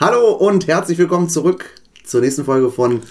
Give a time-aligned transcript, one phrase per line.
[0.00, 1.66] Hallo und herzlich willkommen zurück
[2.04, 3.02] zur nächsten Folge von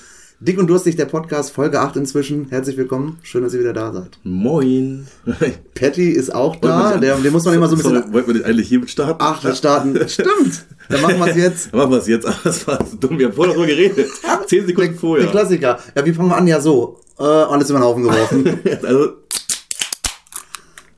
[0.41, 2.47] Dick und Durstig, der Podcast, Folge 8 inzwischen.
[2.49, 4.19] Herzlich willkommen, schön, dass ihr wieder da seid.
[4.23, 5.07] Moin.
[5.75, 7.95] Patty ist auch da, der, den muss man immer so ein bisschen...
[8.01, 9.15] Sorry, wollten wir nicht eigentlich hiermit starten?
[9.19, 9.95] Ach, wir starten.
[10.09, 11.69] Stimmt, dann machen wir es jetzt.
[11.71, 12.27] Dann machen wir es jetzt.
[12.27, 14.09] Ach, Das war so dumm, wir haben vorher darüber geredet.
[14.47, 15.27] Zehn Sekunden Der vorher.
[15.27, 15.79] Klassiker.
[15.95, 16.47] Ja, wie fangen wir an?
[16.47, 16.99] Ja, so.
[17.17, 18.59] Äh, alles über den Haufen geworfen.
[18.83, 19.13] also,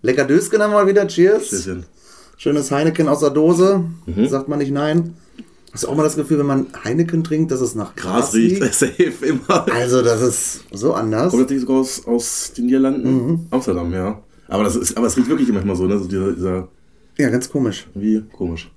[0.01, 1.07] Lecker Dösken haben wir mal wieder.
[1.07, 1.69] Cheers.
[2.37, 3.83] Schönes Heineken aus der Dose.
[4.07, 4.27] Mhm.
[4.27, 5.15] Sagt man nicht nein.
[5.75, 8.33] Hast du auch mal das Gefühl, wenn man Heineken trinkt, dass es nach Gras, Gras
[8.33, 8.73] riecht riecht?
[8.75, 9.67] safe immer.
[9.73, 11.31] Also, das ist so anders.
[11.31, 13.11] Kommt natürlich sogar aus, aus den Niederlanden.
[13.27, 13.39] Mhm.
[13.51, 14.21] Amsterdam, ja.
[14.47, 15.99] Aber, das ist, aber es riecht wirklich manchmal so, ne?
[15.99, 16.67] So dieser, dieser
[17.17, 17.87] Ja, ganz komisch.
[17.93, 18.71] wie komisch.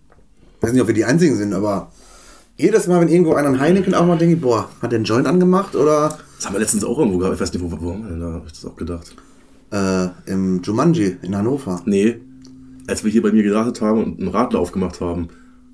[0.60, 1.92] weiß nicht, ob wir die Einzigen sind, aber
[2.56, 5.04] jedes Mal, wenn irgendwo einer einen Heineken auch mal denke ich, boah, hat der einen
[5.04, 7.36] Joint angemacht oder Das haben wir letztens auch irgendwo gehabt.
[7.36, 8.32] Ich weiß nicht, wo, wo haben wir denn da?
[8.32, 9.14] Hab ich das auch gedacht?
[9.70, 11.80] äh, im Jumanji in Hannover.
[11.84, 12.16] Nee.
[12.88, 15.28] Als wir hier bei mir gedartet haben und einen Radler aufgemacht haben.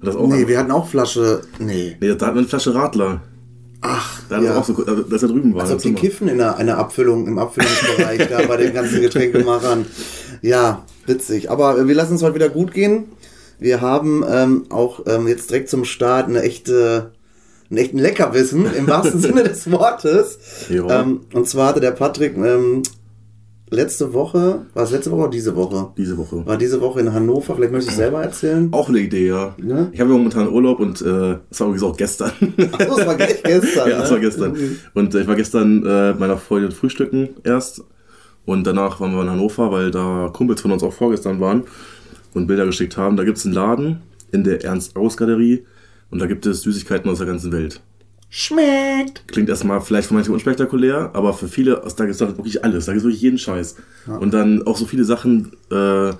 [0.04, 1.40] Das auch Nee, einfach- wir hatten auch Flasche.
[1.58, 1.96] Nee.
[2.00, 3.22] nee, da hatten wir eine Flasche Radler.
[3.86, 4.56] Ach, Da ja.
[4.56, 5.62] auch so, dass er drüben war.
[5.62, 9.84] Als ob die kiffen in einer, einer Abfüllung, im Abfüllungsbereich da bei den ganzen Getränkemachern.
[10.40, 11.50] Ja, witzig.
[11.50, 13.04] Aber wir lassen es heute wieder gut gehen.
[13.58, 17.12] Wir haben ähm, auch ähm, jetzt direkt zum Start eine echte,
[17.70, 20.38] einen echten Leckerwissen im wahrsten Sinne des Wortes.
[20.70, 22.82] Ähm, und zwar hatte der Patrick ähm,
[23.74, 25.88] letzte Woche, war es letzte Woche oder diese Woche?
[25.96, 26.46] Diese Woche.
[26.46, 28.68] War diese Woche in Hannover, vielleicht möchtest du es selber erzählen?
[28.72, 29.54] Auch eine Idee, ja.
[29.58, 29.90] Ne?
[29.92, 32.32] Ich habe ja momentan Urlaub und äh, das war übrigens auch gestern.
[32.72, 33.90] Ach, das war gestern.
[33.90, 34.24] ja, das war ne?
[34.24, 34.56] gestern.
[34.94, 37.82] Und äh, ich war gestern äh, meiner Freundin frühstücken erst
[38.46, 41.64] und danach waren wir in Hannover, weil da Kumpels von uns auch vorgestern waren
[42.34, 43.16] und Bilder geschickt haben.
[43.16, 45.64] Da gibt es einen Laden in der Ernst-Aus-Galerie
[46.10, 47.80] und da gibt es Süßigkeiten aus der ganzen Welt.
[48.36, 49.28] Schmeckt.
[49.28, 52.86] Klingt erstmal vielleicht für manche unspektakulär, aber für viele, da gibt es wirklich alles.
[52.86, 53.76] Da gibt es wirklich jeden Scheiß.
[54.08, 56.12] Und dann auch so viele Sachen, äh,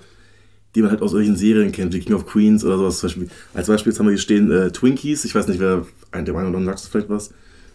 [0.77, 3.01] die man halt aus solchen Serien kennt, wie King of Queens oder sowas.
[3.01, 5.25] Zum Beispiel, als Beispiel jetzt haben wir hier stehen äh, Twinkies.
[5.25, 7.31] Ich weiß nicht, wer ein der Meinung sagt das vielleicht was.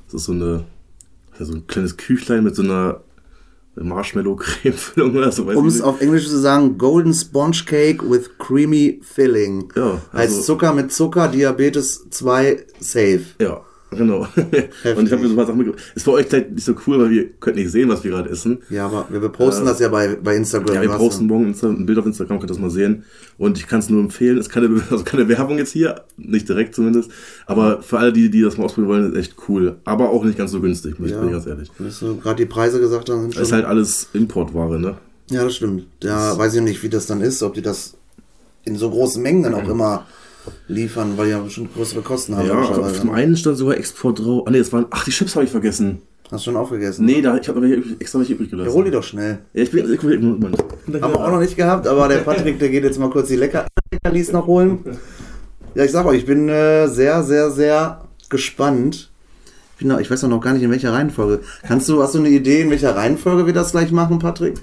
[0.05, 0.63] Das ist so eine
[1.37, 3.01] ja, so ein kleines Küchlein mit so einer
[3.75, 5.43] Marshmallow-Creme-Füllung oder so.
[5.43, 9.69] Um es auf Englisch zu sagen, Golden Sponge Cake with Creamy Filling.
[9.75, 13.25] Ja, heißt also- Zucker mit Zucker, Diabetes 2 safe.
[13.41, 14.27] Ja, genau.
[14.36, 15.83] und ich habe mir so ein paar Sachen mitgebracht.
[15.95, 18.30] Ist für euch vielleicht nicht so cool, weil wir könnt nicht sehen, was wir gerade
[18.30, 18.60] essen.
[18.70, 20.76] Ja, aber wir, wir posten das ja bei, bei Instagram.
[20.76, 23.04] Ja, wir posten morgen Insta ein Bild auf Instagram, könnt ihr das mal sehen.
[23.38, 26.76] Und ich kann es nur empfehlen, ist keine, also keine Werbung jetzt hier, nicht direkt
[26.76, 27.11] zumindest.
[27.45, 29.77] Aber für alle, die, die das mal ausprobieren wollen, ist echt cool.
[29.86, 31.17] Aber auch nicht ganz so günstig, muss Ja.
[31.17, 31.71] ich bin ganz ehrlich.
[31.80, 33.36] Dass du gerade die Preise gesagt hast.
[33.36, 34.98] Das ist halt alles Importware, ne?
[35.32, 35.86] ja, das stimmt.
[36.04, 37.94] Ja, weiß ich nicht, wie das dann ist, ob die das
[38.66, 40.06] in so großen Mengen dann auch immer
[40.67, 42.48] liefern, weil ja bestimmt größere Kosten haben.
[42.48, 42.92] Ja, logischerweise.
[42.92, 44.43] auf dem einen stand sogar Export drauf.
[44.45, 46.02] Ah, nee, das waren, ach, die Chips habe ich vergessen.
[46.32, 47.05] Hast du schon aufgegessen?
[47.05, 48.76] Nee, da, ich habe extra nicht übrig Ja, gelassen.
[48.76, 49.39] hol die doch schnell.
[49.54, 50.58] Ja, ich bin, ich bin, Moment.
[51.02, 53.36] Haben wir auch noch nicht gehabt, aber der Patrick, der geht jetzt mal kurz die
[53.36, 54.80] Lecker Leckerlis noch holen.
[55.73, 59.09] Ja, ich sag euch, ich bin äh, sehr, sehr, sehr gespannt.
[59.80, 61.39] Ich, bin ich weiß noch gar nicht, in welcher Reihenfolge.
[61.67, 64.55] Kannst du, hast du eine Idee, in welcher Reihenfolge wir das gleich machen, Patrick?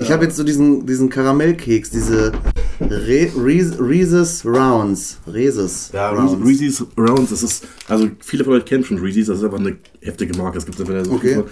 [0.00, 2.32] Ich habe jetzt so diesen, diesen Karamellkeks, diese
[2.80, 5.18] Re Reese- Reese's Rounds.
[5.26, 6.46] Reese's Ja, Rounds.
[6.46, 9.76] Reese's Rounds, das ist, also viele von euch kennen schon Reese's, das ist einfach eine
[10.00, 10.58] heftige Marke.
[10.58, 11.42] Es gibt einfach so Okay.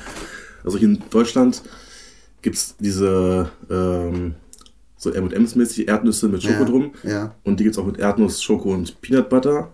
[0.64, 1.62] Also hier in Deutschland
[2.42, 4.34] gibt es diese ähm,
[4.96, 6.92] so M&M's-mäßig Erdnüsse mit Schoko Ja, drum.
[7.02, 7.34] ja.
[7.44, 9.70] Und die gibt es auch mit Erdnuss, Schoko und Peanut Butter.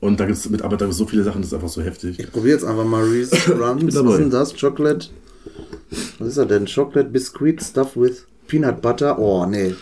[0.00, 1.82] Und da gibt es mit, aber da gibt's so viele Sachen, das ist einfach so
[1.82, 2.18] heftig.
[2.18, 3.84] Ich probiere jetzt einfach mal Reese's Rounds.
[3.94, 4.54] Was ist denn das?
[4.58, 5.08] Chocolate.
[6.18, 6.66] Was ist das denn?
[6.66, 9.18] Chocolate Biscuit stuffed with Peanut Butter.
[9.18, 9.74] Oh, nee.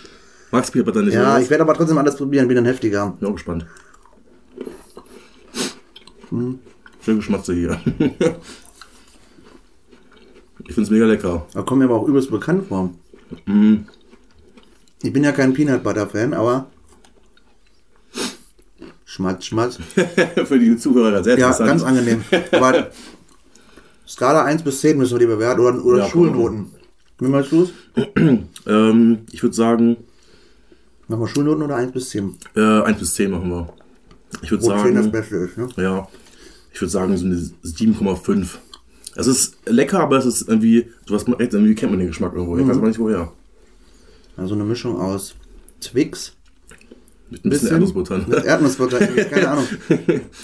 [0.50, 1.14] Magst Peanut Butter nicht?
[1.14, 3.14] Ja, ich werde aber trotzdem alles probieren, bin dann heftiger.
[3.18, 3.66] bin auch gespannt.
[6.30, 6.58] Hm.
[7.04, 7.80] Schön Geschmatze hier.
[10.64, 11.46] ich finde es mega lecker.
[11.52, 12.90] Da kommt mir aber auch übelst bekannt vor.
[13.46, 13.76] Mm.
[15.02, 16.66] Ich bin ja kein Peanut Butter Fan, aber
[19.16, 19.78] Schmatz, Schmatz.
[20.44, 22.22] Für die Zuhörer sehr Ja, ganz angenehm.
[22.52, 22.90] Aber
[24.06, 26.70] Skala 1 bis 10 müssen wir die bewerten oder, oder Ja, Schulnoten.
[27.18, 27.72] Wie meinst du es?
[28.68, 29.96] Ähm, ich würde sagen,
[31.06, 32.34] Machen wir Schulnoten oder 1 bis 10?
[32.56, 33.72] äh, 1 bis 10 machen wir.
[34.42, 35.68] Ich würde Wo 10 das sagen, Beste ist, ne?
[35.76, 36.08] ja,
[36.72, 38.48] ich würde sagen, so eine 7,5.
[39.14, 42.54] Es ist lecker, aber es ist irgendwie, recht, irgendwie kennt man den Geschmack irgendwo.
[42.54, 42.62] Mhm.
[42.62, 43.32] Ich weiß aber nicht woher.
[44.36, 45.34] Also eine Mischung aus
[45.80, 46.35] Twix,
[47.28, 48.24] Mit ein bisschen, Erdnussbutter.
[48.26, 49.66] Mit Erdnussbutter, keine Ahnung.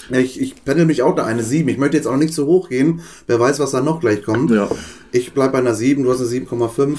[0.09, 1.69] Ja, ich, ich pendel mich auch da eine 7.
[1.69, 3.01] Ich möchte jetzt auch nicht zu hoch gehen.
[3.27, 4.51] Wer weiß, was da noch gleich kommt.
[4.51, 4.69] Ja.
[5.11, 6.97] Ich bleib bei einer 7, du hast eine 7,5.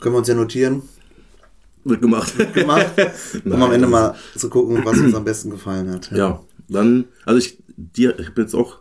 [0.00, 0.82] Können wir uns ja notieren.
[1.84, 2.32] Wird gemacht.
[2.52, 2.90] Gemacht.
[3.44, 6.10] um Nein, am Ende mal zu gucken, was uns am besten gefallen hat.
[6.10, 8.78] Ja, dann, also ich, die, ich habe jetzt auch,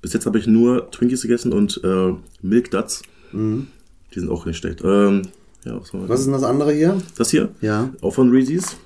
[0.00, 3.02] bis jetzt habe ich nur Twinkies gegessen und äh, Milk Duds.
[3.32, 4.82] Die sind auch nicht schlecht.
[4.84, 5.22] Ähm,
[5.64, 6.96] ja, was, Was ist denn das andere hier?
[7.16, 7.50] das hier?
[7.60, 7.90] Ja.
[8.00, 8.76] Auch von Reese's.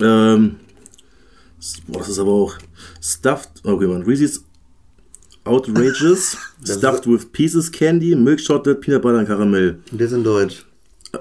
[0.00, 0.56] Ähm,
[1.88, 2.54] Boah, das ist aber auch
[3.02, 3.50] stuffed.
[3.64, 4.02] Okay, man.
[4.02, 4.44] Reese's
[5.44, 9.78] Outrageous, Das stuffed with pieces candy, Milk Chocolate, Peanut Butter und Karamell.
[9.90, 10.64] Und der ist in Deutsch.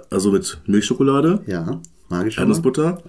[0.09, 1.79] Also mit Milchschokolade, Ja,
[2.09, 2.43] mag ich schon.
[2.43, 2.49] mal.
[2.49, 3.01] Erdnussbutter,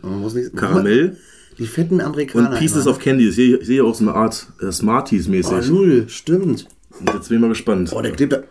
[0.55, 1.17] Karamell
[1.59, 2.51] Die fetten Amerikaner.
[2.51, 2.93] und Pieces immer.
[2.93, 3.29] of Candy.
[3.29, 6.69] Ich sehe, ich sehe auch so eine Art äh, Smarties Oh, null, stimmt.
[7.01, 7.93] Und jetzt bin ich mal gespannt.
[7.93, 8.43] Oh, der klebt da.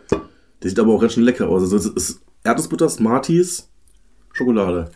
[0.62, 1.62] Der sieht aber auch ganz schön lecker aus.
[1.62, 3.66] Also es ist Erdnussbutter, Smarties,
[4.34, 4.90] Schokolade.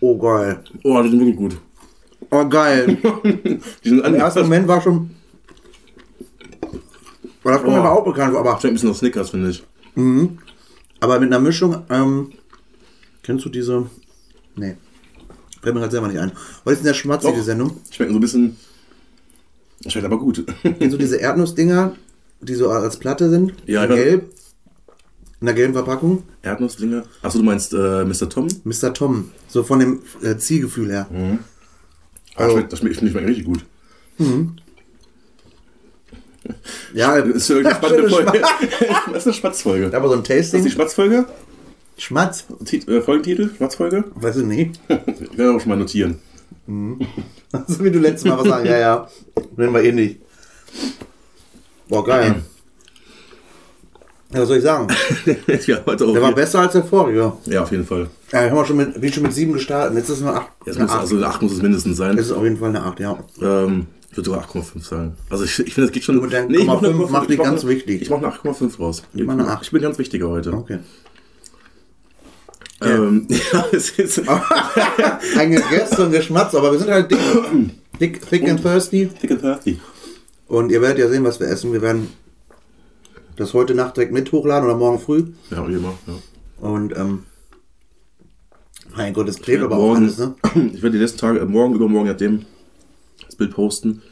[0.00, 0.62] Oh, geil.
[0.84, 1.56] Oh, die sind wirklich gut.
[2.30, 2.96] Oh, geil.
[3.84, 5.10] Die sind Im ersten Moment war schon.
[7.42, 7.84] Aber das kommt mir Oh.
[7.84, 8.36] aber auch bekannt.
[8.36, 9.64] Aber, Schmeckt ein bisschen nach Snickers, finde ich.
[11.00, 11.82] aber mit einer Mischung.
[11.88, 12.32] Ähm,
[13.22, 13.86] kennst du diese.
[14.56, 14.76] Nee.
[15.62, 16.32] Fällt mir gerade selber nicht ein.
[16.64, 17.42] Was ist denn der schmatzige.
[17.42, 17.76] Sendung?
[17.90, 18.56] Schmeckt so ein bisschen.
[19.86, 20.44] Schmeckt aber gut.
[20.62, 21.94] Kennst du diese Erdnussdinger,
[22.40, 23.54] die so als Platte sind?
[23.66, 24.30] Ja, gelb.
[25.40, 26.24] In der gelben Verpackung.
[26.42, 27.04] Erdnussdinger.
[27.22, 28.28] Achso, du meinst äh, Mr.
[28.28, 28.48] Tom?
[28.64, 28.92] Mr.
[28.92, 29.30] Tom.
[29.46, 31.06] So von dem äh, Zielgefühl her.
[32.34, 33.64] Ah, Also- schmeckt, das schmeckt, finde ich schmeckt richtig gut.
[36.94, 38.32] Ja, Das ist eine spannende Folge.
[39.12, 39.96] Das ist eine Schmatzfolge.
[39.96, 40.72] aber so ein Das ist die Tasting.
[40.72, 41.26] Schmatzfolge?
[41.98, 42.44] Schmatz.
[42.64, 43.50] Tit- äh, Folgentitel?
[43.56, 44.04] Schmatzfolge?
[44.14, 44.80] Weiß ich nicht.
[44.88, 46.18] Ich werde auch schon mal notieren.
[46.66, 48.66] so wie du letztes Mal was sagen.
[48.66, 49.08] Ja, ja.
[49.56, 50.20] Nennen wir eh nicht.
[51.88, 52.42] Boah, geil.
[54.32, 54.86] Ja, was soll ich sagen?
[55.26, 56.32] ja, Der war hier.
[56.34, 57.32] besser als der vorige.
[57.46, 58.08] Ja, auf jeden Fall.
[58.30, 59.96] Ja, ich habe schon mit, bin schon mit sieben gestartet.
[59.96, 60.46] Jetzt ist es eine 8.
[60.66, 61.00] Jetzt Eine muss, 8.
[61.00, 62.18] also eine 8 muss es mindestens sein.
[62.18, 63.18] Es ist auf jeden Fall eine 8, ja.
[63.40, 65.16] Ähm, ich würde sogar 8,5 sagen.
[65.30, 66.20] Also ich, ich finde, es geht schon.
[66.20, 68.02] Mit deinen ich mach eine 0,5 mach die ich ganz eine- wichtig.
[68.02, 69.02] Ich mache eine 8,5 raus.
[69.14, 69.62] Ich, mach eine 8.
[69.64, 70.52] ich bin ganz wichtiger heute.
[70.52, 70.78] Okay.
[72.80, 74.22] Ähm, ja, es ist.
[75.38, 77.18] Ein Gegessen und Geschmatz, aber wir sind halt dick.
[77.98, 79.08] Dick, thick and thirsty.
[79.20, 79.80] Thick and thirsty.
[80.46, 81.72] Und ihr werdet ja sehen, was wir essen.
[81.72, 82.08] Wir werden
[83.38, 85.24] das heute Nacht direkt mit hochladen oder morgen früh.
[85.50, 85.94] Ja, wie immer.
[86.06, 86.68] Ja.
[86.68, 87.24] Und, ähm,
[88.96, 90.34] mein Gott, es klebt aber auch morgen, alles, ne?
[90.72, 92.42] Ich werde die nächsten Tage, äh, morgen, übermorgen, nachdem
[93.24, 94.02] das Bild posten.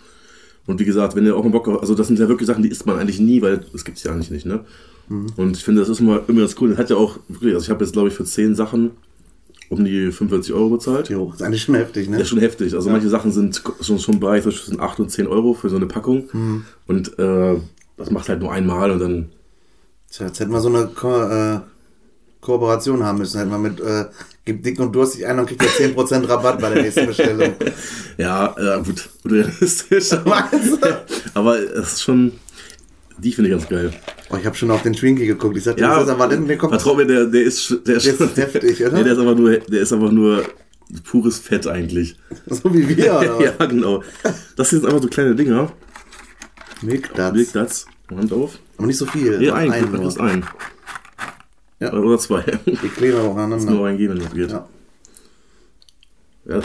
[0.66, 2.62] Und wie gesagt, wenn ihr auch mal Bock habt, also das sind ja wirklich Sachen,
[2.62, 4.64] die isst man eigentlich nie, weil das gibt es ja eigentlich nicht, ne?
[5.08, 5.26] Mhm.
[5.36, 6.70] Und ich finde, das ist immer, immer ganz cool.
[6.70, 8.92] Das hat ja auch wirklich, also ich habe jetzt, glaube ich, für 10 Sachen
[9.68, 11.08] um die 45 Euro bezahlt.
[11.08, 12.16] Jo, ist eigentlich schon heftig, ne?
[12.16, 12.74] Das ist schon heftig.
[12.74, 15.86] Also manche Sachen sind schon, schon bei zwischen 8 und 10 Euro für so eine
[15.86, 16.28] Packung.
[16.32, 16.64] Mhm.
[16.86, 17.56] Und äh,
[17.96, 19.28] das macht halt nur einmal und dann.
[20.10, 21.60] Tja, jetzt hätten wir so eine Ko äh,
[22.40, 23.38] Kooperation haben müssen.
[23.38, 24.04] Hätten wir mit äh,
[24.46, 27.54] Gib dick und durstig ein und kriegt ihr 10% Rabatt bei der nächsten Bestellung.
[28.16, 30.10] Ja, äh, gut, gut realistisch.
[30.20, 30.78] Du?
[31.34, 32.32] Aber es ist schon.
[33.18, 33.92] Die finde ich ganz geil.
[34.30, 35.56] Oh, ich habe schon auf den Twinkie geguckt.
[35.56, 36.28] Ich sagte, Ja, ist aber?
[36.28, 38.92] Der kommt vertrau mir, der, der ist, der, Der ist heftig, oder?
[38.92, 40.44] Nee, der ist aber nur, der ist aber nur
[41.04, 42.16] pures Fett eigentlich.
[42.46, 43.42] so wie wir, oder?
[43.42, 44.02] ja, genau.
[44.56, 45.72] Das sind einfach so kleine Dinger.
[46.82, 47.86] Milk Duds.
[48.10, 48.58] Hand auf.
[48.78, 49.38] Aber nicht so viel.
[49.40, 50.20] Nur ein, du nur.
[50.20, 50.46] einen.
[51.80, 51.92] Ja.
[51.92, 52.42] Oder zwei.
[52.64, 53.70] Die kleben aber Muss aufeinander.
[53.72, 54.50] nur einen geben, wenn das geht.
[54.50, 54.68] Ja.
[56.46, 56.60] Ja.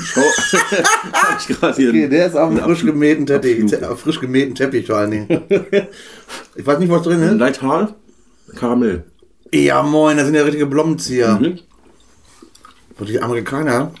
[0.00, 0.20] Schau.
[1.12, 1.88] Hab ich gerade hier.
[1.90, 3.82] Okay, der ist auf einem frisch gemähten Teppich.
[3.84, 5.42] Auf frisch gemähten Teppich vor allen Dingen.
[6.56, 7.38] Ich weiß nicht, was drin ist.
[7.38, 7.94] Lighthal,
[8.56, 9.04] Karamell.
[9.54, 11.38] Ja, moin, das sind ja richtige Blommenzieher.
[11.38, 11.60] Mhm.
[12.98, 13.92] Und die Amerikaner,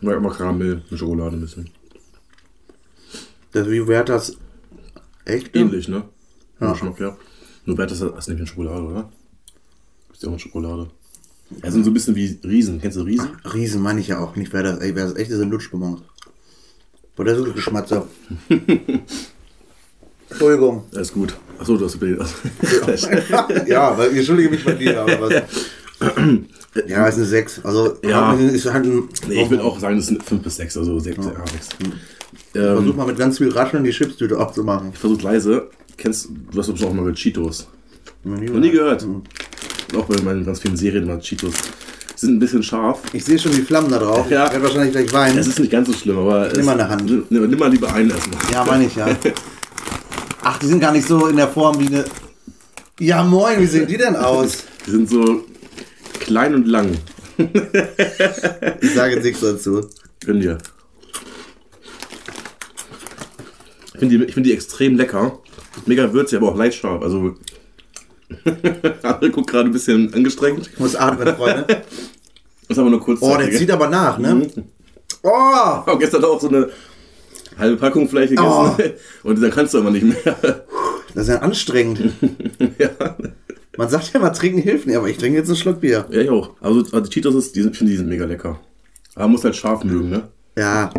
[0.00, 1.70] Ja, immer Karamell mit Schokolade ein bisschen.
[3.52, 4.36] Das, wie das?
[5.24, 5.54] Echt?
[5.54, 6.04] Ähnlich, ne?
[6.60, 6.66] Ja.
[6.66, 6.72] Ja.
[6.72, 7.16] Geschmack, ja.
[7.64, 9.12] Nur wert ist das ist nicht mit Schokolade, oder?
[10.12, 10.90] Ist ja auch mit Schokolade.
[11.62, 12.80] Ja, sind so ein bisschen wie Riesen.
[12.80, 13.30] Kennst du Riesen?
[13.54, 14.52] Riesen meine ich ja auch nicht.
[14.52, 16.02] Wer das, ey, wer das echt ist, sind Lutschbonbons.
[17.16, 18.06] Boah, der ist wirklich Geschmatzer.
[20.30, 20.84] Entschuldigung.
[20.94, 21.36] Alles gut.
[21.58, 22.20] Achso, du hast Bild.
[23.66, 25.42] ja, weil ich entschuldige mich bei dir, aber was.
[26.86, 27.64] Ja, ist eine 6.
[27.64, 28.34] Also, Ja.
[28.34, 29.08] ist halt ein.
[29.26, 31.22] Nee, ich würde auch sagen, das sind 5 bis 6, also 6, ja.
[31.46, 31.68] 6.
[32.52, 34.90] Versuch Ähm, mal mit ganz viel Rascheln die Chipstüte aufzumachen.
[34.92, 35.68] ich versuche leise.
[35.96, 37.68] Kennst du hast bestimmt auch mal gehört Cheetos.
[38.24, 39.04] Noch nie Noch nie gehört.
[39.06, 39.22] Mhm.
[39.96, 41.54] Auch bei meinen ganz vielen Serien immer Cheetos.
[42.16, 43.00] Sind ein bisschen scharf.
[43.12, 44.28] Ich sehe schon die Flammen da drauf.
[44.30, 44.46] Ja.
[44.46, 45.38] Ich werde wahrscheinlich gleich weinen.
[45.38, 46.48] Es ist nicht ganz so schlimm, aber.
[46.54, 47.30] Nimm mal eine Hand.
[47.30, 48.40] Nimm, nimm mal lieber einen erstmal.
[48.52, 49.06] Ja, meine ich ja.
[50.42, 52.04] Ach, die sind gar nicht so in der Form wie eine.
[52.98, 54.64] Ja, moin, wie sehen die denn aus?
[54.86, 55.44] Die sind so
[56.20, 56.96] klein und lang.
[58.80, 59.86] Ich sage jetzt nichts dazu.
[60.24, 60.58] Gönn dir.
[63.98, 65.40] Ich finde die, ich find die extrem lecker.
[65.86, 67.02] Mega würzig, aber auch leicht scharf.
[67.02, 67.34] Also.
[69.02, 70.70] Andere guckt gerade ein bisschen angestrengt.
[70.72, 71.64] Ich muss atmen, Freunde.
[71.66, 71.80] Das
[72.68, 73.20] ist aber nur kurz.
[73.22, 74.36] Oh, der zieht aber nach, ne?
[74.36, 74.64] Mhm.
[75.24, 75.30] Oh!
[75.30, 76.68] habe gestern auch so eine
[77.58, 78.48] halbe Packung Fleisch gegessen.
[78.48, 78.76] Oh.
[79.24, 80.36] Und dann kannst du aber nicht mehr.
[81.14, 81.98] Das ist ja anstrengend.
[82.78, 83.16] ja.
[83.76, 86.06] Man sagt ja mal, trinken hilft nicht, aber ich trinke jetzt einen Schluck Bier.
[86.10, 86.50] ja, ich auch.
[86.60, 88.60] Also, also die Cheetos, ist, die sind, ich finde, die sind mega lecker.
[89.16, 90.28] Aber man muss halt scharf mögen, ne?
[90.56, 90.92] Ja.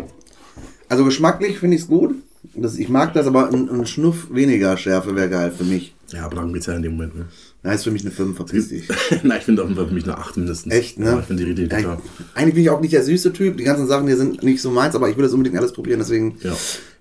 [0.90, 2.14] Also geschmacklich finde ich es gut.
[2.54, 5.94] Das, ich mag das, aber ein, ein Schnuff weniger Schärfe wäre geil für mich.
[6.12, 7.26] Ja, aber darum geht's ja in dem Moment, ne?
[7.62, 8.88] Na, ist für mich eine 5, verpiss dich.
[9.22, 10.72] Nein, ich finde auf jeden Fall für mich eine 8 mindestens.
[10.72, 11.06] Echt, ne?
[11.06, 12.00] Ja, ich finde die richtig Ja, lecker.
[12.02, 13.58] ich- Eigentlich bin ich auch nicht der süße Typ.
[13.58, 15.98] Die ganzen Sachen hier sind nicht so meins, aber ich will das unbedingt alles probieren,
[16.00, 16.36] deswegen.
[16.42, 16.52] Ja.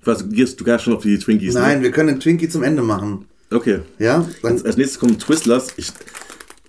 [0.02, 1.84] Ich weiß, du gehst, du gehst schon auf die Twinkies, Nein, ne?
[1.86, 3.26] wir können den Twinkie zum Ende machen.
[3.52, 3.80] Okay.
[3.98, 4.28] Ja?
[4.44, 5.68] Dann, Als, als nächstes kommen Twistlers.
[5.78, 5.92] Ich,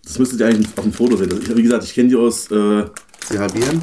[0.04, 1.28] das müsstet ihr eigentlich auf dem Foto sehen.
[1.42, 2.84] Ich, wie gesagt, ich kenne die aus, äh,
[3.28, 3.82] sie halbieren.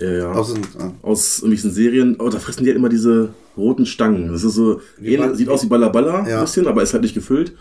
[0.00, 2.16] äh, ja, Aus, ah, aus irgendwelchen Serien.
[2.18, 4.28] Oh, da fressen die halt immer diese roten Stangen.
[4.32, 6.38] Das ist so, ähnlich, sieht aus wie Balla Balla Ja.
[6.38, 7.54] ein bisschen, aber ist halt nicht gefüllt.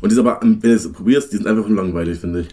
[0.00, 2.48] Und die ist aber, wenn du es probierst, die sind einfach nur langweilig, finde ich.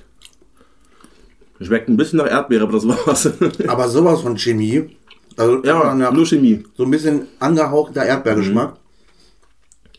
[1.65, 3.29] Schmeckt ein bisschen nach Erdbeere, aber das war's.
[3.67, 4.95] aber sowas von Chemie.
[5.37, 6.63] Also ja, nach- nur Chemie.
[6.77, 8.75] so ein bisschen angehauchter Erdbeergeschmack.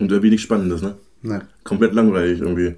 [0.01, 0.95] Und irgendwie nichts Spannendes, ne?
[1.23, 1.43] Ne.
[1.63, 2.75] Komplett langweilig irgendwie.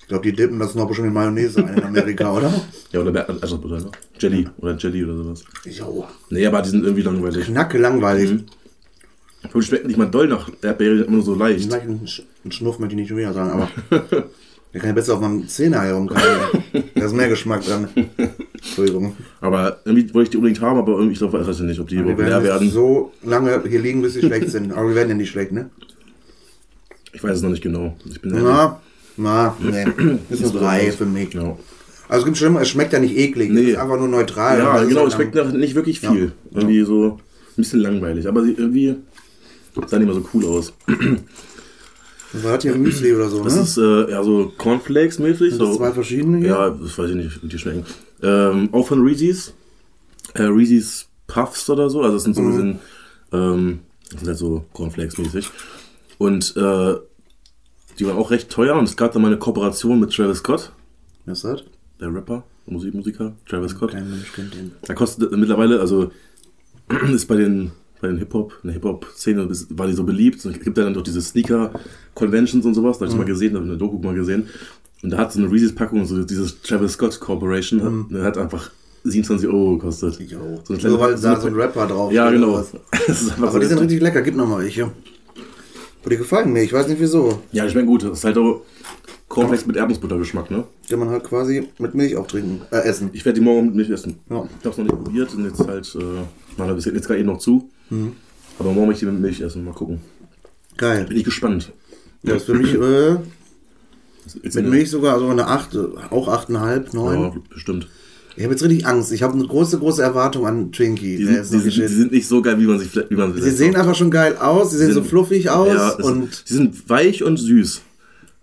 [0.00, 2.52] Ich glaube, die dippen das noch bestimmt in Mayonnaise ein in Amerika, oder?
[2.92, 3.90] Ja, oder Erdnussbutter, ne?
[4.18, 5.44] Jelly oder Jelly oder sowas.
[5.64, 6.06] Jo.
[6.30, 7.46] Nee, aber die sind irgendwie langweilig.
[7.46, 8.30] Knacke langweilig.
[8.32, 8.44] Mhm.
[9.42, 11.64] Und die schmecken nicht mal doll nach Erdbeere, immer nur so leicht.
[11.64, 13.68] Vielleicht einen, Sch- einen Schnuff möchte ich nicht schon wieder sagen, aber
[14.72, 16.22] der kann ja besser auf meinem Zähne herumkommen.
[16.94, 17.88] Da ist mehr Geschmack dran.
[18.54, 19.16] Entschuldigung.
[19.40, 21.88] Aber irgendwie wollte ich die unbedingt haben, aber irgendwie, ich glaube, ich weiß nicht, ob
[21.88, 24.72] die überhaupt leer werden so lange hier liegen, bis sie schlecht sind.
[24.72, 25.70] Aber wir werden ja nicht schlecht, ne?
[27.12, 27.96] Ich weiß es noch nicht genau.
[28.08, 28.80] Ich bin Na,
[29.16, 29.84] na, nee.
[30.30, 31.34] Ist eine 3 für mich.
[31.34, 31.56] Ja,
[32.08, 33.50] Also es gibt schlimmer, es schmeckt ja nicht eklig.
[33.50, 33.62] Nee.
[33.62, 34.58] Es ist einfach nur neutral.
[34.58, 36.32] ja ist genau, es schmeckt nach nicht wirklich viel.
[36.52, 37.20] Irgendwie so ein
[37.56, 38.28] bisschen langweilig.
[38.28, 38.94] Aber irgendwie
[39.86, 40.72] sah nicht mehr so cool aus.
[42.32, 43.62] Das war hier Müsli oder so, Das ne?
[43.62, 45.50] ist äh, ja so Cornflakes-mäßig.
[45.50, 45.76] Das So.
[45.76, 46.48] zwei verschiedene hier?
[46.48, 47.84] Ja, das weiß ich nicht, wie die schmecken.
[48.22, 49.52] Ähm, auch von Reese's.
[50.34, 52.02] Äh, Reese's Puffs oder so.
[52.02, 52.78] Also das sind so ein bisschen,
[53.32, 53.78] ähm,
[54.10, 55.50] das sind halt so Cornflakes-mäßig.
[56.18, 56.94] Und äh,
[57.98, 60.70] die waren auch recht teuer und es gab dann mal eine Kooperation mit Travis Scott,
[61.26, 61.64] Was ist das?
[62.00, 63.90] der Rapper, Musikmusiker, Travis Scott.
[63.92, 64.72] Kein Mensch kennt den.
[64.82, 66.10] Da kostet mittlerweile, also
[67.12, 70.44] ist bei den bei den Hip-Hop, in der Hip-Hop-Szene war die so beliebt.
[70.44, 73.56] Es gibt ja dann doch diese Sneaker-Conventions und sowas, da habe ich mal gesehen, da
[73.58, 74.48] habe ich eine Doku mal gesehen.
[75.02, 78.70] Und da hat so eine Reese's-Packung, so dieses Travis Scott Corporation, hat, der hat einfach
[79.04, 80.20] 27 Euro gekostet.
[80.20, 80.60] Jo.
[80.64, 82.64] So So, weil da so ein Rapper drauf Ja, genau.
[83.06, 84.20] Das Aber so die sind richtig lecker.
[84.22, 84.84] Gib noch mal welche.
[84.84, 86.62] Aber die gefallen mir.
[86.62, 87.40] Ich weiß nicht wieso.
[87.52, 88.04] Ja, die schmecken gut.
[88.04, 88.62] Das ist halt auch
[89.28, 90.64] Cornflakes mit Erdnussbuttergeschmack, ne?
[90.88, 92.62] Kann man halt quasi mit Milch auch trinken.
[92.70, 93.10] Äh, essen.
[93.12, 94.16] Ich werde die morgen mit Milch essen.
[94.28, 94.44] Ja.
[94.58, 97.28] Ich habe es noch nicht probiert und jetzt halt, äh, wir bis jetzt gerade eben
[97.28, 97.70] noch zu.
[97.90, 98.12] Mhm.
[98.58, 99.64] Aber morgen möchte ich die mit Milch essen.
[99.64, 100.00] Mal gucken.
[100.76, 101.06] Geil.
[101.06, 101.72] Bin ich gespannt.
[102.22, 103.16] Ja, ist für mich äh,
[104.44, 105.76] mit Milch sogar so eine 8,
[106.10, 107.20] auch 8,5, 9.
[107.22, 107.88] Ja, bestimmt.
[108.36, 109.12] Ich habe jetzt richtig Angst.
[109.12, 111.16] Ich habe eine große, große Erwartung an Twinkie.
[111.16, 113.50] Die sind, die, sind, die sind nicht so geil, wie man sich wie man Sie
[113.50, 116.88] sehen einfach schon geil aus, sie sehen so sind- fluffig aus ja, und, Sie sind
[116.88, 117.80] weich und süß.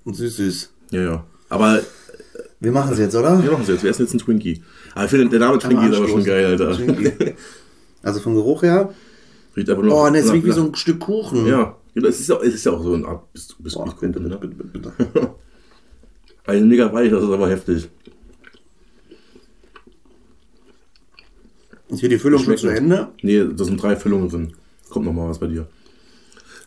[0.03, 0.69] und süß, süß.
[0.91, 1.23] Ja, ja.
[1.49, 1.81] Aber
[2.59, 3.41] Wir machen es jetzt, oder?
[3.41, 3.83] wir machen es jetzt.
[3.83, 4.61] Wir essen jetzt einen Twinkie.
[4.93, 6.77] Aber ich finde, der Name Twinkie ist aber schon geil, Alter.
[8.03, 8.93] Also vom Geruch her.
[9.57, 9.93] Riecht einfach nur.
[9.93, 11.45] Oh, ne, es nach- riecht wie so ein Stück Kuchen.
[11.47, 13.85] Ja, genau, es ist ja, es ist ja auch so ein Art Bis- Bis- Boah,
[13.85, 14.37] Biskuit, bitte, ne?
[14.37, 15.29] bitte, bitte, bitte.
[16.45, 17.89] Ein mega weich, das ist aber heftig.
[21.89, 22.67] Ist hier die Füllung schon zu.
[22.67, 23.09] Ende?
[23.21, 24.53] Nee, da sind drei Füllungen drin.
[24.89, 25.67] Kommt noch mal was bei dir.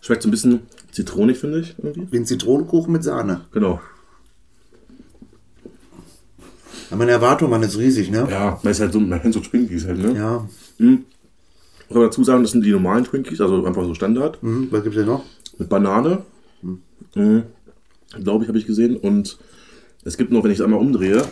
[0.00, 0.60] Schmeckt so ein bisschen
[0.92, 1.74] zitronig, finde ich.
[1.78, 2.08] Irgendwie.
[2.10, 3.42] Wie ein Zitronenkuchen mit Sahne.
[3.52, 3.80] Genau.
[6.88, 8.26] Aber meine Erwartungen waren jetzt riesig, ne?
[8.30, 10.14] Ja, weil es halt so, man kennt so Twinkies halt, ne?
[10.16, 10.48] Ja.
[11.90, 14.40] Ich kann dazu sagen, das sind die normalen Twinkies, also einfach so Standard.
[14.44, 14.68] Mhm.
[14.70, 15.24] Was gibt's denn noch?
[15.58, 16.18] Mit Banane.
[16.62, 17.42] Mhm.
[18.22, 18.96] Glaube ich, habe ich gesehen.
[18.96, 19.36] Und
[20.04, 21.24] es gibt noch, wenn ich es einmal umdrehe,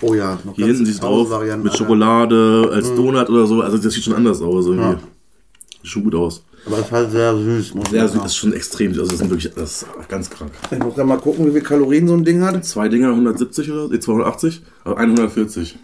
[0.00, 1.84] Oh ja, noch hier hinten sieht es drauf, Varianten, mit Alter.
[1.84, 3.60] Schokolade, als Donut oder so.
[3.62, 4.84] Also das sieht schon anders aus irgendwie.
[4.84, 5.00] Ja.
[5.82, 6.44] Sieht schon gut aus.
[6.66, 7.74] Aber es ist halt sehr süß.
[7.74, 8.20] Muss ich Ja, sagen.
[8.22, 8.92] das ist schon extrem.
[8.92, 10.52] Also das sind wirklich, das ist ganz krank.
[10.70, 12.64] Ich muss da mal gucken, wie viel Kalorien so ein Ding hat.
[12.64, 15.76] Zwei Dinger 170 oder nee, 280, aber 140.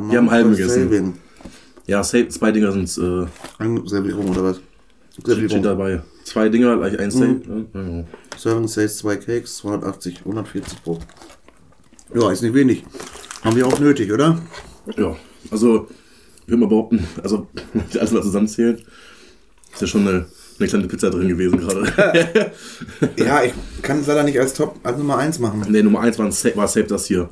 [0.00, 0.84] Aber Wir haben halben gegessen.
[0.84, 1.14] Saving.
[1.86, 3.26] Ja, zwei Dinger sind äh,
[3.58, 4.60] Ein Servierung oder was?
[5.12, 5.62] steht Servierung.
[5.62, 6.02] dabei.
[6.24, 7.40] Zwei Dinger, gleich ein Safe.
[7.46, 7.66] ne?
[7.74, 8.38] Ja.
[8.38, 10.98] Serving Says zwei Cakes, 280, 140 pro.
[12.14, 12.84] Ja, ist nicht wenig.
[13.42, 14.40] Haben wir auch nötig, oder?
[14.96, 15.16] Ja,
[15.50, 15.88] also,
[16.42, 17.46] ich würde mal behaupten, also,
[17.98, 18.80] alles mal zusammenzählen,
[19.72, 20.26] ist ja schon eine,
[20.58, 22.52] eine kleine Pizza drin gewesen gerade.
[23.16, 23.52] Ja, ich
[23.82, 25.64] kann es leider nicht als Top, als Nummer 1 machen.
[25.70, 27.28] ne, Nummer 1 war, Sa- war safe das hier.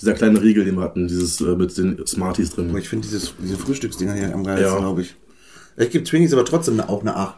[0.00, 2.76] Dieser kleine Riegel, den wir hatten, dieses äh, mit den Smarties Aber drin.
[2.78, 4.78] ich finde dieses, diese Frühstücksdinger hier am geilsten, Ja.
[4.78, 5.14] glaube ich.
[5.76, 7.36] Ich gebe Twinkies aber trotzdem auch eine 8.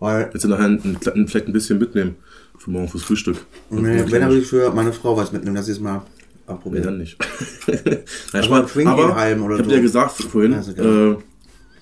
[0.00, 2.16] Weil, Willst du nachher einen, kleinen- vielleicht ein bisschen mitnehmen?
[2.58, 3.36] Für morgen fürs Frühstück.
[3.70, 5.98] nee, wenn ich für meine Frau was mitnehmen, dass sie es mal
[6.46, 6.84] Nee, abprobieren.
[6.84, 7.16] dann nicht.
[7.66, 7.98] Nein,
[8.32, 8.60] Also Spaß.
[8.60, 9.76] ein Twinkie-Halm oder ich habe so.
[9.76, 11.16] dir gesagt vorhin, Ja, äh,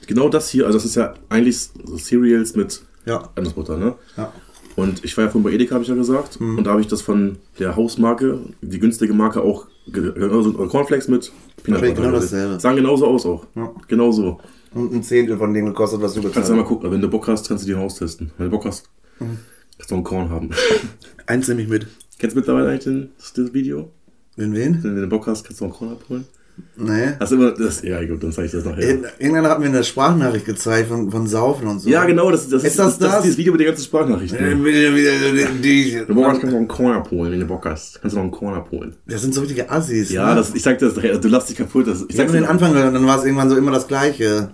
[0.07, 3.29] genau das hier, also das ist ja eigentlich so Cereals mit Ja.
[3.37, 3.95] Ne?
[4.17, 4.33] Ja.
[4.77, 6.41] Und ich war ja vorhin bei Edeka, habe ich ja gesagt.
[6.41, 6.59] Mhm.
[6.59, 11.33] Und da habe ich das von der Hausmarke, die günstige Marke auch, genauso Cornflakes mit
[11.63, 11.95] Peanut Butter.
[11.95, 12.61] genau dasselbe.
[12.61, 13.47] Sahen genauso aus auch.
[13.55, 13.73] Ja.
[13.89, 14.41] Genau so.
[14.75, 16.69] Und ein Zehntel von dem gekostet, was du Kannst bezahlt du mal hast.
[16.69, 18.31] gucken, wenn du Bock hast, kannst du die im Haus testen.
[18.39, 18.89] Wenn du Bock hast.
[19.19, 19.39] Mhm.
[19.77, 20.51] kannst du noch ein Korn haben.
[21.27, 21.87] Eins nehme ich mit.
[22.19, 23.91] Kennst du mittlerweile eigentlich den, das, das Video?
[24.37, 24.83] In wen?
[24.83, 26.27] Wenn du den Bock hast, kannst du noch ein Korn abholen.
[26.77, 27.13] Nee.
[27.19, 28.89] Hast du immer, das, ja gut, dann zeige ich das nachher.
[28.89, 31.89] In- Irgendeiner hat mir eine Sprachnachricht gezeigt von, von Saufen und so.
[31.91, 33.17] Ja, genau, das, das, Ist das das, das?
[33.19, 34.39] ist dieses Video mit den ganzen Sprachnachrichten.
[34.39, 38.01] Äh, Wenn du Bock hast, kannst du noch einen Korn abholen, wenn du Bock hast.
[38.01, 38.95] Kannst du noch einen Korn abholen.
[39.07, 40.11] Das sind so richtige Assis.
[40.11, 40.37] Ja, ne?
[40.37, 41.87] das, ich sag das du lachst dich kaputt.
[41.87, 44.51] Das, ich dir den Anfang gehört und dann war es irgendwann so immer das Gleiche.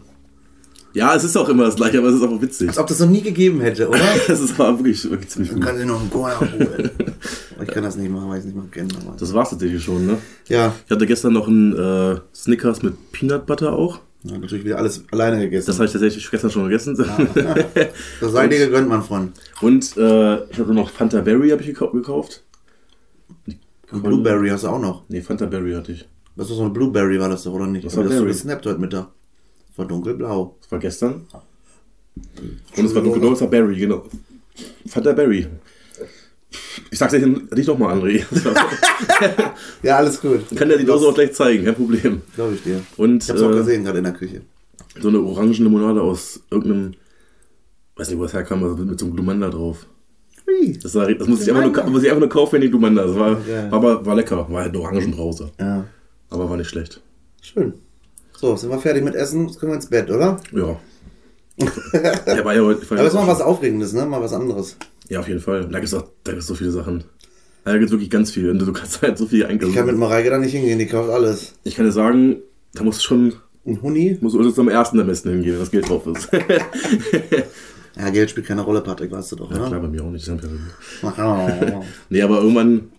[0.96, 2.68] Ja, es ist auch immer das gleiche, aber es ist auch witzig.
[2.68, 3.98] Als ob das noch nie gegeben hätte, oder?
[4.28, 5.68] Das ist aber wirklich, wirklich ziemlich Dann gut.
[5.68, 6.90] kann ich noch einen Corner holen.
[7.62, 8.88] ich kann das nicht machen, weil ich es nicht mal kenne.
[9.18, 10.16] Das war's tatsächlich schon, ne?
[10.48, 10.74] Ja.
[10.86, 14.00] Ich hatte gestern noch einen äh, Snickers mit Peanut Butter auch.
[14.22, 15.66] ja, natürlich wieder alles alleine gegessen.
[15.66, 16.96] Das habe ich tatsächlich gestern schon gegessen.
[18.20, 19.32] Das sei dir gegönnt, mein Freund.
[19.60, 22.42] Und äh, ich hatte noch Fanta Berry habe ich gekau- gekauft.
[23.92, 25.02] Und Blueberry hast du auch noch.
[25.08, 26.08] Nee, Fanta Berry hatte ich.
[26.36, 27.84] Das ist so eine Blueberry, war das doch, oder nicht?
[27.84, 29.08] Das Das, war das so gesnappt heute Mittag.
[29.76, 30.56] Das war dunkelblau.
[30.62, 31.26] Das war gestern.
[32.76, 34.04] Und es war dunkelblau, es war Berry, genau.
[34.87, 35.47] Fanta Berry.
[36.90, 38.25] Ich sag's dir nicht nochmal, André.
[39.83, 40.40] Ja, alles gut.
[40.56, 42.23] Kann dir die Dose auch gleich zeigen, kein Problem.
[42.35, 42.80] Glaube ich dir.
[42.97, 44.40] Und Ich hab's auch äh, gesehen, gerade in der Küche.
[44.99, 46.95] so eine Orangenlimonade aus irgendeinem,
[47.97, 49.87] weiß nicht, wo das herkam, also mit so einem Glumanda drauf.
[50.83, 53.04] Das, war, das musste ich, einfach nur, muss ich einfach nur kaufen, wenn die Glumanda.
[53.04, 53.71] Das war, Ja.
[53.71, 55.50] aber, war lecker, war halt eine Orangenbrause.
[55.61, 55.85] Ja,
[56.30, 57.02] Aber war nicht schlecht.
[57.42, 57.75] schön.
[58.38, 59.47] So, sind wir fertig mit Essen?
[59.49, 60.38] Jetzt können wir ins Bett, oder?
[60.52, 60.78] Ja.
[62.26, 62.83] Der war ja heute.
[62.90, 64.05] Aber jetzt mal was Aufregendes, ne?
[64.05, 64.76] Mal was anderes.
[65.09, 65.66] Ja, auf jeden Fall.
[65.71, 67.05] Da gibt's auch da gibt's so viele Sachen.
[67.64, 68.50] Da gibt's wirklich ganz viel.
[68.50, 69.71] Und du kannst halt so viel einkaufen.
[69.71, 71.55] Ich kann mit Mareike da nicht hingehen, die kauft alles.
[71.64, 72.37] Ich kann dir sagen,
[72.75, 73.33] da musst du schon,
[73.66, 74.19] Ein Huni?
[74.21, 76.28] musst du jetzt am ersten am besten hingehen, wenn das Geld drauf ist.
[77.99, 79.69] Ja, Geld spielt keine Rolle, Patrick, weißt du doch, ja, ne?
[79.69, 80.28] klar, bei mir auch nicht.
[80.28, 81.83] ist ja- Oh.
[82.11, 82.90] Nee, aber irgendwann,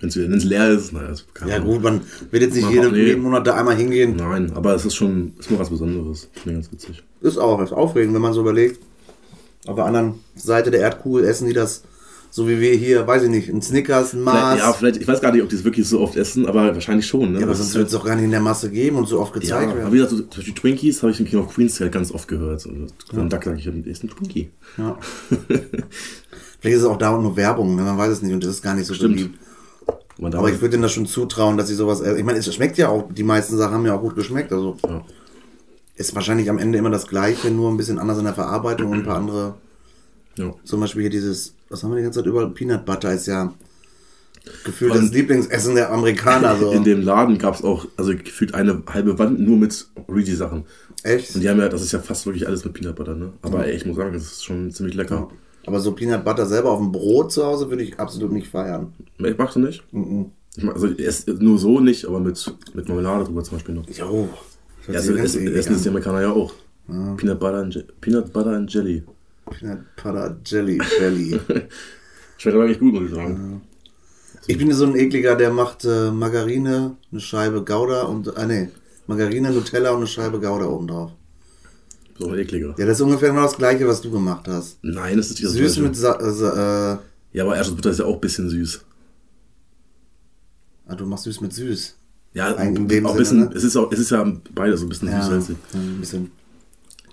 [0.00, 2.72] wenn es leer ist, naja, das kann Ja man- gut, man wird jetzt nicht Mach
[2.72, 3.04] jede, auch, nee.
[3.06, 4.16] jeden Monat da einmal hingehen.
[4.16, 6.28] Nein, aber es ist schon, ist mal was Besonderes.
[6.32, 7.02] Finde ich ganz witzig.
[7.22, 8.80] Ist auch, ist aufregend, wenn man so überlegt.
[9.66, 11.84] Auf der anderen Seite der Erdkugel essen die das,
[12.30, 14.58] so wie wir hier, weiß ich nicht, ein Snickers, ein Vielleicht, Mars.
[14.58, 17.06] ja, vielleicht, ich weiß gar nicht, ob die es wirklich so oft essen, aber wahrscheinlich
[17.06, 17.32] schon.
[17.32, 17.38] Ne?
[17.38, 19.20] Ja, aber sonst ist wird es doch gar nicht in der Masse geben und so
[19.20, 19.92] oft Ja, gezeigt aber werden.
[19.92, 22.28] wie gesagt, so, zum Beispiel Twinkies habe ich im King of Queens halt ganz oft
[22.28, 22.66] gehört.
[22.66, 24.50] Und dann Duck sage ich, ich esse ein Twinkie.
[24.76, 24.98] Ja.
[26.60, 27.82] Vielleicht ist es auch da nur Werbung, ne?
[27.82, 29.16] man weiß es nicht und das ist gar nicht so Stimmt.
[29.16, 29.38] beliebt.
[30.20, 32.00] Aber, ich würde denen das schon zutrauen, dass sie sowas.
[32.00, 34.52] Ich meine, es schmeckt ja auch, die meisten Sachen haben ja auch gut geschmeckt.
[34.52, 35.04] Also ja.
[35.96, 38.98] ist wahrscheinlich am Ende immer das Gleiche, nur ein bisschen anders in der Verarbeitung und
[38.98, 39.54] ein paar andere.
[40.36, 40.54] Ja.
[40.64, 42.50] Zum Beispiel hier dieses, was haben wir die ganze Zeit überall?
[42.50, 43.52] Peanut Butter ist ja
[44.64, 46.56] gefühlt Und- das Lieblingsessen der Amerikaner.
[46.58, 46.70] So.
[46.72, 50.64] In dem Laden gab es auch, also gefühlt eine halbe Wand nur mit Luigi-Sachen.
[51.02, 51.34] Echt?
[51.34, 53.32] Und die haben ja, das ist ja fast wirklich alles mit Peanut Butter, ne?
[53.42, 55.28] Aber ey, ich muss sagen, das ist schon ziemlich lecker.
[55.66, 58.92] Aber so Peanut Butter selber auf dem Brot zu Hause würde ich absolut nicht feiern.
[59.18, 59.82] Ich mach das nicht.
[60.56, 60.88] Ich mach, also
[61.38, 63.88] nur so nicht, aber mit, mit Marmelade drüber zum Beispiel noch.
[63.88, 64.28] Jo.
[64.86, 65.88] Ja, also ganz essen, die an.
[65.88, 66.52] Amerikaner ja auch.
[66.86, 69.02] Peanut, Butter and Peanut Butter and Jelly.
[69.50, 71.40] Peanut Butter Jelly Jelly.
[72.36, 73.62] Schmeckt aber eigentlich gut, muss ich sagen.
[74.46, 78.68] Ich bin so ein ekliger, der macht äh, Margarine, eine Scheibe Gouda und, ah nee,
[79.06, 81.12] Margarine, Nutella und eine Scheibe Gouda oben drauf.
[82.18, 82.74] So ekliger.
[82.78, 84.78] Ja, das ist ungefähr genau das gleiche, was du gemacht hast.
[84.82, 86.98] Nein, das ist das Süß mit, Sa äh, Sa- äh,
[87.36, 88.80] Ja, aber Erdnussbutter ist ja auch ein bisschen süß.
[90.86, 91.96] ah, du machst süß mit süß.
[92.34, 93.56] Ja, Ein- in dem auch ein bisschen, Sinne, ne?
[93.56, 94.24] es ist auch, es ist ja
[94.54, 95.56] beides so ein bisschen Ja, süß-salzig.
[95.74, 96.30] ein bisschen.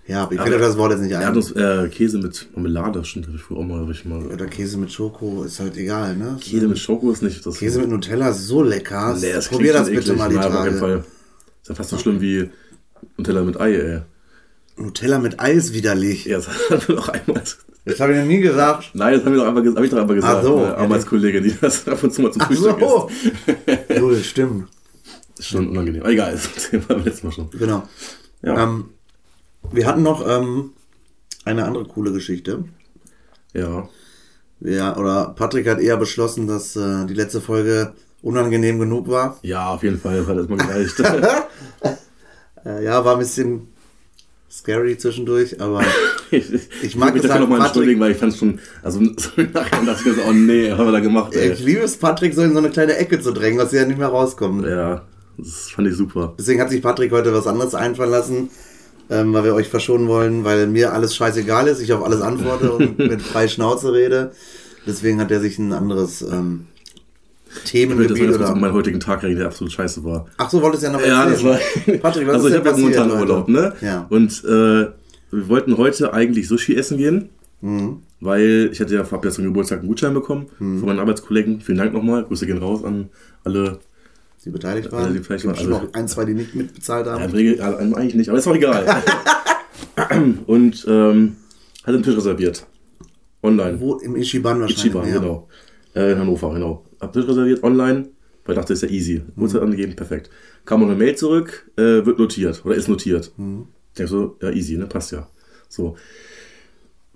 [0.08, 1.22] Ja, aber ich aber- das Wort jetzt nicht ein.
[1.22, 4.26] Erdnuss, äh, Käse mit Marmelade, stimmt, habe ich früher auch mal, ich mal.
[4.26, 6.38] Oder Käse mit Schoko, ist halt egal, ne?
[6.42, 7.58] Käse mit Schoko ist nicht das.
[7.58, 9.16] Käse mit Nutella ist so lecker.
[9.20, 10.18] Nee, das Probier das bitte eklig.
[10.18, 10.70] mal die auf Tage.
[10.70, 10.98] keinen Fall.
[11.62, 12.50] Ist ja fast so schlimm wie
[13.18, 14.02] Nutella mit Ei, ey.
[14.82, 16.26] Nutella mit Eis widerlich.
[16.26, 17.44] Ja, das haben wir doch einmal.
[17.86, 18.92] Das habe ich noch nie gesagt.
[18.94, 20.38] Nein, das haben wir doch einmal, ges- hab ich doch einmal gesagt.
[20.40, 20.58] Ach so.
[20.58, 23.10] Eine Arbeitskollegin, die das ab und zu mal zum Ach Frühstück so.
[23.90, 24.00] isst.
[24.00, 24.68] Null, stimmt.
[25.40, 26.02] Ist schon unangenehm.
[26.04, 27.50] Aber egal, das Thema beim letzten Mal schon.
[27.52, 27.84] Genau.
[28.44, 28.64] Ja.
[28.64, 28.86] Ähm,
[29.72, 30.72] wir hatten noch ähm,
[31.46, 32.66] eine andere coole Geschichte.
[33.54, 33.88] Ja.
[34.60, 39.40] Ja, oder Patrick hat eher beschlossen, dass äh, die letzte Folge unangenehm genug war.
[39.42, 40.96] Ja, auf jeden Fall hat das mal gereicht.
[42.64, 43.70] Äh, ja, war ein bisschen
[44.52, 45.82] scary zwischendurch, aber
[46.32, 46.46] ich,
[46.82, 49.86] Ich mag mich es dafür halt, nochmal entschuldigen, weil ich fand schon, also so Nachhinein
[49.86, 51.54] dachte ich mir so, oh nee, was haben wir da gemacht, ey.
[51.54, 53.86] ich liebe es, Patrick so in so eine kleine Ecke zu drängen, dass sie ja
[53.86, 54.70] nicht mehr rauskommen.
[54.70, 55.04] Ja,
[55.38, 56.34] das fand ich super.
[56.38, 58.50] Deswegen hat sich Patrick heute was anderes einfallen lassen,
[59.10, 62.72] ähm, weil wir euch verschonen wollen, weil mir alles scheißegal ist, ich auf alles antworte
[62.74, 64.32] und mit frei Schnauze rede.
[64.86, 66.68] Deswegen hat er sich ein anderes ähm,
[67.54, 68.56] Ich das Themengebiet ganz kurz um oder...
[68.62, 70.26] meinen heutigen Tag der absolut scheißce war.
[70.38, 71.60] Ach so, wolltest du ja noch Ja, das war.
[72.02, 73.12] Patrick, was also ist ich habe ja momentan?
[73.12, 73.74] Urlaub, ne?
[73.82, 74.06] Ja.
[74.10, 74.88] Und äh,
[75.34, 77.30] wir wollten heute eigentlich Sushi essen gehen,
[77.64, 78.00] Mhm.
[78.20, 81.62] weil ich hatte ja, hab ja zum Geburtstag einen Gutschein bekommen von meinen Arbeitskollegen.
[81.62, 82.24] Vielen Dank nochmal.
[82.24, 83.10] Grüße gehen raus an
[83.44, 83.80] alle.
[84.44, 85.14] Die beteiligt Ja, waren.
[85.14, 87.26] die beteiligt waren, also- noch ein, zwei, die nicht mitbezahlt Ja, haben.
[87.26, 88.84] im Regel, ja, eigentlich nicht, aber ist auch egal.
[90.48, 91.36] Und ähm,
[91.84, 92.66] hatte einen Tisch reserviert.
[93.44, 93.80] Online.
[93.80, 93.96] Wo?
[93.98, 94.86] Im Ichiban wahrscheinlich.
[94.86, 95.20] Ichiban, ja.
[95.20, 95.48] genau.
[95.96, 96.84] Äh, in Hannover, genau.
[97.02, 98.10] Hab das reserviert online,
[98.46, 99.22] weil ich dachte, ist ja easy.
[99.36, 99.44] Mhm.
[99.44, 100.30] Uhrzeit angegeben, perfekt.
[100.66, 103.32] Kam noch eine Mail zurück, äh, wird notiert oder ist notiert.
[103.38, 103.66] Mhm.
[103.92, 104.86] Ich denke so, ja, easy, ne?
[104.86, 105.28] Passt ja.
[105.68, 105.96] So.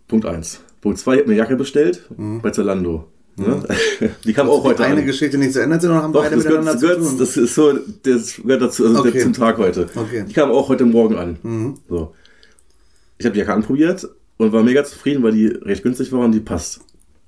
[0.07, 0.61] Punkt 1.
[0.81, 2.03] Punkt 2, ich hab mir eine Jacke bestellt
[2.41, 3.07] bei Zalando.
[3.37, 3.63] Ne?
[4.23, 4.89] Die kam auch heute Mhm.
[4.91, 5.05] Eine an.
[5.07, 7.09] Geschichte nicht zu Ende sind, oder haben Doch, beide das gehört, miteinander das, zu gehört,
[7.09, 7.19] tun?
[7.19, 9.19] das ist so, das gehört dazu, also Okay.
[9.19, 9.89] zum Tag heute.
[9.95, 10.23] Okay.
[10.23, 10.27] Mhm.
[10.27, 11.77] Die kam auch heute Morgen an.
[11.89, 12.13] So.
[13.17, 16.31] Ich habe die Jacke anprobiert und war mega zufrieden, weil die recht günstig war und
[16.33, 16.81] die passt.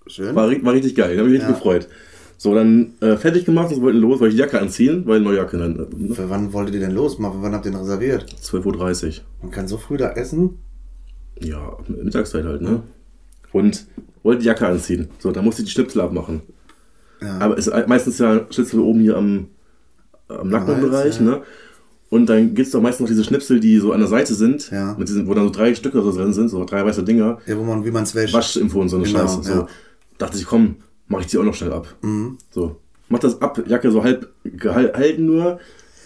[0.07, 0.35] Schön.
[0.35, 1.51] War, war richtig geil, da habe ich mich Ja.
[1.53, 1.87] gefreut.
[2.39, 5.37] So, dann äh, fertig gemacht und wollten los, weil ich die Jacke anziehen, weil neue
[5.37, 5.87] Jacke dann.
[6.09, 7.41] Äh, Für wann wolltet ihr denn losmachen?
[7.41, 8.25] Wann habt ihr den reserviert?
[8.43, 9.13] 12.30 Uhr.
[9.41, 10.59] Man kann so früh da essen.
[11.41, 12.83] Ja, Mittagszeit halt, ne?
[13.51, 13.87] Und
[14.23, 15.07] wollte die Jacke anziehen.
[15.19, 16.41] So, dann musste ich die Schnipsel abmachen.
[17.21, 17.39] Ja.
[17.39, 19.47] Aber es ist meistens ja Schnipsel oben hier am,
[20.27, 21.21] am Nackenbereich, ja.
[21.23, 21.41] ne?
[22.09, 24.69] Und dann gibt es doch meistens noch diese Schnipsel, die so an der Seite sind,
[24.71, 24.95] Ja.
[24.97, 27.39] mit diesen, wo dann so drei Stücke so drin sind, so drei weiße Dinger.
[27.47, 28.33] Ja, wo man, wie man es wäscht.
[28.33, 29.41] Waschinfo und so eine Genau, Scheiße.
[29.43, 29.67] So.
[30.17, 30.75] Dachte ich, komm,
[31.07, 31.95] mach ich die auch noch schnell ab.
[32.51, 32.77] So.
[33.09, 35.59] Mach das ab, Jacke so halb gehalten nur,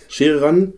[0.08, 0.74] Schere ran.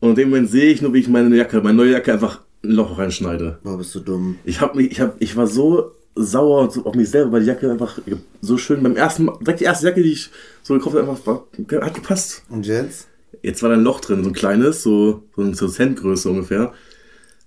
[0.00, 2.40] Und in dem Moment sehe ich nur, wie ich meine Jacke, meine neue Jacke einfach
[2.64, 3.58] ein Loch reinschneide.
[3.62, 4.36] Boah, bist du dumm.
[4.44, 7.40] Ich hab mich, ich hab, ich war so sauer und so auf mich selber, weil
[7.40, 7.98] die Jacke einfach
[8.40, 10.30] so schön beim ersten Mal, direkt die erste Jacke, die ich
[10.62, 11.46] so gekauft habe, einfach war,
[11.84, 12.42] hat gepasst.
[12.50, 13.08] Und jetzt?
[13.42, 16.72] Jetzt war da ein Loch drin, so ein kleines, so, so ein so Centgröße ungefähr.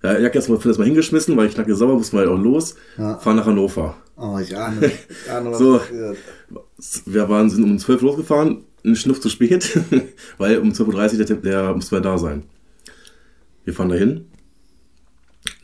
[0.04, 2.76] Ja, Jacke erstmal das mal hingeschmissen, weil ich knacke sauer, mussten wir halt auch los,
[2.98, 3.18] Ja.
[3.20, 3.96] fahren nach Hannover.
[4.18, 4.92] Oh, ich ahne.
[5.26, 5.78] Ich ahne, was So.
[5.80, 6.18] passiert.
[7.06, 9.78] Wir waren, sind um 12 Uhr losgefahren, einen Schnuff zu spät,
[10.38, 12.44] weil um 12.30 Uhr der, der musste da sein.
[13.64, 14.26] Wir fahren dahin.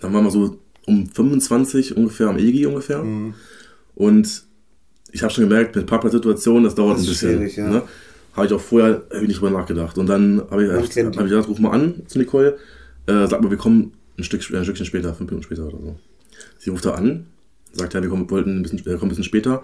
[0.02, 3.04] Dann waren wir so um 25 ungefähr am EGI ungefähr.
[3.04, 3.36] Mhm.
[3.96, 4.44] Und
[5.12, 7.48] ich habe schon gemerkt, mit Parkplatzsituationen, das dauert Das ein bisschen.
[7.66, 7.70] ja.
[7.70, 7.84] ne?
[8.34, 9.98] Habe ich auch vorher nicht drüber nachgedacht.
[9.98, 12.58] Und dann habe ich, hab ich, hab ich gesagt, ruf mal an zu Nicole.
[13.06, 15.96] Äh, sag mal, wir kommen ein, Stück, ein Stückchen später, fünf Minuten später oder so.
[16.58, 17.28] Sie ruft da an,
[17.74, 19.64] sagt, ja, wir kommen, wollten ein bisschen, äh, kommen ein bisschen später.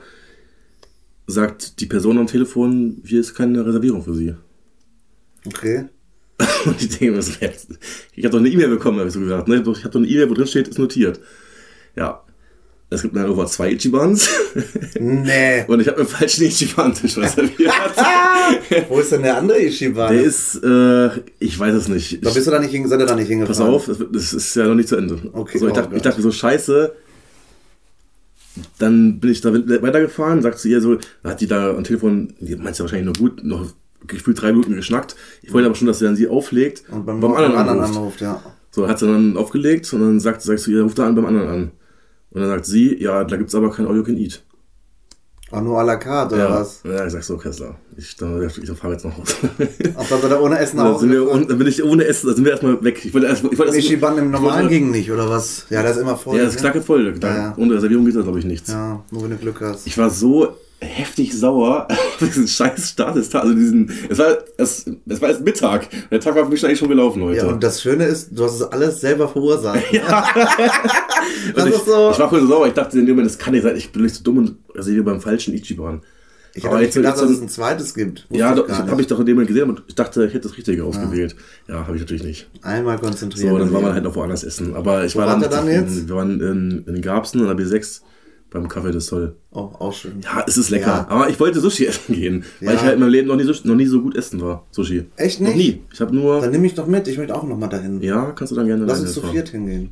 [1.28, 4.34] Sagt die Person am Telefon, hier ist keine Reservierung für Sie.
[5.46, 5.86] Okay.
[6.65, 9.48] Und ich denke mir ich habe doch eine E-Mail bekommen, habe ich so gesagt.
[9.48, 9.56] Ne?
[9.56, 11.20] Ich habe doch eine E-Mail, wo drin steht, ist notiert.
[11.96, 12.24] Ja.
[12.89, 14.30] Es gibt in Hannover zwei Ichibans
[14.98, 15.65] Nee.
[15.67, 17.74] und ich habe einen falschen Ichiban-Tisch reserviert.
[18.88, 20.13] Wo ist denn der andere Ichiban?
[20.13, 22.26] Der ist, äh, ich weiß es nicht.
[22.26, 23.58] da bist du da nicht, hinge- seid ihr da nicht hingefahren?
[23.58, 25.20] pass auf, es das ist ja noch nicht zu Ende.
[25.34, 26.96] Okay, so, ich, oh dachte, ich dachte so, scheiße.
[28.80, 32.34] Dann bin ich da weitergefahren, sagt zu ihr so, da hat die da am Telefon,
[32.39, 33.65] die meint ja wahrscheinlich nur gut, noch
[34.06, 35.15] gefühlt drei Minuten geschnackt.
[35.41, 37.89] Ich wollte aber schon, dass sie dann sie auflegt Und beim, beim anderen, anruft.
[37.89, 38.41] anruft, ja.
[38.72, 41.26] So, hat sie dann aufgelegt und dann sagt, sagst du ihr, ruf da an beim
[41.26, 41.72] anderen an.
[42.32, 44.43] Und dann sagt sie, ja, da gibt's aber kein All You Can Eat.
[45.50, 46.82] Auch nur à la carte, oder Ja, was?
[46.84, 49.34] ja ich sag so, Kessler, ich, dann, ich fahre jetzt nach Hause.
[49.96, 52.84] Auch dann ihr ohne Essen nach dann, bin ich ohne Essen, dann sind wir erstmal
[52.84, 53.06] weg.
[53.06, 55.66] Ich wollte erst, ich wollte erst, Ichiban im normalen ging nicht, oder was?
[55.70, 56.38] Ja, das ist immer voll.
[56.38, 56.70] Ja, das ist ne?
[56.70, 57.14] knacke voll.
[57.14, 57.54] Da, Ja, ja.
[57.58, 58.70] Ohne Reservierung geht da, glaube ich, nichts.
[58.70, 59.88] Ja, nur wenn du Glück hast.
[59.88, 63.48] Ich war so heftig sauer auf diesen scheiß Start des Tages.
[63.48, 65.88] Also diesen, es war, es, es war erst Mittag.
[66.12, 67.38] Der Tag war für mich eigentlich schon gelaufen heute.
[67.38, 69.80] Ja, und das Schöne ist, du hast es alles selber verursacht.
[71.54, 72.12] das Und ich, ist so.
[72.12, 72.68] ich war voll so sauer.
[72.68, 73.76] Ich dachte in dem Moment, das kann nicht sein.
[73.76, 76.02] Ich bin nicht so dumm und reserviere beim falschen Ichiban.
[76.54, 78.26] Ich Aber hätte nicht jetzt- gedacht, dass es ein zweites gibt.
[78.30, 80.48] Wusste Ja, ich habe ich doch in dem Moment gesehen, aber ich dachte, ich hätte
[80.48, 81.36] das Richtige ausgewählt.
[81.68, 82.50] Ja, habe ich natürlich nicht.
[82.64, 83.50] Einmal konzentrieren.
[83.52, 84.74] So, dann war man halt noch woanders essen.
[84.76, 86.08] Aber ich Wo war dann, dann jetzt?
[86.08, 88.02] Wir waren in, in Garbsen an der B6
[88.50, 89.36] beim Café des Sol.
[89.52, 90.22] Oh, auch schön.
[90.24, 90.88] Ja, es ist lecker.
[90.88, 91.08] Ja.
[91.10, 92.76] Aber ich wollte Sushi essen gehen, weil Ja.
[92.76, 94.66] ich halt in meinem Leben noch nie, so, noch nie so gut essen war.
[94.72, 95.04] Sushi.
[95.18, 95.58] Echt Noch nicht?
[95.58, 95.84] nie.
[95.94, 96.42] Ich habe nur.
[96.42, 98.02] Dann nimm mich doch mit, ich möchte auch nochmal dahin.
[98.02, 99.90] ja, kannst du dann gerne Lass uns zu viert hingehen.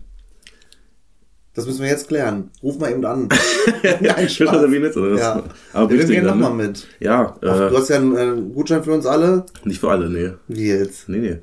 [1.56, 2.52] Das müssen wir jetzt klären.
[2.62, 3.30] Ruf mal eben an.
[4.02, 5.20] Nein, Schön, dass er wie nett, oder was?
[5.22, 5.44] Ja.
[5.72, 6.64] Aber wir gehen nochmal ne?
[6.68, 6.86] mit.
[7.00, 9.46] Ja, Ach, äh, du hast ja einen äh, Gutschein für uns alle.
[9.64, 10.32] nicht für alle, nee.
[10.50, 11.08] Wie jetzt?
[11.08, 11.38] Nee, nee.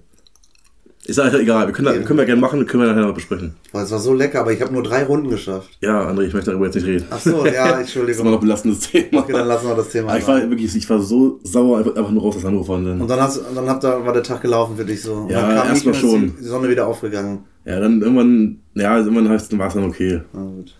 [1.04, 3.56] Ist halt egal, wir können, da, können wir gerne machen, können wir nachher noch besprechen.
[3.72, 5.68] Boah, es war so lecker, aber ich habe nur drei Runden geschafft.
[5.80, 7.06] Ja, André, ich möchte darüber jetzt nicht reden.
[7.10, 8.26] Ach so, ja, Das ist immer Entschuldigung.
[8.26, 9.18] noch ein belastendes Thema.
[9.22, 10.16] Okay, dann lassen wir das Thema.
[10.16, 12.74] Ich war wirklich, ich war so sauer, einfach, nur raus aus Hannover.
[12.74, 15.14] Und dann, Und dann, hast, dann habt ihr, war der Tag gelaufen für dich so.
[15.14, 16.36] Und Ja, dann kam erst ich mal und dann ist schon.
[16.40, 17.38] Die Sonne wieder aufgegangen.
[17.64, 20.20] ja, dann irgendwann, ja, irgendwann heißt, dann war es dann okay.
[20.32, 20.72] Na gut.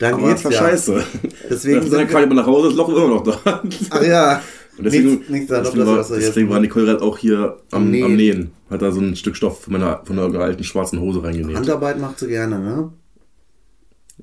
[0.00, 0.68] Dann Aber geht's das war ja.
[0.70, 1.02] scheiße.
[1.50, 3.62] Deswegen dann kam ich mal nach Hause, das Loch ist immer noch da.
[3.90, 4.42] Ach ja.
[4.78, 7.82] Und deswegen, nichts, nichts deswegen, das war, jetzt deswegen war Nicole gerade auch hier am,
[7.82, 8.16] Am am, Nähen.
[8.16, 8.50] Nähen.
[8.70, 11.56] Hat da so ein Stück Stoff von meiner, von einer alten schwarzen Hose reingenäht.
[11.56, 12.92] Handarbeit macht sie gerne, ne?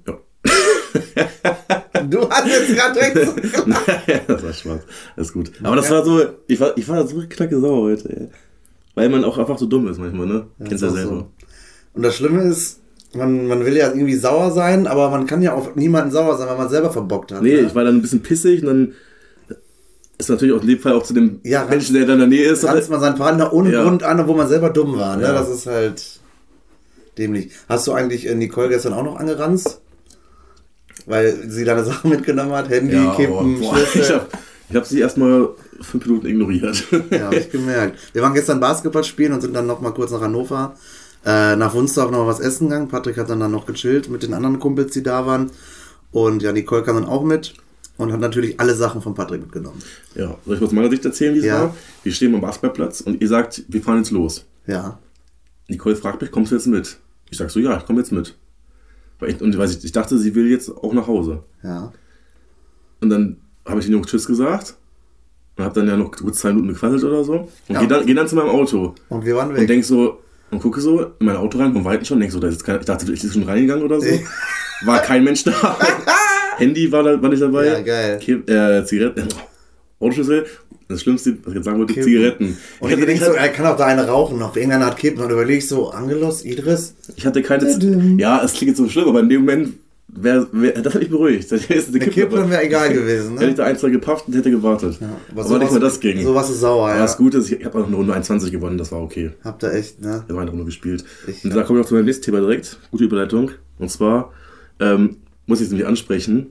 [0.08, 0.18] Ja.
[2.10, 3.18] Du hast jetzt gerade direkt.
[4.28, 4.84] das war schwarz.
[5.16, 5.52] Alles gut.
[5.64, 8.28] Aber das war so, ich war, ich war so knacke sauer heute, ey.
[8.94, 10.48] Weil man auch einfach so dumm ist manchmal, ne?
[10.60, 11.16] Kennst ja ist auch selber.
[11.16, 11.32] so.
[11.94, 12.82] Und das Schlimme ist,
[13.14, 16.48] man, man will ja irgendwie sauer sein, aber man kann ja auf niemanden sauer sein,
[16.48, 17.42] weil man selber verbockt hat.
[17.42, 17.62] Nee, ne?
[17.62, 18.94] ich war dann ein bisschen pissig und dann
[20.18, 22.28] ist natürlich auch in dem Fall auch zu dem Ja, Menschen, der da in der
[22.28, 22.64] Nähe ist.
[22.64, 23.84] ranzt man seinen Partner ohne Ja.
[23.84, 25.18] Grund an, obwohl man selber dumm war.
[25.18, 25.24] Ne?
[25.24, 25.34] Ja.
[25.34, 26.04] Das ist halt
[27.18, 27.52] dämlich.
[27.70, 29.82] Hast du eigentlich äh, Nicole gestern auch noch angeranzt?
[31.08, 34.02] weil sie deine Sachen mitgenommen hat, Handy, Ja, Kippen, boah, Schlüssel.
[34.02, 35.50] ich habe hab sie erstmal
[35.82, 36.84] fünf Minuten ignoriert.
[37.12, 38.00] Ja, hab ich gemerkt.
[38.14, 40.74] Wir waren gestern Basketball spielen und sind dann noch mal kurz nach Hannover,
[41.26, 42.88] äh, nach Wunstorf noch mal was essen gegangen.
[42.88, 45.52] Patrick hat dann, dann noch gechillt mit den anderen Kumpels, die da waren.
[46.12, 47.54] Und ja, Nicole kam dann auch mit
[47.98, 49.82] und hat natürlich alle Sachen von Patrick mitgenommen.
[50.16, 51.62] Ja, soll ich aus meiner Sicht erzählen, wie es Ja.
[51.62, 51.76] war?
[52.04, 54.46] Wir stehen am Basketballplatz und ihr sagt, wir fahren jetzt los.
[54.68, 55.00] Ja.
[55.68, 56.98] Nicole fragt mich, kommst du jetzt mit?
[57.30, 58.36] Ich sag so, ja, ich komme jetzt mit.
[59.26, 61.44] Ich, und ich, ich dachte, sie will jetzt auch nach Hause.
[61.64, 61.92] Ja.
[63.02, 64.76] Und dann habe ich den Jungs Tschüss gesagt
[65.58, 67.34] und habe dann ja noch gut zwei Minuten gequasselt oder so.
[67.34, 67.80] Und Ja.
[67.82, 69.68] geh, dann, geh dann zu meinem Auto Und wir waren und weg.
[69.68, 72.48] denk so, und gucke so in mein Auto rein, vom Weiten schon, denk so, da
[72.48, 74.08] ist jetzt kein, ich dachte, ich bin schon reingegangen oder so.
[74.84, 75.52] War kein Mensch da.
[76.58, 77.68] Handy war, da, war nicht dabei.
[77.68, 78.18] Ja, geil.
[78.20, 79.28] Ki- äh, Zigaretten,
[80.00, 80.46] Autoschlüssel.
[80.88, 82.08] Das Schlimmste, was ich jetzt sagen wollte, Kippen.
[82.10, 82.46] Zigaretten.
[82.46, 84.98] und ich, ich hatte, denk so, er kann auch da eine rauchen, noch irgendeiner hat
[84.98, 85.20] Kippen.
[85.24, 86.94] Und überleg ich so, Angelos, Idris?
[87.16, 87.68] ich hatte keine.
[88.20, 89.74] Ja, es klingt jetzt so schlimm, aber in dem Moment,
[90.10, 91.52] wär, wär, das hat mich beruhigt.
[91.52, 93.56] Das ist eine Kippe, wäre egal gewesen, Hätte ich ne?
[93.56, 95.00] da ein, zwei gepafft und hätte gewartet.
[95.32, 96.22] Aber aber nicht mal das ging.
[96.22, 97.02] Sowas ist sauer, Aber ja.
[97.02, 99.32] das Gute ist, ich habe auch eine Runde 21 gewonnen, das war okay.
[99.44, 100.24] Habt ihr echt, ne?
[100.28, 101.04] Wir haben eine Runde gespielt.
[101.26, 102.78] Ich- und da komme ich auch zu meinem nächsten Thema direkt.
[102.92, 103.50] Gute Überleitung.
[103.80, 104.32] Und zwar
[104.80, 106.48] ähm, muss ich es nämlich ansprechen,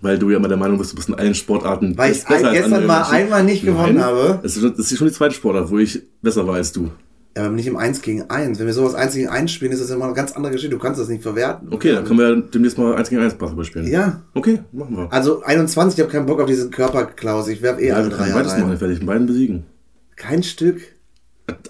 [0.00, 2.48] weil du ja immer der Meinung bist, du bist in allen Sportarten Weil ich besser
[2.48, 3.14] als gestern andere mal Menschen.
[3.14, 4.40] einmal nicht gewonnen habe.
[4.42, 6.90] Das ist, schon die zweite Sportart, wo ich besser war als du.
[7.36, 8.58] Ja, aber nicht im 1 gegen 1.
[8.58, 10.76] Wenn wir sowas 1 gegen 1 spielen, ist das immer eine ganz andere Geschichte.
[10.76, 11.68] Du kannst das nicht verwerten.
[11.70, 13.86] Okay, dann können wir demnächst mal 1 gegen 1 Basketball spielen.
[13.86, 14.20] Ja.
[14.34, 15.10] Okay, machen wir.
[15.10, 17.48] Also 21, ich habe keinen Bock auf diesen Körperklaus.
[17.48, 18.70] Ich werf eh Ja, alle drei können beides machen, rein.
[18.72, 19.64] dann werde ich in beiden besiegen.
[20.16, 20.82] Kein Stück.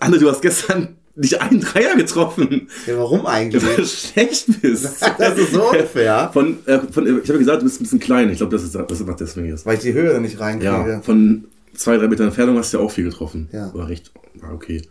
[0.01, 2.69] Anne, du hast gestern nicht einen Dreier getroffen.
[2.87, 3.65] Ja, warum eigentlich?
[3.65, 5.03] Weil du schlecht bist.
[5.19, 6.31] das ist so unfair.
[6.33, 8.31] Von, äh, von, ich habe gesagt, du bist ein bisschen klein.
[8.31, 9.67] Ich glaube, das ist, das was deswegen ist.
[9.67, 10.91] Weil ich die Höhe nicht reinkriege.
[10.91, 11.45] Ja, von
[11.75, 13.49] zwei, drei Meter Entfernung hast du ja auch viel getroffen.
[13.53, 13.73] Ja.
[13.75, 14.83] War recht, war okay.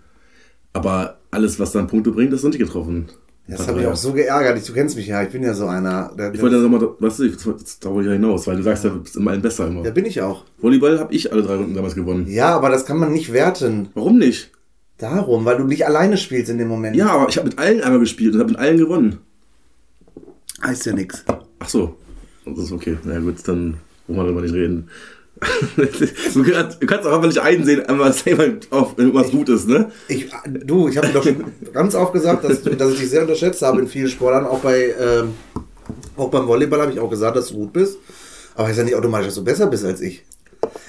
[0.74, 3.10] Aber alles, was dann Punkte bringt, das sind nicht getroffen.
[3.48, 4.58] das hat mich auch so geärgert.
[4.58, 5.24] Ich, du kennst mich ja.
[5.24, 6.14] Ich bin ja so einer.
[6.18, 8.64] Der, Ich wollte dann nochmal, weißt du, ich, da wollte ich ja hinaus, weil du
[8.64, 9.84] sagst, ja, du bist immer ein besser immer.
[9.84, 10.46] ja, bin ich auch.
[10.60, 12.28] Volleyball habe ich alle drei Runden damals gewonnen.
[12.30, 13.90] Ja, aber das kann man nicht werten.
[13.96, 14.52] Warum nicht?
[15.02, 16.96] Darum, weil du nicht alleine spielst in dem Moment.
[16.96, 19.18] Ja, aber ich habe mit allen einmal gespielt und habe mit allen gewonnen.
[20.64, 21.24] Heißt ja nichts.
[21.60, 21.98] Ach so.
[22.46, 22.98] Das ist okay.
[23.04, 24.90] Na gut, dann wollen wir darüber nicht reden.
[25.76, 28.14] du, kannst, auch einfach nicht einsehen, einmal
[28.70, 29.92] auf, wenn irgendwas gut ist, ne?
[30.08, 33.24] Ich, du, ich habe dir doch schon ganz oft gesagt, dass, dass ich dich sehr
[33.24, 34.46] unterschätzt habe in vielen Sportlern.
[34.46, 35.34] Auch bei ähm,
[36.16, 37.98] auch beim Volleyball habe ich auch gesagt, dass du gut bist.
[38.56, 40.24] Aber heißt ja nicht automatisch, dass du besser bist als ich.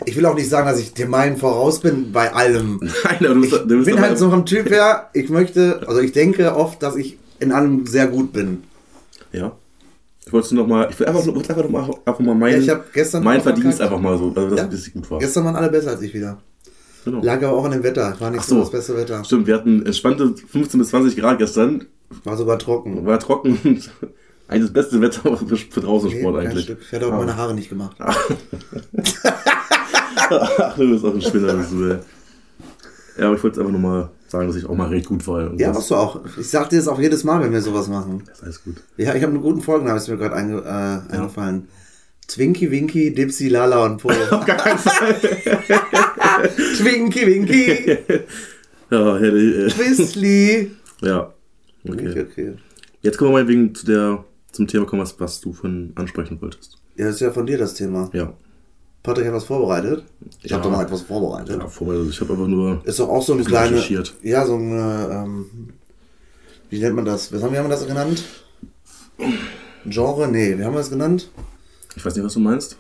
[0.05, 2.81] Ich will auch nicht sagen, dass ich dir meinen voraus bin bei allem.
[3.05, 5.81] Nein, aber du bist, Ich du bist bin halt so vom Typ her, ich möchte,
[5.87, 8.63] also ich denke oft, dass ich in allem sehr gut bin.
[9.33, 9.53] Ja.
[10.25, 13.13] Ich wollte noch mal, ich will einfach, wollte einfach, mal, einfach mal mein, Ja, ich
[13.21, 14.67] mein Verdienst einfach mal so, also dass Ja.
[14.67, 15.19] richtig gut war.
[15.19, 16.39] Gestern waren alle besser als ich wieder.
[17.05, 17.23] Genau.
[17.23, 18.15] Lag aber auch an dem Wetter.
[18.21, 18.55] War nicht so.
[18.57, 18.61] so.
[18.61, 19.25] das beste Wetter.
[19.25, 21.87] Stimmt, wir hatten entspannte 15 bis 20 Grad gestern,
[22.25, 23.05] War sogar trocken.
[23.05, 23.83] war trocken
[24.53, 26.71] eigentlich das beste Wetter für, für draußen Sport kein eigentlich.
[26.71, 27.97] Ich hatte auch meine Haare nicht gemacht.
[30.31, 31.99] Ach, du bist auch ein Spinner, bist du, ey.
[33.19, 35.53] Ja, aber ich wollte einfach nur mal sagen, dass ich auch mal recht gut war.
[35.59, 36.21] Ja, warst du auch.
[36.39, 38.23] Ich sag dir das auch jedes Mal, wenn wir sowas machen.
[38.27, 38.77] das ist alles gut.
[38.97, 41.69] Ja, ich habe einen guten Folgennamen, ist mir gerade einge äh, eingefallen.
[42.29, 44.09] Twinky, Winky, Dipsy, Lala und Po.
[44.31, 45.15] Gar keinen Fall.
[46.79, 47.99] Twinky, Winky,
[48.91, 50.71] Ja, hätte äh, Twizzly.
[51.03, 51.33] ja.
[51.87, 52.11] Okay.
[52.11, 52.27] Okay.
[52.31, 52.53] okay.
[53.03, 56.41] Jetzt kommen wir mal wegen zu der, zum Thema kommen, was, was du von ansprechen
[56.41, 56.79] wolltest.
[56.97, 58.11] Ja, das ist ja von dir das Thema.
[58.13, 58.33] Ja.
[59.03, 60.05] Patrick hat was vorbereitet.
[60.43, 60.59] Ich Ja.
[60.59, 61.59] habe doch mal etwas vorbereitet.
[61.61, 62.11] Ja, vorbereitet.
[62.11, 62.81] Ich habe einfach nur.
[62.85, 63.83] Ist doch auch so eine kleine.
[64.23, 65.09] Ja, so eine.
[65.25, 65.47] Ähm,
[66.71, 67.33] wie nennt man das?
[67.33, 68.23] Was haben, wie haben wir das genannt?
[69.87, 70.29] Genre?
[70.29, 71.31] Nee, wie haben wir das genannt?
[71.97, 72.77] Ich weiß nicht, was du meinst.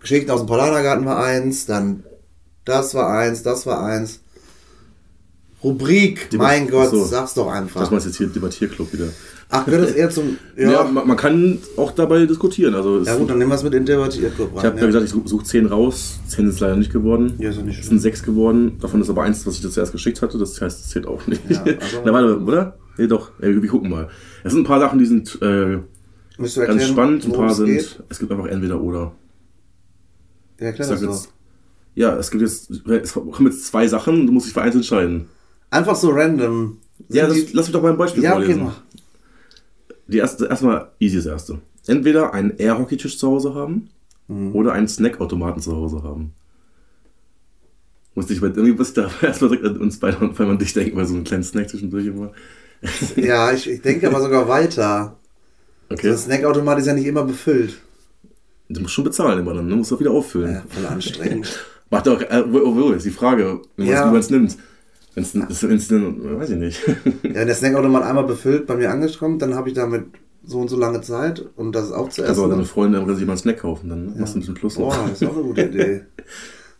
[0.00, 2.04] Geschichten aus dem Paulanergarten war eins, dann
[2.64, 4.20] das war eins, das war eins.
[5.62, 7.04] Rubrik, Die- mein Gott, so.
[7.04, 7.90] sag's doch Das einfach.
[7.90, 9.08] meinst jetzt hier Debattierclub wieder.
[9.50, 10.36] Ach, gehört das eher zum.
[10.56, 12.74] Ja, Ja, man, man kann auch dabei diskutieren.
[12.74, 14.86] Also ja gut, dann nehmen wir es mit in Debattierclub ich habe ja rein.
[14.86, 16.18] gesagt, ich suche such 10 raus.
[16.28, 17.32] 10 ist leider nicht geworden.
[17.38, 18.78] Ja, ist ja nicht es sind 6 geworden.
[18.80, 20.38] Davon ist aber eins, was ich dir zuerst geschickt hatte.
[20.38, 21.40] Das heißt, das zählt auch nicht.
[21.50, 22.76] Ja, also- Na, warte, oder?
[22.98, 23.30] Nee, doch.
[23.40, 24.08] Ey, wir gucken mal.
[24.44, 25.78] Es sind ein paar Sachen, die sind äh,
[26.36, 27.24] ganz erklären, spannend.
[27.24, 27.66] Ein paar es sind.
[27.66, 28.02] geht?
[28.10, 29.12] Es gibt einfach entweder oder.
[30.60, 31.30] Ja, Ich das jetzt,
[31.94, 34.26] ja, es gibt jetzt, es kommen jetzt zwei Sachen.
[34.26, 35.26] Du musst dich für eins entscheiden.
[35.70, 36.78] Einfach so random.
[37.08, 38.64] Ja, Sind das, die- lass mich doch mal ein Beispiel ja okay, vorlesen.
[38.64, 38.80] mach.
[40.06, 41.58] Die erste, erstmal easy das erste.
[41.86, 43.90] Entweder einen Air-Hockey-Tisch zu Hause haben
[44.28, 44.54] Mhm.
[44.54, 46.32] oder einen Snackautomaten zu Hause haben.
[48.14, 50.72] Musste ich bei irgendwie muss ich da erstmal direkt an uns beide und an dich
[50.72, 52.32] denken, weil so einen kleinen Snack zwischendurch immer.
[53.16, 55.16] Ja, ich, ich denke aber sogar weiter.
[55.90, 56.08] Okay.
[56.10, 57.78] Das Snackautomat ist ja nicht immer befüllt.
[58.68, 59.70] Du musst schon bezahlen immer dann, ne?
[59.70, 60.54] Du musst auch wieder auffüllen.
[60.54, 61.58] Ja, voll anstrengend.
[61.90, 64.06] Macht doch, äh, wo, wo ist die Frage, wie Ja.
[64.06, 64.56] man es nimmt.
[65.18, 66.86] Wenn es, wenn's, weiß ich nicht.
[67.22, 70.06] Ja, wenn der Snackautomat einmal befüllt bei mir angekommen, dann habe ich damit
[70.44, 72.50] so und so lange Zeit und das auch zu essen.
[72.50, 74.76] deine Freunde können sich mal einen Snack kaufen, dann machst du ein bisschen Plus.
[74.76, 76.02] Boah, das ist auch eine gute Idee.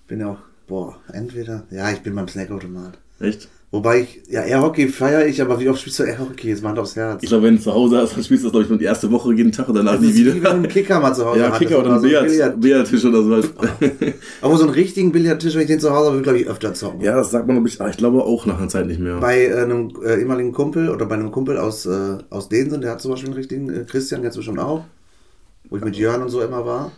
[0.07, 2.99] Bin ja auch, boah, entweder, ja, ich bin beim Snackautomat.
[3.21, 3.49] Echt?
[3.71, 6.49] Wobei ich, ja, Air-Hockey feiere ich, aber wie oft spielst du Air-Hockey?
[6.49, 7.23] Jetzt macht aufs Herz.
[7.23, 8.87] Ich glaube, wenn du zu Hause hast, dann spielst du das, glaube ich, nur die
[8.87, 10.51] erste Woche jeden Tag und danach Das nie ist wie wenn du wieder.
[10.53, 13.35] einen Kicker mal zu Hause Ja, Kicker oder einen Billard, Billard- Billardtisch oder so.
[14.41, 16.47] Aber so einen richtigen Billardtisch, wenn ich den zu Hause habe, will ich, glaube ich,
[16.49, 17.03] öfter zocken.
[17.03, 19.19] ja, das sagt man, glaube ich, ah, ich glaube auch nach einer Zeit nicht mehr.
[19.19, 22.93] Bei äh, einem äh, ehemaligen Kumpel oder bei einem Kumpel aus, äh, aus Densen, der
[22.93, 24.85] hat zum Beispiel einen richtigen, äh, Christian du schon auch,
[25.69, 26.93] wo ich mit Jörn und so immer war,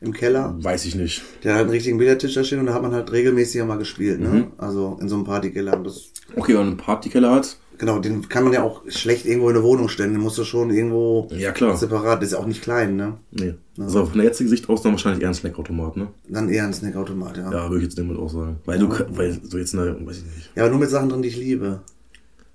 [0.00, 0.54] im Keller.
[0.60, 1.22] Weiß ich nicht.
[1.44, 4.20] Der hat einen richtigen Billardtisch da stehen und da hat man halt regelmäßig mal gespielt,
[4.20, 4.28] ne?
[4.28, 4.46] Mhm.
[4.58, 5.76] Also in so einem Partykeller.
[5.76, 9.24] Und das, Okay, wenn man einen Partykeller hat, genau, den kann man ja auch schlecht
[9.26, 10.12] irgendwo in eine Wohnung stellen.
[10.12, 11.76] Den musst du schon irgendwo ja klar.
[11.76, 13.14] separat, das ist ja auch nicht klein, ne?
[13.30, 13.54] Nee.
[13.78, 16.08] Also von der jetzigen Sicht aus dann wahrscheinlich eher ein Snackautomat, ne?
[16.28, 17.44] Dann eher ein Snackautomat, ja.
[17.44, 17.52] ja.
[17.52, 18.56] Ja, würde ich jetzt damit auch sagen.
[18.66, 20.50] Weil du, weil so jetzt eine, weiß ich nicht.
[20.56, 21.80] aber nur mit Sachen drin, die ich liebe.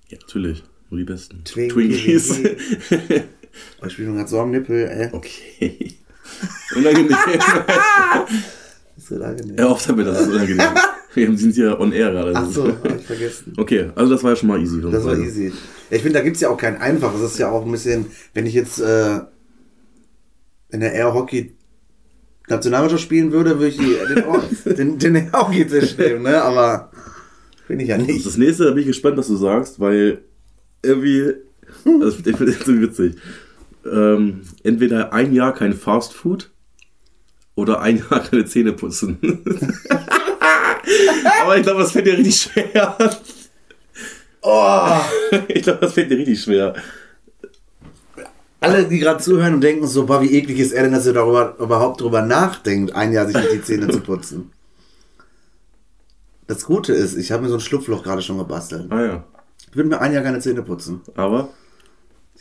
[0.09, 0.63] Ja, natürlich.
[0.89, 1.43] Nur die besten.
[1.43, 2.39] Twinkies.
[3.83, 5.09] Oh, ich spiele mir gerade so am Nippel, ey.
[5.11, 5.93] okay.
[6.75, 7.09] Unangenehm.
[7.09, 8.29] Das
[8.97, 9.57] ist so angenehm.
[9.57, 10.67] Hör auf damit, das ist unangenehm.
[11.13, 12.33] Wir sind hier on air gerade.
[12.35, 13.53] Ach so, hab ich vergessen.
[13.57, 14.81] Okay, also das war ja schon mal easy.
[14.81, 15.49] Das war easy.
[15.89, 17.21] Ja, ich finde, da gibt's ja auch kein einfaches.
[17.21, 19.19] Das ist ja auch ein bisschen, wenn ich jetzt äh,
[20.71, 21.55] in der Air Hockey
[22.49, 23.95] Nationalmannschaft spielen würde, würde ich die,
[24.73, 26.41] den, den, den Air Hockey Tisch nehmen, ne?
[26.41, 26.91] Aber
[27.67, 28.25] bin ich ja nicht.
[28.25, 30.23] Das nächste, da bin ich gespannt, was du sagst, weil
[30.81, 31.33] irgendwie,
[31.85, 33.15] also ich finde das so witzig.
[33.85, 36.51] Ähm, entweder ein Jahr kein Fast Food
[37.55, 39.17] oder ein Jahr keine Zähne putzen.
[41.41, 42.97] Aber ich glaube, das fällt dir richtig schwer.
[44.41, 44.99] Oh,
[45.47, 46.73] Ich glaube, das fällt dir richtig schwer.
[48.59, 51.13] alle, die gerade zuhören und denken so, boah, wie eklig ist er denn, dass er
[51.13, 54.51] darüber überhaupt drüber nachdenkt, ein Jahr sich nicht die Zähne zu putzen.
[56.47, 58.91] Das Gute ist, ich habe mir so ein Schlupfloch gerade schon gebastelt.
[58.91, 59.23] Ah ja.
[59.69, 61.01] Ich würde mir ein Jahr keine Zähne putzen.
[61.15, 61.49] Aber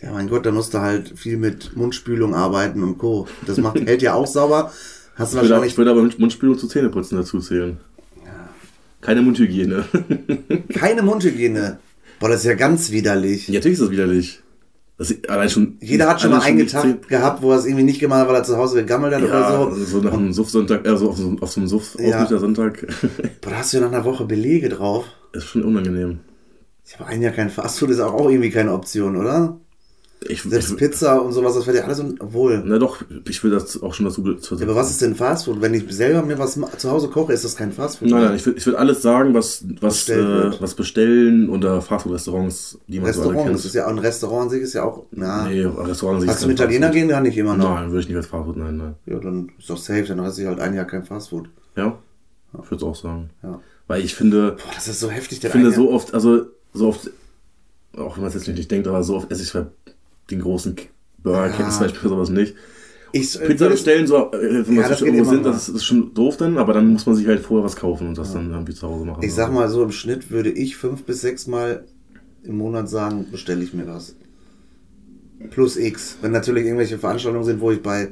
[0.03, 3.29] Ja, mein Gott, da musst du halt viel mit Mundspülung arbeiten und Co.
[3.47, 4.73] Das macht, hält ja auch sauber.
[5.15, 7.79] Hast du ich würde, wahrscheinlich ich würde aber Mundspülung zu Zähneputzen dazu zählen.
[9.01, 9.85] Keine Mundhygiene.
[10.75, 11.79] keine Mundhygiene.
[12.21, 13.49] Boah, das ist ja ganz widerlich.
[13.49, 14.43] ja, natürlich ist das widerlich.
[14.97, 15.77] Das allein schon.
[15.81, 18.37] Jeder hat schon mal einen Tag gehabt, wo er es irgendwie nicht gemacht hat, weil
[18.37, 19.85] er zu Hause gegammelt hat Ja, oder so.
[19.85, 22.27] so nach einem Suffsonntag, also auf so, auf so einem Suff Ja.
[22.27, 22.87] Sonntag.
[23.41, 25.07] Boah, da hast du ja nach einer Woche Belege drauf.
[25.33, 26.21] ist schon unangenehm.
[26.87, 29.59] Ich habe ein Jahr kein Fastfood, ist auch irgendwie keine Option, oder?
[30.29, 32.63] Ich, Selbst ich, Pizza und sowas, das wird ja alles, obwohl.
[32.65, 34.23] na doch, ich will das auch schon dazu.
[34.23, 35.61] dazu Ja, aber was ist denn Fastfood?
[35.61, 38.11] Wenn ich selber mir was zu Hause koche, ist das kein Fastfood.
[38.11, 42.79] Nein, nein, ich will, ich will alles sagen, was, was, äh, was bestellen oder Fastfood-Restaurants,
[42.87, 43.59] die man so alle Restaurant, kennt.
[43.59, 45.05] das ist ja auch ein Restaurant an sich, ist ja auch.
[45.11, 47.75] Na, nee, Restaurants Hast du mit Italiener gehen, kann ich immer noch.
[47.75, 48.95] Nein, würde ich nicht als Fastfood, nein, nein.
[49.07, 51.49] Ja, dann ist doch safe, dann hast du halt ein Jahr kein Fastfood.
[51.77, 51.99] Ja,
[52.53, 53.31] ich würde es auch sagen.
[53.43, 53.61] Ja.
[53.87, 56.89] Weil ich finde, Boah, das ist so heftig, der ich finde so oft, also so
[56.89, 57.11] oft,
[57.97, 59.67] auch wenn man es jetzt nicht denkt, aber so oft esse ich bei
[60.33, 60.77] den großen
[61.23, 61.53] Burger Ja.
[61.57, 62.55] Kings zum Beispiel sowas nicht.
[63.15, 66.15] Ich, Pizza bestellen, so, äh, wenn Ja, wir das so irgendwo sind, das ist schon
[66.15, 68.75] doof dann, aber dann muss man sich halt vorher was kaufen und das dann irgendwie
[68.75, 69.23] zu Hause machen.
[69.23, 71.85] Ich sag mal so, im Schnitt würde ich fünf bis sechs Mal
[72.43, 74.17] im Monat sagen, bestelle ich mir was.
[75.51, 76.17] Plus X.
[76.23, 78.09] Wenn natürlich irgendwelche Veranstaltungen sind, wo ich bei,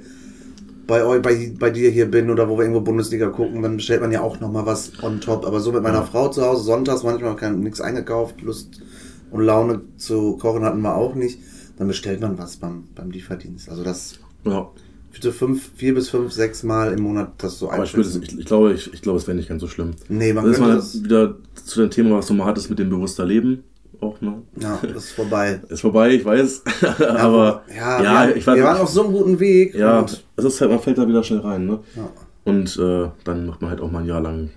[0.86, 4.00] bei, eu- bei, bei dir hier bin oder wo wir irgendwo Bundesliga gucken, dann bestellt
[4.02, 5.46] man ja auch nochmal was on top.
[5.46, 8.82] Aber so mit meiner Frau zu Hause, sonntags manchmal kein nichts eingekauft, Lust
[9.30, 11.38] und Laune zu kochen hatten wir auch nicht.
[11.80, 13.70] Dann bestellt man was beim, beim Lieferdienst.
[13.70, 14.68] Also das Ja,
[15.12, 18.38] für fünf, vier bis fünf, sechs Mal im Monat das so aber ich, würde, ich,
[18.38, 19.92] ich glaube, ich, ich glaube, es wäre nicht ganz so schlimm.
[20.10, 22.68] Nee, man das ist könnte mal das- wieder zu dem Thema, was du mal hattest
[22.68, 23.64] mit dem bewusster Leben.
[23.98, 24.42] Auch, ne?
[24.60, 25.58] Ja, das ist vorbei.
[25.70, 26.62] Ist vorbei, ich weiß.
[27.16, 29.74] aber ja, ja, wir, ich weiß wir waren auf so einem guten Weg.
[29.74, 31.80] Ja, und- es ist halt, man fällt da wieder schnell rein, ne?
[31.96, 32.10] Ja.
[32.44, 34.50] Und äh, dann macht man halt auch mal ein Jahr lang,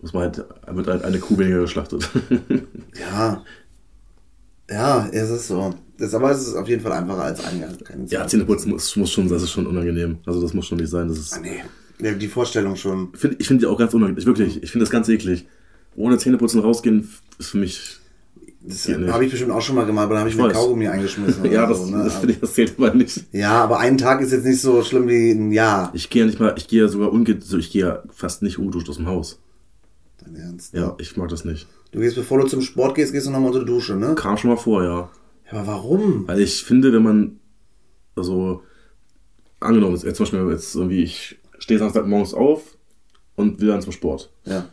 [0.00, 2.08] muss man halt, wird halt eine Kuh weniger geschlachtet.
[2.98, 3.42] Ja.
[4.70, 5.74] Ja, es ist so.
[6.00, 7.70] Das, aber es ist auf jeden Fall einfacher als ein Jahr.
[8.08, 8.26] Ja.
[8.26, 10.18] Zähneputzen muss, muss schon, das ist schon unangenehm.
[10.26, 11.08] Also das muss schon nicht sein.
[11.08, 11.62] Das ist, Ah, nee.
[12.02, 13.10] Ja, Die Vorstellung schon.
[13.12, 14.24] ich finde ich find die auch ganz unangenehm.
[14.24, 15.46] Wirklich, ich finde das ganz eklig.
[15.96, 17.08] Ohne Zähneputzen rausgehen
[17.38, 17.98] ist für mich,
[18.62, 20.52] Das habe ich bestimmt auch schon mal gemacht, aber dann habe ich, mir weiß.
[20.54, 21.44] Kaugummi eingeschmissen.
[21.52, 22.04] ja, das, so, ne?
[22.04, 23.24] das, finde ich, das zählt aber nicht.
[23.32, 25.90] ja, aber ein Tag ist jetzt nicht so schlimm wie ein Jahr.
[25.92, 28.42] Ich gehe ja nicht mal, ich gehe ja sogar unge, so ich gehe ja fast
[28.42, 29.38] nicht ungeduscht aus dem Haus.
[30.24, 30.72] Dein Ernst.
[30.72, 31.66] Ja, ich mag das nicht.
[31.92, 34.14] Du gehst, bevor du zum Sport gehst, gehst du nochmal unter die Dusche, ne?
[34.14, 35.10] Kam schon mal vor, ja.
[35.50, 36.28] Aber warum?
[36.28, 37.40] Weil ich finde, wenn man,
[38.16, 38.62] also,
[39.58, 42.76] angenommen, jetzt zum Beispiel, jetzt irgendwie, ich stehe Samstagmorgens auf
[43.36, 44.30] und will dann zum Sport.
[44.44, 44.68] Ja.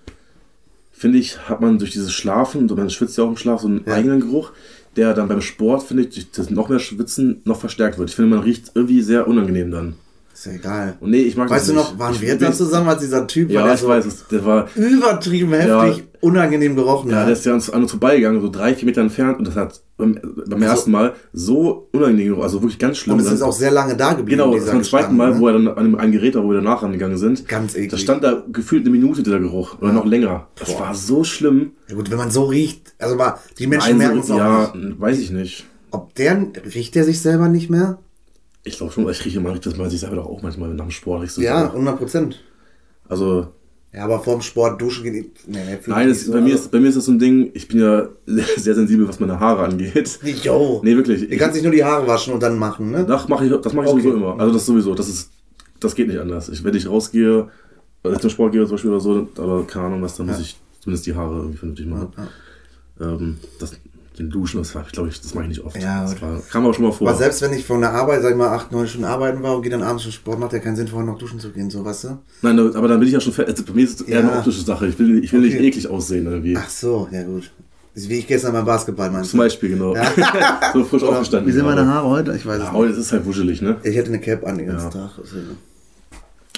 [0.91, 3.83] Finde ich, hat man durch dieses Schlafen, man schwitzt ja auch im Schlaf, so einen
[3.85, 3.93] Ja.
[3.93, 4.51] eigenen Geruch,
[4.95, 8.09] der dann beim Sport, finde ich, durch das noch mehr Schwitzen noch verstärkt wird.
[8.09, 9.95] Ich finde, man riecht irgendwie sehr unangenehm dann.
[10.37, 10.97] Ist ja egal.
[10.99, 13.49] Und nee, ich mag Weißt du noch, waren ich, wir da zusammen, als dieser Typ
[13.49, 14.27] war, Ja, der ich so weiß es.
[14.27, 17.25] Der war, übertrieben heftig, unangenehm gerochen ja, hat?
[17.25, 19.39] der ist ja an uns, an uns vorbeigegangen, so drei, vier Meter entfernt.
[19.39, 23.15] Und das hat beim, beim ersten Mal so unangenehm gerochen, also wirklich ganz schlimm.
[23.17, 24.43] Und es ist auch sehr lange da geblieben.
[24.43, 25.53] Genau, beim zweiten Mal, Gestank, wo ne?
[25.53, 27.47] er dann an einem, einem Gerät war, wo wir danach rangegangen sind.
[27.47, 27.89] Ganz eklig.
[27.89, 29.81] Da stand da gefühlt eine Minute dieser Geruch.
[29.81, 30.49] Oder noch länger.
[30.59, 30.81] Das Boah.
[30.81, 31.71] war so schlimm.
[31.89, 34.71] Ja gut, wenn man so riecht, also mal, die Menschen Nein, merken es auch ja,
[34.75, 35.01] nicht.
[35.01, 35.65] weiß ich nicht.
[35.89, 37.97] Ob der, riecht der sich selber nicht mehr?
[38.67, 40.91] Ich glaube schon, ich rieche immer, dass man sich selber doch auch manchmal nach dem
[40.91, 41.37] Sport riechst.
[41.37, 41.73] du Ja, selber.
[41.73, 42.43] 100 Prozent.
[43.09, 43.47] Also,
[43.93, 45.47] Ja, aber vorm Sport duschen geht.
[45.47, 47.49] Nee, nee, nein, es, so bei, mir ist, bei mir ist das so ein Ding,
[47.53, 50.19] ich bin ja sehr sensibel, was meine Haare angeht.
[50.43, 50.81] Jo.
[50.83, 51.27] Nee, wirklich.
[51.29, 53.05] Du kannst nicht nur die Haare waschen und dann machen, ne?
[53.05, 54.01] Das mache ich, das mach ich Okay.
[54.01, 54.39] sowieso immer.
[54.39, 55.31] Also das sowieso, das ist,
[55.79, 56.49] das geht nicht anders.
[56.49, 57.47] Ich, wenn ich rausgehe,
[58.03, 60.35] wenn ich zum Sport gehe zum Beispiel oder so, aber keine Ahnung was, dann muss
[60.35, 60.41] Ja.
[60.41, 62.09] ich zumindest die Haare irgendwie vernünftig machen.
[62.99, 63.71] Ähm, das,
[64.19, 65.81] den Duschen, das war, ich glaube, ich, das mache ich nicht oft.
[65.81, 67.07] Ja, das war, kam aber schon mal vor.
[67.09, 69.55] Aber selbst wenn ich von der Arbeit, sag ich mal, acht, neun Stunden arbeiten war
[69.55, 71.69] und gehe dann abends zum Sport, macht ja keinen Sinn, vorher noch duschen zu gehen,
[71.69, 72.17] so, weißt du?
[72.41, 73.53] Nein, aber dann bin ich ja schon fertig.
[73.57, 74.27] Also bei mir ist es eher Ja.
[74.29, 74.87] eine optische Sache.
[74.87, 75.67] Ich will, ich will nicht Okay.
[75.67, 76.57] eklig aussehen irgendwie.
[76.57, 77.51] Ach so, ja gut.
[77.95, 79.39] Wie ich gestern beim Basketball meinst Zum?
[79.39, 79.95] Beispiel, genau.
[80.73, 81.47] so frisch aufgestanden.
[81.47, 81.89] Wie sind meine gerade.
[81.93, 82.35] Haare heute?
[82.35, 82.73] Ich weiß es Ja, nicht.
[82.77, 83.77] heute ist es halt wuschelig, ne?
[83.83, 85.07] Ich hätte eine Cap an den ganzen Ja.
[85.07, 85.11] Tag.
[85.23, 85.57] deswegen.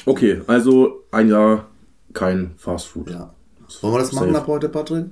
[0.05, 1.67] Okay, also ein Jahr
[2.13, 3.09] kein Fastfood.
[3.11, 3.33] Ja.
[3.81, 4.37] Wollen wir das machen Safe.
[4.39, 5.05] ab heute, Patrick?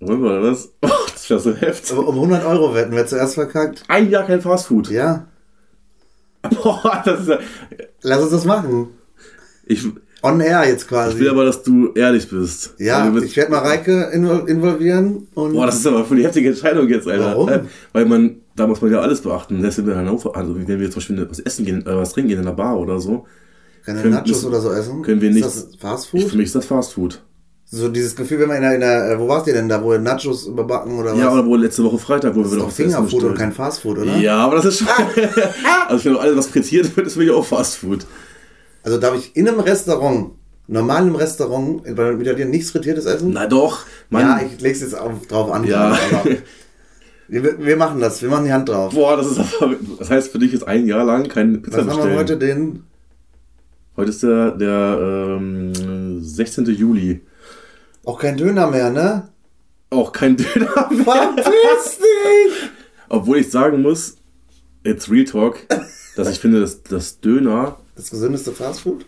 [0.00, 0.72] Wir das?
[0.82, 1.92] Oh, das wäre so heftig.
[1.96, 3.84] Aber um 100 Euro wetten, wer zuerst verkackt?
[3.88, 4.90] Ein Jahr kein Fastfood.
[4.90, 5.26] Ja.
[6.62, 7.38] Boah, das ist ja.
[8.02, 8.88] Lass uns das machen.
[9.66, 9.86] Ich,
[10.22, 11.14] On air jetzt quasi.
[11.14, 12.74] ich will aber, dass du ehrlich bist.
[12.78, 15.52] ja, Also, ich werde mal Reike invol- involvieren und.
[15.52, 17.24] Boah, das ist aber voll die heftige Entscheidung jetzt, Alter.
[17.26, 17.48] Warum?
[17.48, 17.60] Äh,
[17.92, 19.60] Weil man, da muss man ja alles beachten.
[19.60, 22.12] Selbst wenn wir in Hannover, also wenn wir zum Beispiel was essen gehen, äh, was
[22.12, 23.26] trinken gehen in der Bar oder so,
[23.84, 25.02] keine können- Nachos müssen- oder so essen.
[25.02, 26.30] können wir ist nicht- das Fast ich, Food?
[26.32, 27.22] für mich ist das Fastfood.
[27.72, 29.80] So dieses Gefühl, wenn man in der, in der äh, wo warst ihr denn da,
[29.80, 31.34] wo Nachos überbacken oder Ja, was?
[31.34, 33.98] oder wo letzte Woche Freitag, wo das wir ist doch Fingerfood und kein Fast Food,
[33.98, 34.16] oder?
[34.16, 34.88] Ja, aber das ist schon.
[35.86, 38.06] also ich finde, alles, was frittiert wird, ist für mich auch Fastfood.
[38.82, 40.32] Also darf ich in einem Restaurant,
[40.66, 43.30] normal im Restaurant, bei einem Italiener nichts frittiertes essen?
[43.34, 44.22] Na doch, Mann.
[44.22, 45.62] Ja, ich leg's jetzt auf, drauf an.
[45.62, 45.96] Ja.
[47.28, 48.92] wir, wir machen das, wir machen die Hand drauf.
[48.92, 49.76] Boah, das ist aber.
[49.96, 52.10] Das heißt für dich jetzt ein Jahr lang keine Pizza Was haben bestellen.
[52.10, 52.82] wir heute den?
[53.96, 56.64] Heute ist der, der ähm, 16.
[56.66, 57.20] Juli.
[58.04, 59.28] Auch kein Döner mehr, ne?
[59.90, 61.04] Auch kein Döner mehr.
[61.04, 62.70] Verpiss dich!
[63.08, 64.16] Obwohl ich sagen muss,
[64.84, 65.58] jetzt Real Talk,
[66.16, 69.04] dass ich finde, dass das Döner, Das gesündeste Fastfood?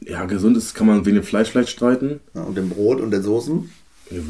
[0.00, 2.20] ja, gesund ist, kann man wegen dem Fleisch vielleicht streiten.
[2.34, 3.70] Ja, und dem Brot und den Soßen?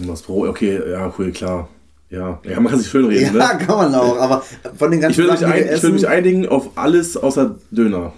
[0.06, 1.68] Was Brot, okay, ja, cool, klar.
[2.10, 3.58] Ja, ja man kann sich schön reden, Ja, ne?
[3.64, 4.42] kann man auch, aber
[4.76, 7.56] von den Ich ganzen will, mich Sachen, ein, ich will mich einigen auf alles außer
[7.70, 8.12] Döner.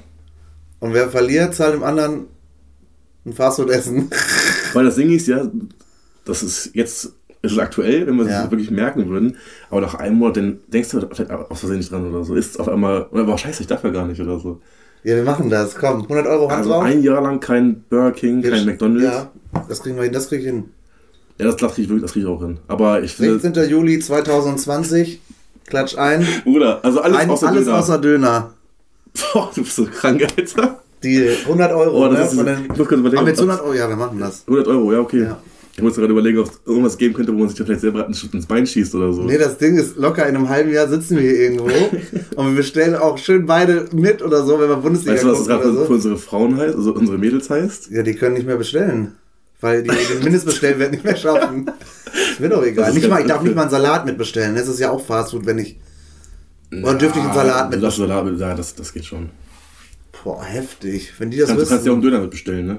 [0.80, 2.26] und wer verliert, zahlt dem anderen
[3.26, 4.10] ein Fastfood essen.
[4.74, 5.46] Weil das Ding ist ja,
[6.24, 7.04] das ist jetzt,
[7.42, 8.42] ist es aktuell, wenn wir Ja.
[8.42, 9.36] das wirklich merken würden,
[9.70, 12.34] aber nach einem Monat, dann denkst du vielleicht aus Versehen nicht dran oder so.
[12.34, 14.60] Ist auf einmal, oder aber scheiße, ich darf ja gar nicht oder so.
[15.04, 16.84] Ja, wir machen das, komm, 100 Euro Hand Also drauf.
[16.84, 19.04] ein Jahr lang kein Burger King, kein McDonalds.
[19.04, 20.64] Ja, Ja, das kriegen wir hin, das krieg ich hin.
[21.38, 22.58] das, das kriege ich wirklich, das krieg ich auch hin.
[22.68, 23.68] Aber ich finde, 16.
[23.68, 25.20] Juli 2020,
[25.66, 26.24] klatsch ein.
[26.44, 27.78] Bruder, also alles ein außer alles Döner.
[27.78, 28.52] außer Döner.
[29.32, 30.81] Boah, du bist so krank, Alter.
[31.02, 32.40] Die 100 Euro, Oh, das ne?
[32.42, 33.74] ist- den, ich muss kurz überlegen, haben wir jetzt ob 100 Euro?
[33.74, 34.44] Ja, wir machen das.
[34.46, 35.22] 100 Euro, ja, okay.
[35.22, 35.38] Ja.
[35.74, 38.06] Ich muss gerade überlegen, ob es irgendwas geben könnte, wo man sich da vielleicht selber
[38.06, 39.22] ins Bein schießt oder so.
[39.22, 41.64] Nee, das Ding ist locker, in einem halben Jahr sitzen wir hier irgendwo
[42.36, 45.38] und wir bestellen auch schön beide mit oder so, wenn wir Bundesliga weißt du, was
[45.38, 45.92] das gerade oder für, so.
[45.94, 47.90] unsere Frauen heißt, also unsere Mädels heißt?
[47.90, 49.12] Ja, die können nicht mehr bestellen.
[49.62, 51.70] Weil die den Mindestbestellwert nicht mehr schaffen.
[52.32, 52.86] Ist mir doch egal.
[52.86, 54.54] Das Nicht mal, ich darf nicht mal einen Salat mitbestellen.
[54.54, 55.78] Das ist ja auch Fastfood, wenn ich.
[56.70, 59.30] Oder dürfte ich einen Salat du mit darfst Salat ja, das, das geht schon.
[60.24, 61.12] Boah, heftig.
[61.18, 62.78] Wenn die das Du kannst, du kannst ja auch einen wissen, Döner mitbestellen, ne?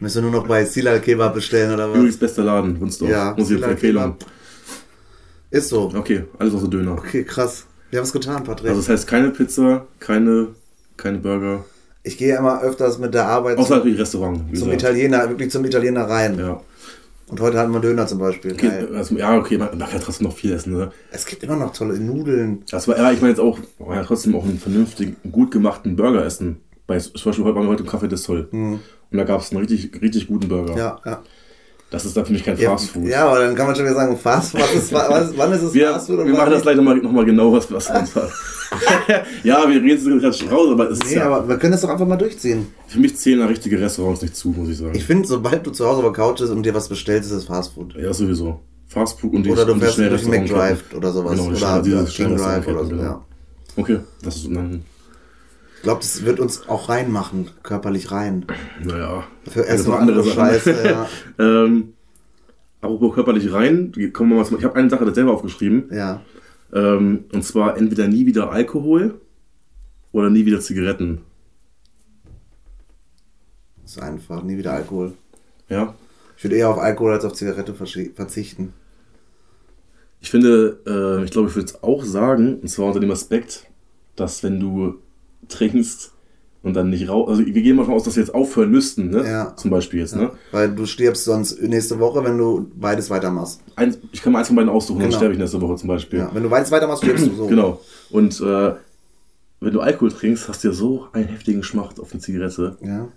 [0.00, 1.96] müssen wir nur noch bei Sila Kebab bestellen oder was?
[1.96, 3.10] Übrigens bester Laden, Wunsdorf.
[3.10, 4.16] Ja, Muss ich Empfehlung.
[5.50, 5.92] Ist so.
[5.94, 6.92] Okay, alles außer Döner.
[6.92, 7.64] Okay, krass.
[7.90, 8.68] Wir haben es getan, Patrick.
[8.68, 10.48] Also das heißt keine Pizza, keine,
[10.96, 11.64] keine Burger.
[12.02, 14.58] ich gehe immer öfters mit der Arbeit Außer zum, natürlich Restaurant.
[14.58, 14.72] zum.
[14.72, 16.38] Italiener, wirklich zum Italiener rein.
[16.38, 16.60] Ja.
[17.28, 18.52] Und heute hatten wir Döner zum Beispiel.
[18.52, 20.92] Okay, also, ja, okay, man, man kann trotzdem noch viel essen, ne?
[21.10, 22.62] Es gibt immer noch tolle Nudeln.
[22.70, 25.50] Das war, ja, ich meine jetzt auch, man kann ja trotzdem auch einen vernünftigen, gut
[25.50, 26.60] gemachten Burger essen.
[26.86, 28.48] Bei, zum Beispiel heute waren wir heute im Café des Sol.
[28.52, 30.72] Und da gab es einen richtig, richtig guten Burger.
[30.72, 30.78] Mhm.
[30.78, 31.22] Ja, ja.
[31.90, 33.06] Das ist dann für mich kein Ja, Fast Food.
[33.06, 35.72] ja, aber dann kann man schon wieder sagen, Fast was ist, was, wann ist es
[35.72, 38.12] Wir, Fast Food wir machen das gleich nochmal noch mal genau, was, was uns
[39.44, 41.72] ja, wir reden es gerade schon raus, aber es ist Nee, ja, aber wir können
[41.72, 42.66] das doch einfach mal durchziehen.
[42.88, 44.94] für mich zählen da richtige Restaurants nicht zu, muss ich sagen.
[44.96, 47.36] Ich finde, sobald du zu Hause auf der Couch bist und dir was bestellst, ist
[47.36, 47.94] es Fast Food.
[47.96, 48.60] ja, sowieso.
[48.88, 50.26] Fast Food und die, Oder du fährst durch.
[50.26, 51.36] McDrive oder sowas.
[51.38, 52.88] Genau, oder diese King Drive oder so.
[52.90, 53.02] genau.
[53.02, 53.24] Ja.
[53.76, 54.82] Okay, das ist dann,
[55.76, 58.46] Ich glaube, das wird uns auch reinmachen, körperlich rein.
[58.82, 59.24] naja.
[59.48, 60.24] Für und andere.
[60.24, 61.08] Scheiße, ja.
[61.38, 61.94] ähm,
[62.80, 65.88] apropos körperlich rein, kommen wir mal zum, ich habe eine Sache selber aufgeschrieben.
[65.92, 66.22] Ja.
[66.72, 69.20] Ähm, und zwar entweder nie wieder Alkohol
[70.12, 71.20] oder nie wieder Zigaretten?
[73.82, 75.12] Das ist einfach, nie wieder Alkohol.
[75.68, 75.94] Ja.
[76.36, 78.72] Ich würde eher auf Alkohol als auf Zigarette verzichten.
[80.20, 83.66] Ich finde, äh, ich glaube, ich würde es auch sagen, und zwar unter dem Aspekt,
[84.16, 84.96] dass wenn du
[85.48, 86.12] trinkst
[86.62, 89.10] und dann nicht rauchst, also wir gehen mal davon aus, dass wir jetzt aufhören müssten,
[89.10, 89.24] ne?
[89.24, 89.54] Ja.
[89.56, 90.32] Zum Beispiel jetzt, ne?
[90.52, 93.60] Weil du stirbst sonst nächste Woche, wenn du beides weitermachst.
[93.76, 95.10] Eins, ich kann mal eins von beiden aussuchen, Genau.
[95.10, 96.18] dann sterbe ich nächste Woche zum Beispiel.
[96.20, 97.46] Ja, wenn du beides weitermachst, stirbst du so.
[97.48, 97.80] Genau.
[98.10, 98.72] Und äh,
[99.60, 102.76] wenn du Alkohol trinkst, hast du ja so einen heftigen Geschmack auf eine Zigarette.
[102.82, 103.08] Ja.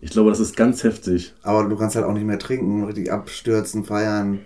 [0.00, 1.32] Ich glaube, das ist ganz heftig.
[1.42, 4.40] Aber du kannst halt auch nicht mehr trinken, richtig abstürzen, feiern.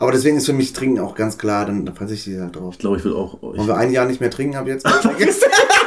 [0.00, 2.74] Aber deswegen ist für mich Trinken auch ganz klar, dann verzichte ich halt drauf.
[2.74, 3.40] Ich glaube, ich würde auch.
[3.40, 4.84] Wollen Ich, wir ein Jahr nicht mehr trinken ab jetzt?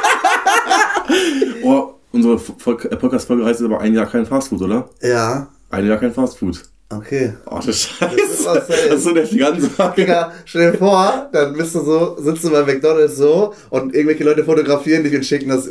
[1.68, 4.88] oh, unsere äh, Podcast-Folge heißt aber ein Jahr kein Fastfood, oder?
[5.02, 6.62] ja, Ein Jahr kein Fastfood.
[6.90, 7.34] okay.
[7.46, 8.44] Oh, das ist Scheiße.
[8.44, 9.94] was Das ist so eine heftige Ansage.
[9.96, 14.24] Digga, stell dir vor, dann bist du so, sitzt du bei McDonalds so und irgendwelche
[14.24, 15.68] Leute fotografieren dich und schicken das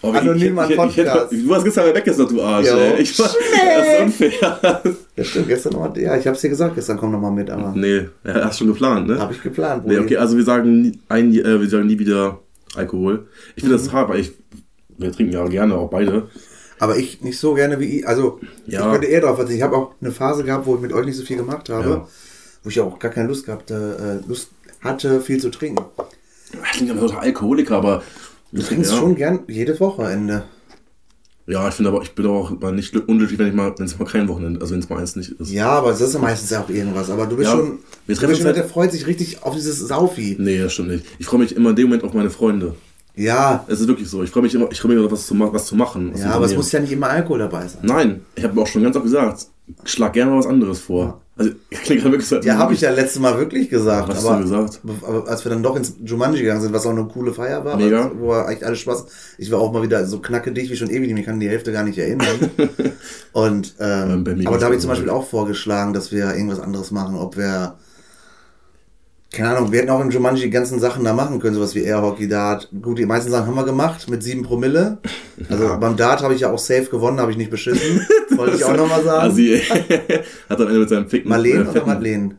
[0.00, 1.32] Oh, anonym an ich, ich, ich, Podcast.
[1.32, 2.68] du hast gestern weggesagt, du Arsch.
[2.68, 2.76] Jo.
[2.76, 3.00] Ey.
[3.02, 5.00] Ich war, das ist unfair.
[5.16, 5.98] Ja, stimmt, gestern nochmal.
[5.98, 9.08] Ja, ich hab's dir gesagt, gestern komm nochmal mit, aber Nee, ja, hast schon geplant,
[9.08, 9.18] ne?
[9.18, 9.84] hab ich geplant.
[9.88, 12.38] Nee, okay, also wir sagen, nie, ein, äh, wir sagen nie wieder
[12.76, 13.26] Alkohol.
[13.56, 14.30] Ich finde das hart, weil ich,
[14.98, 16.28] wir trinken ja gerne auch beide.
[16.80, 18.06] Aber ich nicht so gerne wie ich.
[18.08, 18.86] Also, Ja.
[18.86, 19.58] ich könnte eher drauf verzichten.
[19.58, 21.88] Ich habe auch eine Phase gehabt, wo ich mit euch nicht so viel gemacht habe.
[21.88, 22.08] Ja.
[22.62, 25.84] Wo ich auch gar keine Lust gehabt äh, Lust hatte, viel zu trinken.
[26.52, 28.02] Ich klingt immer total Alkoholiker, aber.
[28.52, 28.96] Du trinkst ja.
[28.98, 30.44] schon gern jedes Wochenende.
[31.46, 33.86] Ja, ich finde aber, ich bin auch mal nicht glück- unglücklich, wenn ich mal, wenn
[33.86, 35.50] es mal kein Wochenende, also wenn es mal eins nicht ist.
[35.50, 37.08] Ja, aber das ist ja meistens ja auch irgendwas.
[37.10, 37.78] Aber du bist Ja, schon.
[38.06, 40.36] wir Du treffen bist uns schon, der freut sich richtig auf dieses Saufi.
[40.38, 41.06] Nee, das stimmt nicht.
[41.18, 42.74] Ich freue mich immer in dem Moment auf meine Freunde.
[43.18, 44.22] Ja, Es ist wirklich so.
[44.22, 46.12] Ich freue mich immer, ich freue mich immer, was zu, was zu machen.
[46.12, 47.80] was zu ja, aber es muss ja nicht immer Alkohol dabei sein.
[47.82, 49.46] Nein, ich habe auch schon ganz oft gesagt,
[49.84, 51.20] schlag gerne mal was anderes vor.
[51.36, 52.36] Also, ich klingt gerade wirklich so.
[52.40, 54.08] Ja, habe ich ja letztes Mal wirklich gesagt.
[54.08, 54.80] Was hast aber, du gesagt?
[55.06, 57.76] aber als wir dann doch ins Jumanji gegangen sind, was auch eine coole Feier war,
[57.76, 58.10] Mega.
[58.16, 59.06] wo war eigentlich alles Spaß.
[59.38, 61.84] Ich war auch mal wieder so knackedicht wie schon ewig, ich kann die Hälfte gar
[61.84, 62.50] nicht erinnern.
[63.32, 66.90] Und ähm, Ähm, aber da habe ich zum Beispiel auch vorgeschlagen, dass wir irgendwas anderes
[66.90, 67.74] machen, ob wir
[69.30, 71.82] keine Ahnung, wir hätten auch im Jumanji die ganzen Sachen da machen können, sowas wie
[71.82, 72.70] Airhockey, Dart.
[72.82, 74.98] Gut, die meisten Sachen haben wir gemacht mit sieben Promille.
[75.50, 75.76] Also Ja.
[75.76, 78.00] beim Dart habe ich ja auch safe gewonnen, habe ich nicht beschissen.
[78.36, 79.20] Wollte ich auch nochmal sagen.
[79.30, 79.42] Also,
[80.48, 81.28] hat am Ende mit seinem Ficken.
[81.28, 82.36] Marleen äh, oder Madeleine?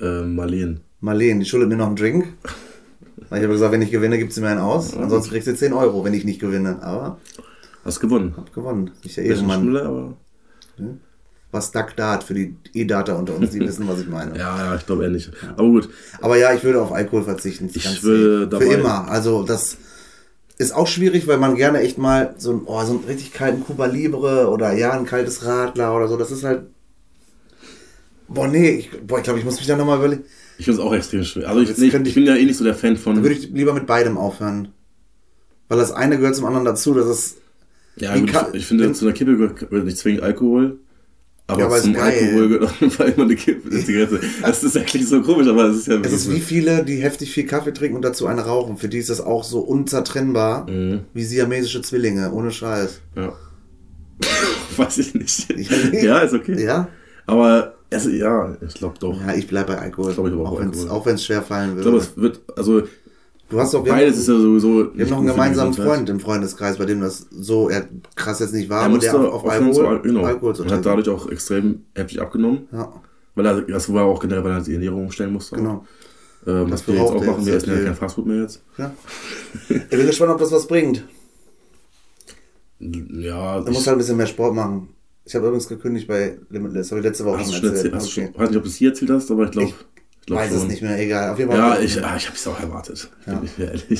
[0.00, 0.80] Äh, Marleen.
[1.00, 2.26] Marleen, die schuldet mir noch einen Drink.
[3.28, 4.96] Weil Ich habe gesagt, wenn ich gewinne, gibt sie mir einen aus.
[4.96, 6.80] Ansonsten kriegst du 10 Euro, wenn ich nicht gewinne.
[6.82, 7.18] Aber
[7.84, 8.34] Hast gewonnen.
[8.36, 8.90] hab gewonnen.
[9.02, 9.62] Ich Bisschen Ehrenmann.
[9.62, 10.14] schneller, aber.
[11.50, 14.36] Was Duck Dart für die E-Data unter uns, die wissen, was ich meine.
[14.38, 15.30] Ja, ja, ich glaube eher nicht.
[15.56, 15.88] Aber gut.
[16.20, 17.70] Aber ja, ich würde auf Alkohol verzichten.
[17.72, 19.08] Ich würde dabei- Für immer.
[19.08, 19.78] Also das
[20.58, 23.64] ist auch schwierig, weil man gerne echt mal so, ein, oh, so einen richtig kalten
[23.64, 26.16] Cuba Libre oder ja, ein kaltes Radler oder so.
[26.18, 26.64] Das ist halt.
[28.28, 30.24] Boah, nee, ich, boah, ich glaube, ich muss mich da nochmal überlegen.
[30.58, 31.48] Ich finde es auch extrem schwer.
[31.48, 33.16] Also, ich, ich, ich bin ja eh nicht so der Fan von.
[33.16, 34.68] Da würde ich lieber mit beidem aufhören.
[35.68, 36.92] Weil das eine gehört zum anderen dazu.
[36.92, 37.36] Das ist.
[37.96, 40.78] ja, gut, ich, ich finde, zu einer Kippe gehört nicht zwingend Alkohol.
[41.50, 42.18] Aber, Ja, aber ist zum geil.
[42.22, 44.20] Alkohol gehört auf jeden Fall immer eine Kippe, eine Zigarette.
[44.42, 47.32] Das ist eigentlich so komisch, aber es ist ja Es ist wie viele, die heftig
[47.32, 48.76] viel Kaffee trinken und dazu eine rauchen.
[48.76, 51.00] Für die ist das auch so unzertrennbar Mhm.
[51.14, 53.00] wie siamesische Zwillinge, ohne Scheiß.
[53.16, 53.32] Ja.
[54.76, 55.46] Weiß ich nicht.
[56.02, 56.62] Ja, ist okay.
[56.62, 56.88] Ja?
[57.26, 59.18] Aber, es, ja, ich glaube doch.
[59.26, 60.12] Ja, ich bleibe bei Alkohol.
[60.14, 61.90] Glaub ich auch auch wenn es schwer fallen Ich würde.
[61.90, 62.82] glaube, es wird, also,
[63.50, 64.94] du hast doch, beides ist ja sowieso.
[64.94, 68.54] wir haben noch einen gemeinsamen Freund im Freundeskreis, bei dem das so er, krass jetzt
[68.54, 71.28] nicht war, Er aber der auf, auf Alkohol, genau, Alkohol zu und hat dadurch auch
[71.30, 72.68] extrem heftig abgenommen.
[72.72, 72.92] Ja,
[73.34, 75.56] Weil er, das war auch generell, weil er die Ernährung umstellen musste.
[75.56, 75.84] genau.
[76.46, 78.62] Ähm, Das was wir jetzt auch machen, wir essen ja kein Fastfood mehr jetzt.
[78.76, 78.92] Ja.
[79.68, 81.04] Ich bin gespannt, ob das was bringt.
[82.80, 84.88] Ja, Du musst halt ein bisschen mehr Sport machen.
[85.24, 87.94] Ich habe übrigens gekündigt bei Limitless, habe ich letzte Woche hast du schon erzählt, erzählt.
[87.94, 88.30] hast du Okay.
[88.32, 89.72] schon, weiß nicht, ob du es hier erzählt hast, aber ich glaube,
[90.28, 90.58] glaub Weiß schon.
[90.58, 91.30] es nicht mehr, egal.
[91.30, 91.58] Auf jeden Fall.
[91.58, 93.10] Ja, ich, ah, ich habe es auch erwartet.
[93.26, 93.42] Ja.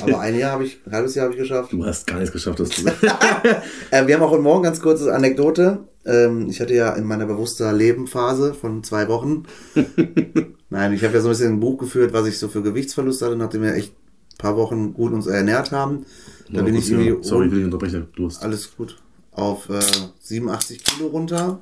[0.02, 1.72] Aber ein Jahr habe ich, ein halbes Jahr habe ich geschafft.
[1.72, 2.86] du hast gar nichts geschafft, das zu
[3.90, 5.80] Äh, wir haben auch heute Morgen ganz kurze Anekdote.
[6.04, 9.44] Ähm, ich hatte ja in meiner bewusster Leben-Phase von zwei Wochen.
[10.70, 13.22] Nein, ich habe ja so ein bisschen ein Buch geführt, was ich so für Gewichtsverlust
[13.22, 16.04] hatte, nachdem wir echt ein paar Wochen gut uns ernährt haben.
[16.52, 18.08] Da bin ich irgendwie Sorry, ich will nicht unterbrechen.
[18.14, 18.42] Du hast.
[18.42, 18.96] alles gut
[19.32, 19.80] auf äh,
[20.20, 21.60] 87 Kilo runter.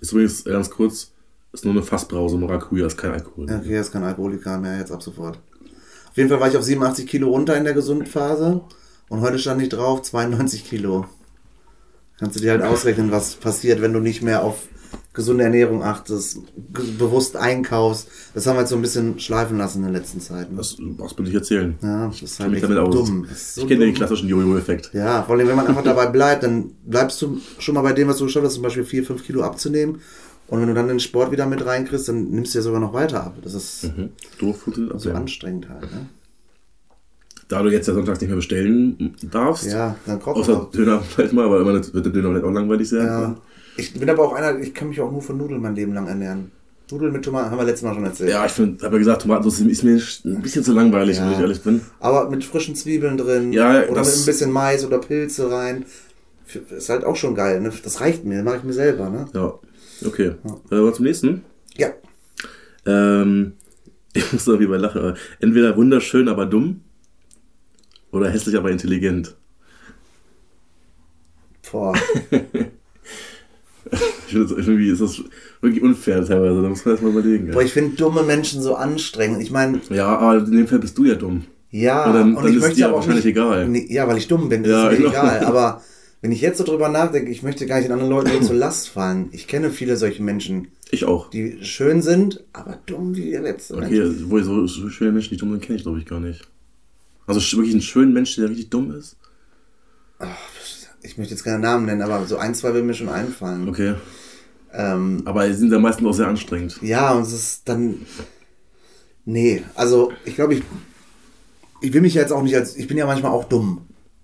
[0.00, 1.11] Ist übrigens ganz kurz,
[1.52, 3.48] ist nur eine Fassbrause, Maracuja ist kein Alkohol.
[3.48, 5.38] Ja, Okay, er ist kein Alkoholiker mehr, jetzt ab sofort.
[6.10, 8.60] Auf jeden Fall war ich auf 87 Kilo runter in der Gesundphase
[9.08, 11.06] und heute stand ich drauf 92 Kilo.
[12.18, 14.68] Kannst du dir halt ausrechnen, was passiert, wenn du nicht mehr auf
[15.14, 16.38] gesunde Ernährung achtest,
[16.98, 18.08] bewusst einkaufst.
[18.34, 20.50] Das haben wir jetzt so ein bisschen schleifen lassen in der letzten Zeit.
[20.50, 20.56] Ne?
[20.58, 21.76] Das brauchst du nicht erzählen.
[21.82, 22.94] Ja, das ist Ich halt echt damit aus.
[22.94, 23.26] dumm.
[23.34, 24.90] So ich kenne den klassischen Jojo-Effekt.
[24.94, 28.08] Ja, vor allem, wenn man einfach dabei bleibt, dann bleibst du schon mal bei dem,
[28.08, 30.00] was du geschafft hast, zum Beispiel 4, 5 Kilo abzunehmen.
[30.52, 32.92] Und wenn du dann den Sport wieder mit reinkriegst, dann nimmst du ja sogar noch
[32.92, 33.36] weiter ab.
[33.42, 34.10] Das ist Mhm.
[34.38, 35.14] So auch.
[35.14, 35.82] anstrengend halt.
[35.90, 36.06] Ne?
[37.48, 40.68] da du jetzt ja sonntags nicht mehr bestellen darfst, Ja, dann kochen außer.
[40.74, 43.06] Döner vielleicht mal, weil immer wird der Döner vielleicht auch langweilig sein.
[43.06, 43.36] Ja.
[43.76, 46.06] Ich bin aber auch einer, ich kann mich auch nur von Nudeln mein Leben lang
[46.06, 46.50] ernähren.
[46.90, 48.30] Nudeln mit Tomaten haben wir letztes Mal schon erzählt.
[48.30, 51.24] Ja, ich finde, habe ja gesagt, Tomatensauce ist mir ein bisschen zu langweilig, Ja.
[51.26, 51.80] wenn ich ehrlich bin.
[52.00, 55.84] Aber mit frischen Zwiebeln drin Ja, oder mit ein bisschen Mais oder Pilze rein.
[56.76, 57.72] Ist halt auch schon geil, ne?
[57.82, 59.24] Das reicht mir, mache ich mir selber, ne?
[59.34, 59.54] Ja,
[60.06, 60.32] okay.
[60.70, 61.42] Äh, mal zum nächsten.
[61.76, 61.88] Ja.
[62.86, 63.52] Ähm,
[64.14, 65.00] ich muss da wie bei lachen.
[65.00, 66.80] aber Entweder wunderschön, aber dumm.
[68.10, 69.34] Oder hässlich, aber intelligent.
[71.70, 71.94] Boah.
[74.26, 75.20] Ich finde, irgendwie ist das
[75.60, 76.62] wirklich unfair teilweise.
[76.62, 77.50] Da muss man erstmal überlegen.
[77.50, 77.66] Boah, Ja.
[77.66, 79.42] ich finde dumme Menschen so anstrengend.
[79.42, 81.44] Ich meine, ja, aber in dem Fall bist du ja dumm.
[81.70, 83.68] ja, Und dann- und dann ich ist möchte dir wahrscheinlich nicht, egal.
[83.68, 85.10] Nee, ja, weil ich dumm bin, das Ja, ist mir genau.
[85.10, 85.44] egal.
[85.44, 85.82] Aber
[86.22, 88.56] wenn ich jetzt so drüber nachdenke, ich möchte gar nicht den anderen Leuten so zur
[88.64, 89.28] Last fallen.
[89.32, 91.28] Ich kenne viele solche Menschen, Ich auch.
[91.28, 93.88] die schön sind, aber dumm wie der letzte Mensch.
[93.88, 96.42] Okay, wo so, so schöne Menschen, die dumm sind, kenne ich glaube ich gar nicht.
[97.26, 99.16] Also wirklich einen schönen Menschen, der richtig dumm ist?
[101.02, 103.68] Ich möchte jetzt keine Namen nennen, aber so ein, zwei will mir schon einfallen.
[103.68, 103.94] Okay.
[104.72, 106.78] Ähm, Aber die sind ja meistens auch sehr anstrengend.
[106.80, 108.06] Ja, und es ist dann.
[109.24, 110.62] Nee, also ich glaube, ich.
[111.80, 112.76] Ich will mich jetzt auch nicht als.
[112.76, 113.82] Ich bin ja manchmal auch dumm.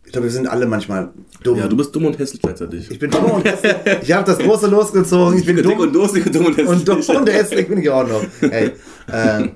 [0.09, 1.11] Ich glaube, wir sind alle manchmal
[1.43, 1.59] dumm.
[1.59, 2.91] Ja, du bist dumm und hässlich gleichzeitig.
[2.91, 3.75] ich bin dumm und hässlich.
[4.01, 5.39] Ich habe das große losgezogen.
[5.39, 6.69] Ich bin dumm und durstig und dumm und hässlich.
[6.79, 8.23] und dumm und hässlich bin ich auch noch.
[8.41, 8.73] Ey,
[9.13, 9.49] äh,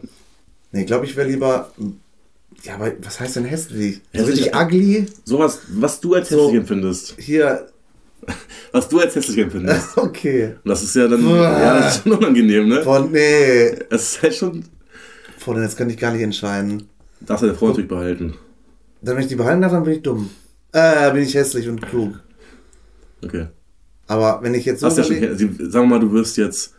[0.72, 1.72] nee, ich glaube, ich wäre lieber.
[2.64, 4.02] Ja, aber was heißt denn hässlich?
[4.12, 5.06] So Hässlich- richtig ugly?
[5.24, 6.38] Sowas, was du als So.
[6.42, 7.14] hässlich empfindest.
[7.18, 7.68] Hier.
[8.72, 9.88] Was du als hässlich empfindest.
[9.96, 10.54] Okay.
[10.62, 12.82] Und das ist ja dann, ja, das ist schon unangenehm, ne?
[12.82, 13.74] Von, nee.
[13.90, 14.64] Das ist halt schon,
[15.38, 16.84] Von, jetzt kann ich gar nicht entscheiden.
[17.20, 18.34] darfst du der Frau natürlich behalten.
[19.00, 20.30] Dann, wenn ich die behalten darf, dann bin ich dumm.
[20.72, 22.20] Äh, bin ich hässlich und klug.
[23.24, 23.48] Okay.
[24.06, 26.74] Aber wenn ich jetzt so Hast ja schon, sagen wir mal, du wirst jetzt,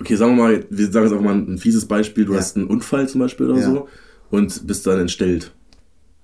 [0.00, 2.38] okay, sagen wir mal, wir sagen jetzt auch mal ein fieses Beispiel, du Ja.
[2.40, 3.64] hast einen Unfall zum Beispiel oder Ja.
[3.70, 3.88] so
[4.30, 5.52] und bist dann entstellt.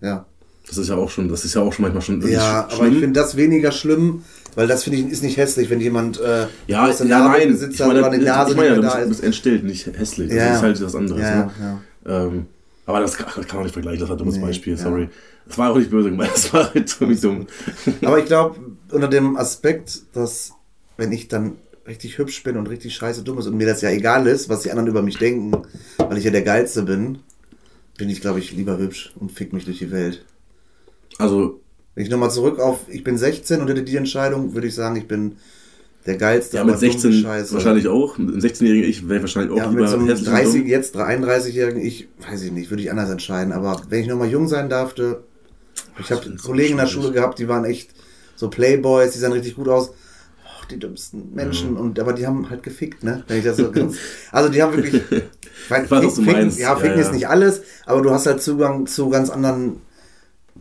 [0.01, 0.26] Ja,
[0.68, 2.86] Das ist ja auch schon, das ist ja auch schon manchmal schon ja sch- aber
[2.88, 4.22] ich finde das weniger schlimm,
[4.55, 7.57] weil das finde ich ist nicht hässlich, wenn jemand äh, ja, aus der ja, nein,
[7.57, 10.30] sitzt ich meine, oder eine Nase ich meine, ja, du bist, bist entstellt, nicht hässlich.
[10.32, 10.49] Ja.
[10.49, 11.20] Das ist halt was anderes.
[11.22, 11.51] Ja, ne?
[12.07, 12.24] ja.
[12.26, 12.47] Ähm,
[12.91, 14.78] aber das kann, kann man nicht vergleichen, das war ein dummes Nee, Beispiel, ja.
[14.78, 15.09] sorry.
[15.47, 17.47] Das war auch nicht böse gemeint, das war halt ziemlich dumm.
[18.05, 18.59] Aber ich glaube,
[18.93, 20.53] unter dem Aspekt, dass
[20.97, 23.91] wenn ich dann richtig hübsch bin und richtig scheiße dumm ist und mir das ja
[23.91, 25.62] egal ist, was die anderen über mich denken,
[25.99, 27.18] weil ich ja der Geilste bin,
[27.97, 30.24] bin ich, glaube ich, lieber hübsch und fick mich durch die Welt.
[31.18, 31.61] Also,
[31.95, 34.97] Wenn ich nochmal zurück auf, ich bin 16 und hätte die Entscheidung, würde ich sagen,
[34.97, 35.36] ich bin
[36.07, 37.55] der Geilste, ja, mit aber dumm wie 16 scheiße.
[37.55, 38.17] wahrscheinlich auch.
[38.19, 40.67] Mit einem 16-jährigen Ich wäre wahrscheinlich auch Ja, mit lieber so hässlich und 30, dumm.
[40.69, 43.53] jetzt 33-Jährigen, ich weiß ich nicht, würde ich anders entscheiden.
[43.53, 45.25] Aber wenn ich nochmal jung sein darfte,
[45.99, 46.87] ich habe so Kollegen in der.
[46.87, 47.91] Schule gehabt, die waren echt
[48.37, 49.91] so Playboys, die sahen richtig gut aus.
[49.91, 51.77] Oh, die dümmsten Menschen.
[51.77, 53.23] Und, aber die haben halt gefickt, ne?
[53.29, 53.97] Wenn ich das so ganz,
[54.33, 55.03] also die haben wirklich.
[55.63, 56.59] Ich weiß, was du ficken, meinst.
[56.59, 57.05] Ja, Ja, ficken ja.
[57.05, 59.83] ist nicht alles, aber du hast halt Zugang zu ganz anderen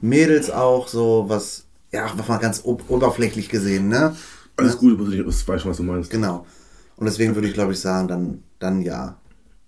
[0.01, 4.15] Mädels auch, so was, ja, was mal ganz ob oberflächlich gesehen, ne?
[4.59, 6.09] Alles gut, muss ich, ich weiß schon, was du meinst.
[6.09, 6.45] Genau.
[6.97, 9.17] Und deswegen würde ich, glaube ich, sagen, dann, dann ja.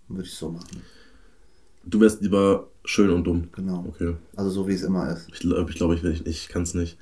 [0.08, 0.82] Würde ich so machen.
[1.84, 3.48] Du wärst lieber schön und dumm.
[3.56, 3.86] Genau.
[3.88, 4.16] Okay.
[4.36, 5.28] Also so wie es immer ist.
[5.32, 6.98] Ich glaube, ich, glaub, ich, ich, ich kann es nicht.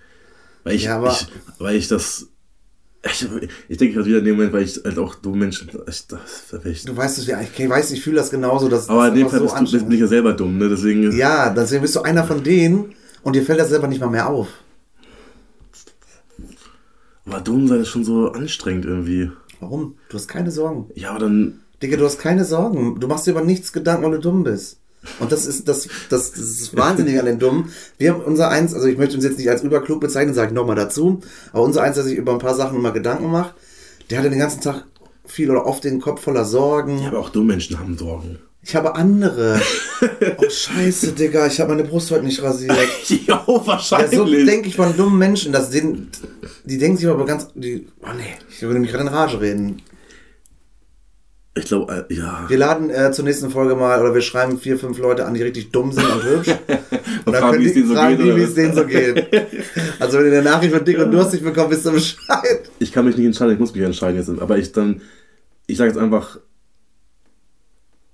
[0.64, 1.28] Weil ich, Ja, ich,
[1.58, 2.28] weil ich das.
[3.04, 3.28] Ich,
[3.70, 5.70] ich denke gerade wieder in dem Moment, weil ich halt auch dumme Menschen.
[5.88, 8.68] Ich, das, ich, Du weißt es ja, ich weiß, ich fühle das genauso.
[8.68, 10.68] Dass aber das in dem Fall bist du, bist, bin ich ja selber dumm, ne?
[10.68, 11.12] Deswegen.
[11.18, 14.28] Ja, deswegen bist du einer von denen und dir fällt das selber nicht mal mehr
[14.28, 14.50] auf.
[17.30, 19.32] Aber dumm sein ist schon so anstrengend irgendwie.
[19.60, 19.96] Warum?
[20.10, 20.90] Du hast keine Sorgen.
[20.96, 21.62] Ja, aber dann.
[21.82, 23.00] Digga, du hast keine Sorgen.
[23.00, 24.80] Du machst dir über nichts Gedanken, weil du dumm bist.
[25.20, 27.70] Und das ist das, das, das ist wahnsinnig an den Dummen.
[27.98, 30.54] Wir haben unser Eins, also ich möchte uns jetzt nicht als überklug bezeichnen, sage ich
[30.54, 31.22] nochmal dazu,
[31.54, 33.54] aber unser Eins, der sich über ein paar Sachen immer Gedanken macht,
[34.10, 34.86] der hatte den ganzen Tag
[35.26, 37.00] viel oder oft den Kopf voller Sorgen.
[37.00, 38.40] Ja, aber auch dumme Menschen haben Sorgen.
[38.62, 39.60] Ich habe andere.
[40.38, 42.76] oh, scheiße, Digga, ich habe meine Brust heute nicht rasiert.
[43.07, 44.12] ja, Ja, wahrscheinlich.
[44.18, 46.10] so denke ich von dummen Menschen, dass den,
[46.66, 49.82] die denken sich aber ganz, die, oh nee, ich würde mich gerade in Rage reden.
[51.55, 52.45] ich glaube, äh, ja.
[52.49, 55.41] Wir laden äh, zur nächsten Folge mal, oder wir schreiben vier, fünf Leute an, die
[55.41, 56.49] richtig dumm sind und hübsch.
[57.26, 58.76] Und dann fragen, können wie es die denen so fragen, geht, die, wie es denen
[58.76, 59.28] so geht.
[59.99, 62.70] Also wenn ihr eine Nachricht von dick und durstig bekommt, wisst ihr Bescheid.
[62.80, 64.30] Ich kann mich nicht entscheiden, ich muss mich entscheiden jetzt.
[64.41, 65.01] Aber ich dann.
[65.68, 66.39] Ich sage jetzt einfach.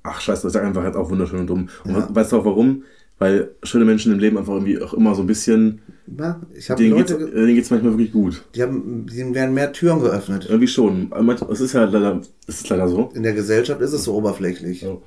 [0.08, 1.70] Ach, scheiße, ich sage einfach halt auch wunderschön und dumm.
[1.84, 2.08] Und Ja.
[2.14, 2.84] weißt du auch warum?
[3.18, 5.82] Weil schöne Menschen im Leben einfach irgendwie auch immer so ein bisschen.
[6.18, 8.44] Ja, ich habe Denen geht's, Leute, ge- denen geht's manchmal wirklich gut.
[8.54, 10.46] die haben, denen werden mehr Türen geöffnet.
[10.50, 11.12] Irgendwie schon.
[11.50, 13.12] Es ist ja leider, es ist leider so.
[13.16, 14.82] In der Gesellschaft ist es so oberflächlich.
[14.82, 14.98] Ja.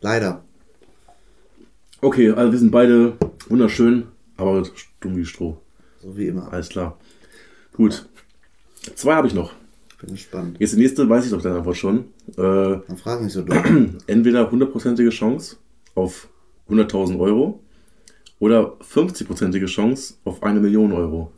[0.00, 0.44] Leider.
[2.00, 3.14] Okay, also wir sind beide
[3.48, 4.04] wunderschön,
[4.36, 4.62] aber
[5.00, 5.60] dumm wie Stroh.
[6.00, 6.52] So wie immer.
[6.52, 6.96] Alles klar.
[7.74, 8.06] Gut.
[8.94, 9.52] Zwei habe ich noch.
[10.00, 10.56] Bin gespannt.
[10.60, 12.04] Jetzt die nächste weiß ich doch deine Antwort schon.
[12.36, 13.96] Äh, Dann frag nicht so dumm.
[14.06, 15.56] entweder hundertprozentige Chance
[15.96, 16.28] auf
[16.70, 17.60] 100.000 Euro
[18.38, 21.32] oder 50-prozentige Chance auf eine Million Euro.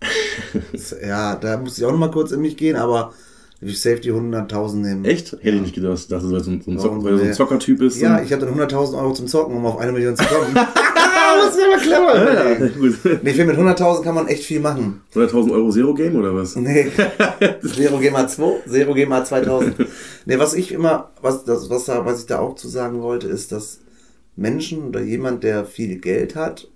[1.06, 3.12] ja, da muss ich auch noch mal kurz in mich gehen, aber
[3.60, 5.04] ich safe die 100.000 nehmen.
[5.04, 5.32] Echt?
[5.32, 7.24] Hätte ich nicht gedacht, dass du so ein, so ein, Zock, Warum weil du so
[7.24, 7.34] ein?
[7.34, 8.00] Zockertyp bist.
[8.00, 10.56] Ja, und- ich habe dann 100.000 Euro zum Zocken, um auf eine Million zu kommen.
[11.46, 12.34] das ist aber clever.
[12.34, 13.18] Ja.
[13.22, 15.02] Nee, ich finde, mit 100.000 kann man echt viel machen.
[15.14, 16.56] 100.000 Euro Zero Game oder was?
[16.56, 16.86] Nee.
[17.74, 19.74] Zero G mal 2, Zero G mal 2000.
[20.26, 23.28] Nee, was ich immer, was, das, was, da, was ich da auch zu sagen wollte,
[23.28, 23.80] ist, dass
[24.36, 26.68] Menschen oder jemand, der viel Geld hat,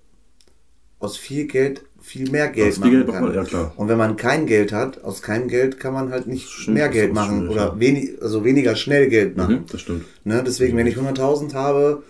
[0.99, 3.25] aus viel Geld viel mehr Geld Aus viel machen Geld macht kann.
[3.25, 3.73] man- ja, klar.
[3.77, 6.89] Und wenn man kein Geld hat, aus keinem Geld kann man halt nicht Stimmt, mehr
[6.89, 9.55] Geld machen schwierig, oder wenig, also weniger schnell Geld machen.
[9.55, 10.05] Mhm, das stimmt.
[10.23, 10.43] Ne?
[10.45, 12.03] Deswegen, wenn ich 100.000 habe,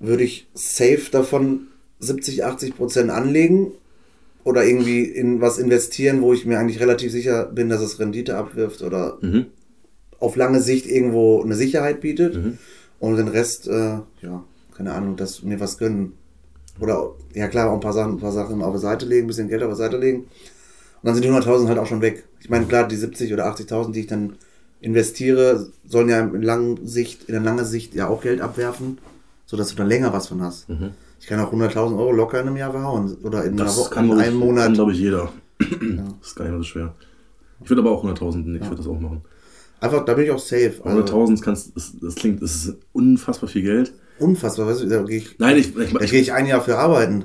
[0.00, 1.68] würde ich safe davon
[2.00, 3.72] 70, 80 Prozent anlegen
[4.42, 8.36] oder irgendwie in was investieren, wo ich mir eigentlich relativ sicher bin, dass es Rendite
[8.36, 9.46] abwirft oder Mhm.
[10.20, 12.34] auf lange Sicht irgendwo eine Sicherheit bietet.
[12.34, 12.58] Mhm.
[13.00, 14.44] Und den Rest, äh, ja,
[14.76, 16.12] keine Ahnung, dass mir was gönnen.
[16.80, 19.28] Oder, ja klar, auch ein paar Sachen, ein paar Sachen auf die Seite legen, ein
[19.28, 20.20] bisschen Geld auf die Seite legen.
[20.20, 20.28] Und
[21.02, 22.24] dann sind die 100.000 halt auch schon weg.
[22.40, 24.36] Ich meine, klar, die 70 oder 80.000, die ich dann
[24.80, 28.98] investiere, sollen ja in langen Sicht, in der langen Sicht ja auch Geld abwerfen,
[29.46, 30.66] sodass du dann länger was von hast.
[31.20, 33.16] Ich kann auch 100.000 Euro locker in einem Jahr verhauen.
[33.22, 34.74] Oder in, einer Das Woche, kann, in ich, einem kann Monat.
[34.74, 35.30] glaube ich, jeder.
[35.58, 36.94] Das ist gar nicht mehr so schwer.
[37.62, 39.22] Ich würde aber auch 100.000, ich würde das auch machen.
[39.80, 40.74] Einfach, da bin ich auch safe.
[40.82, 43.92] Also, 100.000, kannst, das, das klingt, das ist unfassbar viel Geld.
[44.18, 46.78] unfassbar, weißt du, da gehe ich, Nein, ich, ich, da gehe ich ein Jahr für
[46.78, 47.24] arbeiten.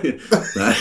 [0.54, 0.74] Nein.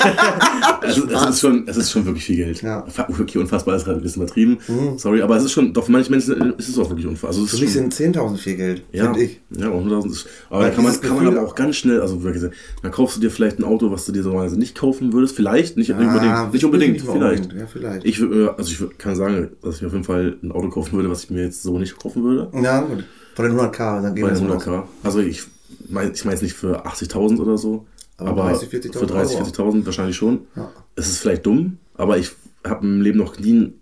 [0.84, 2.62] es, ist, schon, es ist schon wirklich viel Geld.
[2.62, 2.86] Ja.
[3.20, 4.58] Okay, unfassbar ist gerade ein bisschen übertrieben.
[4.98, 7.30] Sorry, aber es ist schon, doch für manche Menschen ist es auch wirklich unfassbar.
[7.30, 9.42] Also Für mich schon, sind 10.000 viel Geld, ja, finde ich.
[9.52, 10.28] ja, auch 100.000 ist.
[10.50, 12.44] Aber Weil da kann man, kann man aber auch ganz schnell, also wirklich,
[12.82, 15.36] dann kaufst du dir vielleicht ein Auto, was du dir normalerweise nicht kaufen würdest.
[15.36, 16.54] Vielleicht, nicht, nicht unbedingt.
[16.54, 17.44] Nicht unbedingt, vielleicht.
[17.44, 18.06] unbedingt, Ja, vielleicht.
[18.06, 20.94] Ich mir- also ich kann sagen, dass ich mir auf jeden Fall ein Auto kaufen
[20.98, 22.50] würde, was ich mir jetzt so nicht kaufen würde.
[22.62, 23.04] ja, gut.
[23.34, 24.84] Von den 100k, dann gehen wir den jetzt mal 100k.
[25.04, 25.44] Also ich
[25.88, 27.86] meine ich mein jetzt nicht für 80.000 oder so,
[28.22, 29.48] Aber aber, 30, 40.000 für 30, Euro.
[29.48, 30.42] 40.000 wahrscheinlich schon.
[30.56, 30.72] Ja.
[30.96, 32.32] Es ist vielleicht dumm, aber ich
[32.64, 33.74] habe im Leben noch nie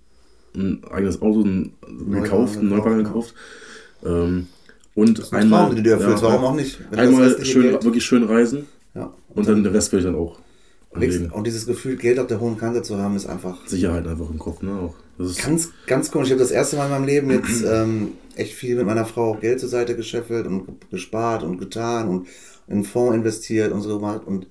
[0.56, 1.74] ein, eigenes Auto ein,
[2.12, 3.34] gekauft, einen Neuwagen gekauft,
[4.02, 4.24] gekauft.
[4.24, 4.48] Ähm,
[4.96, 6.80] und ist ein Traum, den du erfüllst, warum auch nicht?
[6.92, 8.66] Das Einmal schön, wirklich schön reisen
[8.96, 9.14] Ja.
[9.30, 10.40] und dann den Rest will ich dann auch
[11.32, 14.40] Und dieses Gefühl, Geld auf der hohen Kante zu haben, ist einfach Sicherheit einfach im
[14.40, 14.72] Kopf, ne?
[14.74, 14.96] Auch.
[15.18, 16.28] Das ist, ganz, ganz komisch.
[16.28, 19.32] Ich habe das erste Mal in meinem Leben jetzt ähm, echt viel mit meiner Frau
[19.34, 22.28] auch Geld zur Seite gescheffelt und ge- gespart und getan und
[22.68, 24.22] in einen Fonds investiert und so gemacht.
[24.26, 24.48] Und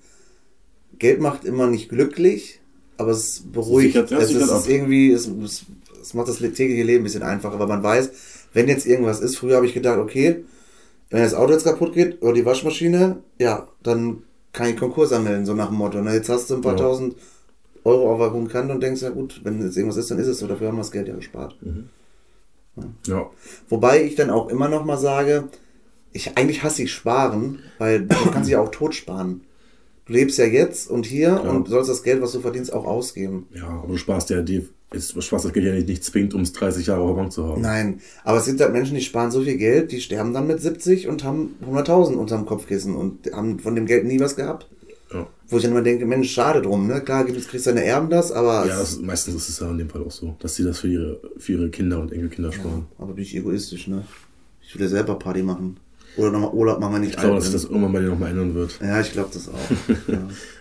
[0.99, 2.61] Geld macht immer nicht glücklich,
[2.99, 3.95] aber es beruhigt.
[3.97, 4.65] sichert- ja, es ist, ab.
[4.69, 5.65] irgendwie, es, es,
[6.01, 8.11] es macht das tägliche Leben ein bisschen einfacher, weil man weiß,
[8.53, 10.45] wenn jetzt irgendwas ist, früher habe ich gedacht, okay,
[11.11, 14.23] wenn das Auto jetzt kaputt geht oder die Waschmaschine, ja, dann
[14.53, 16.01] kann ich Konkurs anmelden, so nach dem Motto.
[16.03, 16.79] Na, jetzt hast du ein paar Ja.
[16.79, 17.17] tausend
[17.85, 20.27] Euro auf der hohen Kante und denkst, ja gut, wenn jetzt irgendwas ist, dann ist
[20.27, 21.57] es so, dafür haben wir das Geld ja gespart.
[23.07, 23.31] ja.
[23.69, 25.45] Wobei ich dann auch immer noch mal sage,
[26.13, 29.43] ich, eigentlich hasse ich Sparen, weil du kannst dich auch tot sparen.
[30.07, 31.37] Du lebst ja jetzt und hier Ja.
[31.51, 33.47] und sollst das Geld, was du verdienst, auch ausgeben.
[33.55, 36.43] ja, aber du sparst ja die, du sparst das Geld ja nicht, nicht zwingend, um
[36.43, 37.61] es 30 Jahre auf der Bank zu haben.
[37.61, 40.61] Nein, aber es gibt halt Menschen, die sparen so viel Geld, die sterben dann mit
[40.61, 44.67] 70 und haben 100.000 unterm Kopfkissen und haben von dem Geld nie was gehabt.
[45.13, 45.27] Ja.
[45.49, 47.01] Wo ich dann immer denke, Mensch, schade drum, ne?
[47.01, 49.89] Klar, gibt- kriegst deine Erben das, aber, Ja, das, meistens ist es ja in dem
[49.89, 52.87] Fall auch so, dass sie das für ihre, für ihre Kinder und Enkelkinder sparen.
[52.99, 54.05] aber bin ich egoistisch, ne?
[54.63, 55.79] Ich will ja selber Party machen.
[56.19, 58.31] Oder nochmal Urlaub machen, wenn ich Ich glaube, dass sich das irgendwann bei dir nochmal
[58.31, 58.79] ändern wird.
[58.83, 59.55] Ja, ich glaube das auch.
[60.09, 60.19] ja.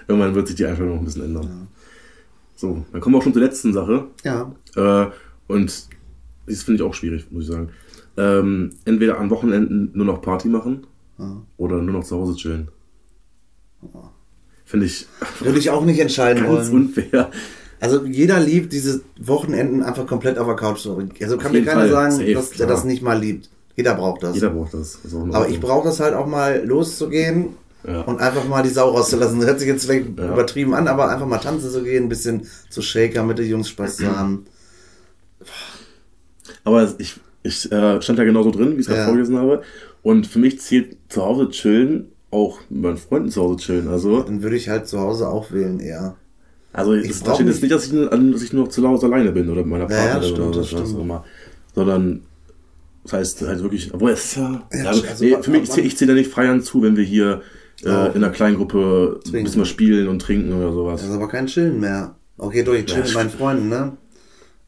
[0.07, 1.67] Irgendwann wird sich die Einstellung noch ein bisschen ändern.
[2.59, 4.07] So, dann kommen wir auch schon zur letzten Sache.
[4.25, 4.51] ja.
[4.75, 5.07] Äh,
[5.47, 5.87] und
[6.47, 7.69] das finde ich auch schwierig, muss ich sagen.
[8.17, 10.85] Ähm, entweder an Wochenenden nur noch Party machen
[11.19, 11.41] Ja.
[11.55, 12.67] oder nur noch zu Hause chillen.
[14.65, 15.07] Finde ich
[15.39, 16.87] Würde ich auch nicht entscheiden ganz wollen.
[16.87, 17.31] unfair.
[17.79, 20.99] Also jeder liebt diese Wochenenden einfach komplett auf der Couch zu.
[21.21, 21.89] Also kann mir keiner Fall.
[21.91, 22.69] sagen, Safe, dass der klar.
[22.69, 23.49] das nicht mal liebt.
[23.75, 24.33] Jeder braucht das.
[24.35, 24.99] Jeder braucht das.
[25.13, 27.49] Aber ich brauche das halt auch mal loszugehen
[27.87, 28.01] Ja.
[28.01, 29.39] und einfach mal die Sau rauszulassen.
[29.39, 30.33] Das hört sich jetzt vielleicht Ja.
[30.33, 33.69] übertrieben an, aber einfach mal tanzen zu gehen, ein bisschen zu Shaker mit den Jungs
[33.69, 34.45] Spaß zu haben.
[36.63, 39.05] Aber ich, ich äh, stand da genauso drin, wie ich es gerade Ja.
[39.05, 39.61] vorgelesen habe.
[40.03, 43.87] Und für mich zählt zu Hause chillen auch mit meinen Freunden zu Hause chillen.
[43.87, 46.15] Also, Dann würde ich halt zu Hause auch wählen eher.
[46.73, 49.31] also Ich es steht jetzt nicht- dass ich, nur- dass ich nur zu Hause alleine
[49.31, 51.25] bin oder mit meiner Ja, ja, Partnerin stimmt, oder was auch immer.
[51.73, 52.21] Sondern
[53.03, 54.67] das heißt halt wirklich, obwohl es ja.
[54.73, 57.41] Ja, ja also nee, für mich, ich zähle da nicht feiern zu, wenn wir hier
[57.83, 59.43] äh, in einer kleinen Gruppe ein Trinken.
[59.45, 61.01] bisschen was spielen und trinken oder sowas.
[61.01, 62.15] Das ist aber kein Chillen mehr.
[62.37, 63.97] Okay, doch, ich chill Ja, mit meinen Freunden, ne?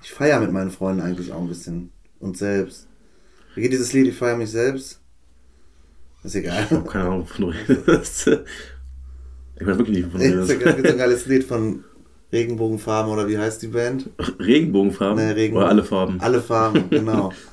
[0.03, 1.91] Ich feiere mit meinen Freunden eigentlich auch ein bisschen.
[2.19, 2.87] Und selbst.
[3.55, 4.07] Wie geht dieses Lied?
[4.07, 4.99] Ich feiere mich selbst?
[6.23, 6.63] Ist egal.
[6.65, 8.27] Ich habe keine Ahnung, wovon du redest.
[9.59, 10.85] Ich weiß wirklich nicht, wovon du Es gibt redest.
[10.85, 11.83] ein geiles Lied von
[12.31, 14.09] Regenbogenfarben oder wie heißt die Band?
[14.39, 16.19] Regenbogenfarben Nee, Regen- oder alle Farben?
[16.21, 17.31] Alle Farben, genau.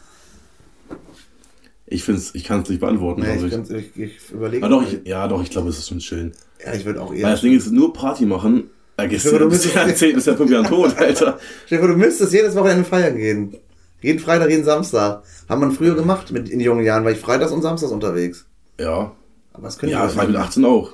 [1.89, 3.23] Ich find's, ich kann es nicht beantworten.
[3.23, 4.65] Nee, also ich, ich, ich, überlege.
[4.65, 6.33] ah, doch, ich, ja, doch, ich glaube, es ist schon chillen.
[6.65, 7.31] ja, ich würde auch Weil eher.
[7.31, 10.27] das Ding ist, nur Party machen, da gehst du du bis müsstest- ja zehn bis
[10.27, 11.39] ja fünf Jahren tot, Alter.
[11.67, 13.57] Stefan, du müsstest jedes Wochenende feiern gehen.
[14.03, 15.23] Jeden Freitag, jeden Samstag.
[15.49, 18.47] Haben wir früher gemacht mit in jungen Jahren, war ich freitags und samstags unterwegs.
[18.81, 19.15] Ja,
[19.53, 20.93] Aber das können ja, das war mit 18 auch.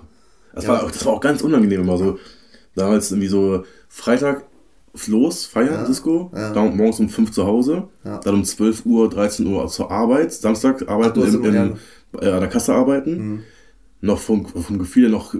[0.54, 0.70] Das, Ja.
[0.70, 2.18] war, auch- das war auch ganz unangenehm immer so.
[2.74, 4.44] Damals irgendwie so Freitag
[5.06, 6.52] los, Feiern, Ja, Disco, ja.
[6.52, 8.18] dann morgens um 5 zu Hause, Ja.
[8.18, 11.76] dann um 12 Uhr, 13 Uhr zur Arbeit, Samstag arbeiten, hast im, im,
[12.20, 13.42] äh, an der Kasse arbeiten,
[14.00, 15.34] noch vom, vom Gefühl noch,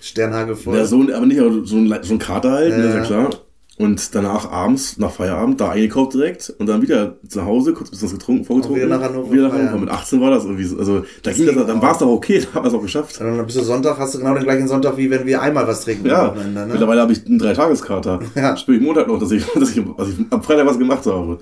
[0.00, 0.76] Sternhagel voll.
[0.76, 2.88] ja, so, aber nicht, aber so ein, so ein Kater halt, ne, Ja.
[2.90, 3.30] ist ja klar.
[3.78, 7.90] Und danach abends, nach Feierabend, da eingekauft direkt und dann wieder zu Hause, kurz ein
[7.92, 8.84] bisschen was getrunken, vorgetrunken.
[8.84, 9.54] wieder nach Hannover wieder nach.
[9.54, 9.78] Hannover.
[9.78, 12.40] Mit 18 war das irgendwie so, also da ging das, dann war es doch okay,
[12.44, 13.20] da haben wir es auch geschafft.
[13.20, 15.68] Und dann bist du Sonntag, hast du genau den gleichen Sonntag, wie wenn wir einmal
[15.68, 16.06] was trinken.
[16.06, 16.66] Ja, ne?
[16.68, 18.20] mittlerweile habe ich einen Dreitageskater.
[18.34, 18.56] Ja.
[18.56, 21.38] Spüre ich Montag noch, dass ich, dass, ich, dass ich am Freitag was gemacht habe.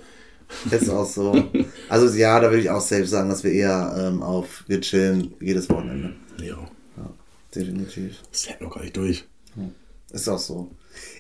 [0.70, 1.42] Ist auch so.
[1.88, 5.32] Also ja, da würde ich auch safe sagen, dass wir eher ähm, auf wir chillen
[5.40, 6.12] jedes Wochenende.
[6.42, 6.58] Ja,
[7.54, 8.18] Definitiv.
[8.30, 9.26] das hält noch gar nicht durch.
[10.12, 10.70] Ist auch so.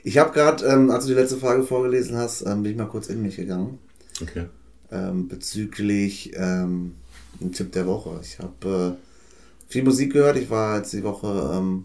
[0.04, 2.86] Ich habe gerade, ähm, als du die letzte Frage vorgelesen hast, ähm, bin ich mal
[2.86, 3.78] kurz in mich gegangen.
[4.22, 4.46] Okay.
[4.90, 6.94] ähm, bezüglich ähm,
[7.40, 8.20] ein Tipp der Woche.
[8.22, 10.36] Ich habe äh, viel Musik gehört.
[10.36, 11.82] Ich war jetzt die Woche ähm,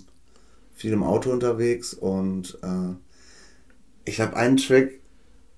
[0.75, 2.95] viel im Auto unterwegs und äh,
[4.05, 4.91] ich habe einen Track,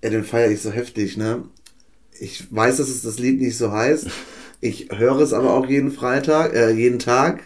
[0.04, 1.44] ja, den feiere ich so heftig, ne?
[2.20, 4.08] Ich weiß, dass es das Lied nicht so heißt.
[4.62, 7.44] Ich höre es aber auch jeden Freitag, äh, jeden Tag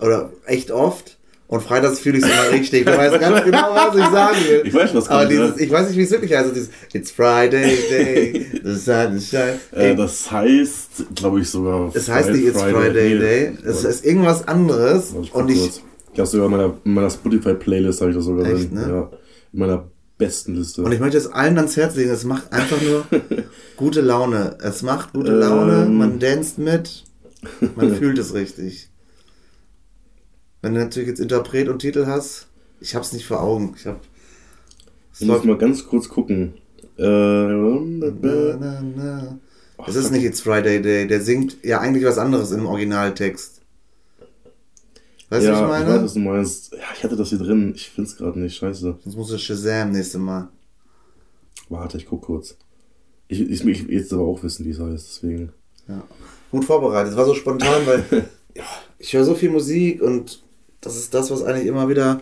[0.00, 1.18] oder echt oft.
[1.54, 2.84] Und freitags fühle ich es immer richtig.
[2.84, 4.62] Du weißt ganz genau, was ich sagen will.
[4.64, 5.62] Ich weiß, was Aber kommt, dieses, ja.
[5.64, 6.42] ich weiß nicht, wie es wirklich heißt.
[6.42, 9.60] Also dieses It's Friday Day, the sun is shining.
[9.70, 11.92] Äh, das heißt, glaube ich sogar.
[11.94, 13.18] Es heißt nicht It's Friday nee.
[13.20, 13.52] Day.
[13.64, 15.14] Es ist irgendwas anderes.
[15.22, 15.80] Ich Und ich, kurz.
[16.12, 18.74] ich habe sogar in meiner, in meiner Spotify-Playlist habe ich das sogar Echt, drin.
[18.74, 18.88] ne?
[18.88, 19.10] Ja,
[19.52, 19.84] in meiner
[20.18, 20.82] besten Liste.
[20.82, 22.10] und ich möchte es allen ans Herz legen.
[22.10, 23.04] Es macht einfach nur
[23.76, 24.58] gute Laune.
[24.60, 25.38] Es macht gute Ähm.
[25.38, 25.86] Laune.
[25.86, 27.04] Man danst mit.
[27.76, 28.90] Man fühlt es richtig.
[30.64, 32.46] Wenn du natürlich jetzt Interpret und Titel hast,
[32.80, 33.74] ich hab's nicht vor Augen.
[33.76, 34.00] Ich hab.
[35.20, 36.54] Ich muss mal ganz kurz gucken.
[36.96, 39.38] Äh, Na, na, na.
[39.86, 41.06] Es ist nicht It's Friday Day.
[41.06, 43.60] Der singt ja eigentlich was anderes im Originaltext.
[45.28, 45.86] Weißt du, ja, was ich ich meine?
[45.86, 46.72] weiß, was du meinst.
[46.72, 47.74] Ja, ich hatte das hier drin.
[47.76, 48.56] Ich finde es gerade nicht.
[48.56, 49.00] Scheiße.
[49.04, 50.48] Sonst muss es Shazam nächste Mal.
[51.68, 52.56] Warte, ich guck kurz.
[53.28, 55.08] Ich, ich, ich will jetzt aber auch wissen, wie es heißt.
[55.22, 55.52] Deswegen.
[55.88, 56.02] Ja.
[56.50, 57.12] Gut vorbereitet.
[57.12, 58.64] Es war so spontan, weil ja,
[58.98, 60.42] ich höre so viel Musik und
[60.84, 62.20] das ist das, was eigentlich immer wieder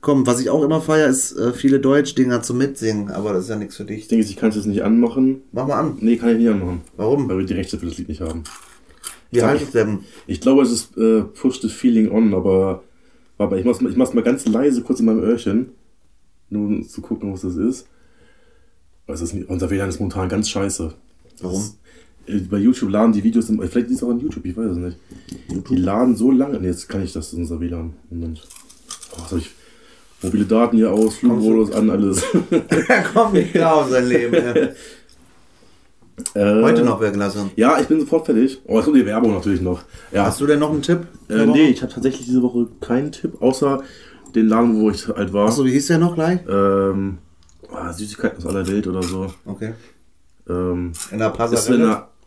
[0.00, 0.26] kommt.
[0.26, 3.56] Was ich auch immer feiere, ist äh, viele Deutsch-Dinger zum Mitsingen, aber das ist ja
[3.56, 3.98] nichts für dich.
[4.00, 5.42] Ich denke, ich kann es jetzt nicht anmachen.
[5.52, 5.98] Mach mal an.
[6.00, 6.82] Nee, kann ich nicht anmachen.
[6.96, 7.28] Warum?
[7.28, 8.44] Weil wir die Rechte für das Lied nicht haben.
[9.30, 10.00] Wie heißt ich- es denn?
[10.26, 12.82] Ich glaube, es ist äh, Push the Feeling On, aber,
[13.38, 15.70] aber ich mach's, mal- ich mach's mal ganz leise kurz in meinem Öhrchen.
[16.50, 17.86] Nur um zu gucken, was das ist.
[19.06, 20.94] Aber es ist nicht, unser WLAN ist momentan ganz scheiße.
[21.32, 21.60] Das Warum?
[21.60, 21.78] Ist,
[22.50, 24.76] bei YouTube laden die Videos, im- vielleicht ist es auch an YouTube, ich weiß es
[24.76, 24.98] nicht.
[25.70, 26.58] Die laden so lange.
[26.60, 27.92] Nee, jetzt kann ich das, ist unser WLAN.
[28.10, 28.42] Moment.
[29.12, 29.50] Oh, was hab ich?
[30.22, 32.22] Mobile Daten hier aus, Flugmodus an, alles.
[32.88, 34.34] er kommt nicht klar auf sein Leben.
[36.34, 37.50] Äh, Heute noch Werklasse.
[37.56, 38.60] Ja, ich bin sofort fertig.
[38.66, 39.82] Oh, jetzt kommt die Werbung natürlich noch.
[40.12, 40.26] Ja.
[40.26, 41.00] Hast du denn noch einen Tipp?
[41.28, 43.82] Äh, nee, ich habe tatsächlich diese Woche keinen Tipp, außer
[44.32, 45.48] den Laden, wo ich halt war.
[45.48, 46.38] Achso, wie hieß der noch gleich?
[46.48, 47.18] Ähm,
[47.72, 49.32] ah, Süßigkeiten aus aller Welt oder so.
[49.44, 49.74] Okay.
[50.48, 51.68] Ähm, In der das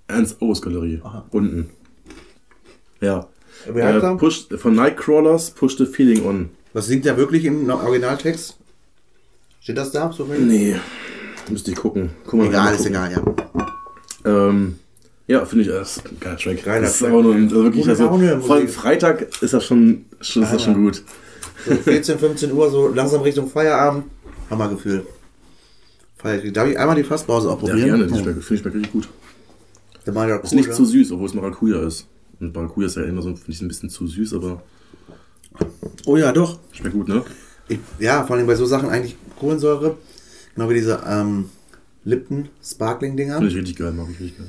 [0.07, 0.15] ist in Passarelle.
[0.15, 1.01] der Ernst O's Galerie.
[1.03, 1.25] Aha.
[1.31, 1.69] Unten.
[3.01, 3.27] Ja.
[3.73, 4.15] Wie heißt Äh, er?
[4.17, 6.49] push, von Nightcrawlers, Push the Feeling On.
[6.73, 8.57] Was singt der wirklich im Originaltext?
[9.59, 10.11] Steht das da?
[10.11, 10.75] So Nee.
[11.49, 12.11] Müsste ich gucken.
[12.25, 13.23] Guck mal, Egal, ist egal, ja.
[14.25, 14.79] Ähm,
[15.27, 16.63] ja, finde ich, das ist ein geiler Track.
[16.63, 18.07] Geiler das ist aber nur also wirklich, also,
[18.41, 18.67] vor allem.
[18.67, 21.03] Freitag ist das schon, schon, ist das schon gut.
[21.65, 24.05] So 14, 15 Uhr, so langsam Richtung Feierabend.
[24.49, 25.05] Hammergefühl.
[26.17, 26.55] Feierabend.
[26.55, 27.85] Darf ich einmal die Fasspause auch Ja, probieren?
[27.87, 28.03] gerne.
[28.05, 29.09] Finde ich, schmeckt- finde ich schmeckt richtig gut.
[30.07, 30.41] Der Maracuja.
[30.43, 32.07] Ist nicht zu süß, obwohl es Maracuja ist.
[32.39, 34.61] Und Maracuja ist ja immer so, finde ich, ein bisschen zu süß, aber
[36.05, 36.59] Oh ja, doch.
[36.71, 37.23] schmeckt gut, ne?
[37.67, 39.97] Ich, ja, vor allem bei so Sachen eigentlich Kohlensäure.
[40.55, 41.49] Genau wie diese ähm,
[42.05, 43.35] Lipton Sparkling-Dinger.
[43.35, 44.47] Finde ich richtig geil, mag ich richtig geil.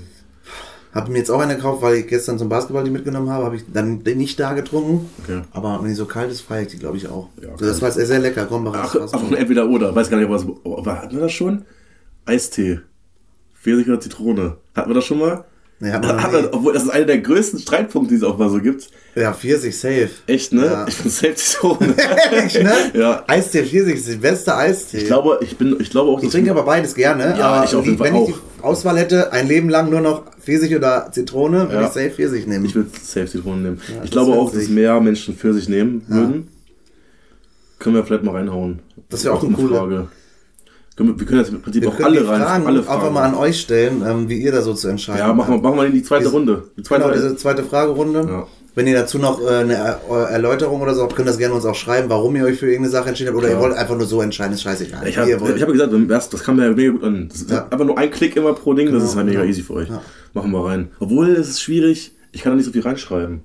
[0.95, 3.45] Habe mir jetzt auch eine gekauft, weil ich gestern zum Basketball die mitgenommen habe.
[3.45, 5.11] Habe ich dann nicht da getrunken.
[5.23, 5.43] Okay.
[5.51, 7.29] Aber wenn die so kalt ist, feiere ich die, glaube ich, auch.
[7.43, 8.47] Ja, also das war sehr lecker.
[8.47, 9.95] Krombacher Ach, ach entweder oder.
[9.95, 10.47] Weiß gar nicht, was.
[10.87, 11.65] Hatten wir das schon?
[12.25, 12.81] Eistee.
[13.63, 14.57] Pfirsich oder Zitrone.
[14.75, 15.45] Hatten wir das schon mal?
[15.81, 18.61] Nee, hat man obwohl das ist einer der größten Streitpunkte, die es auch mal so
[18.61, 18.89] gibt.
[19.15, 20.11] Ja, Pfirsich, safe.
[20.27, 20.65] Echt, ne?
[20.67, 20.87] Ja.
[20.89, 21.95] Ich bin selbst Zitrone.
[22.33, 22.73] Echt, ne?
[22.95, 23.23] Ja.
[23.29, 24.99] Eistee, Pfirsich ist der beste Eistee.
[24.99, 27.37] Ich glaube, ich bin, ich glaube auch, Ich trinke aber beides gerne.
[27.39, 29.89] Ja, aber ich auf jeden die- wenn Fall ich die Auswahl hätte, ein Leben lang
[29.89, 31.83] nur noch Pfirsich oder Zitrone, würde Ja.
[31.87, 32.65] ich safe Pfirsich nehmen.
[32.65, 33.81] Ich würde safe Zitronen nehmen.
[33.95, 36.49] Ja, ich glaube auch, dass mehr Menschen für sich nehmen würden.
[37.79, 38.81] Können wir vielleicht mal reinhauen.
[39.11, 40.09] Das wäre auch ein eine cooler- Frage.
[40.99, 42.41] Wir, können das im Prinzip Wir auch alle rein.
[42.43, 45.33] Fragen alle einfach mal an euch stellen, ähm, wie ihr da so zu entscheiden Ja,
[45.33, 46.65] machen wir, machen wir in die zweite Diese- Runde.
[46.77, 48.27] Die zweite Genau, diese zweite Fragerunde.
[48.29, 48.47] Ja.
[48.75, 49.75] Wenn ihr dazu noch äh, eine
[50.31, 52.67] Erläuterung oder so habt, könnt ihr das gerne uns auch schreiben, warum ihr euch für
[52.67, 53.39] irgendeine Sache entschieden habt.
[53.39, 53.61] Oder ihr Ja.
[53.61, 55.07] wollt einfach nur so entscheiden, ist scheißegal.
[55.09, 57.29] Ich habe ihr hab gesagt, das, das kam mir ja mega gut an.
[57.29, 57.67] Das ist Ja.
[57.71, 59.51] einfach nur ein Klick immer pro Ding, das ist halt mega genau.
[59.51, 59.89] easy für euch.
[60.35, 60.89] Machen wir rein.
[61.01, 63.41] Obwohl, es ist schwierig, ich kann da nicht so viel reinschreiben.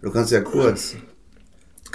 [0.00, 0.94] Du kannst ja kurz.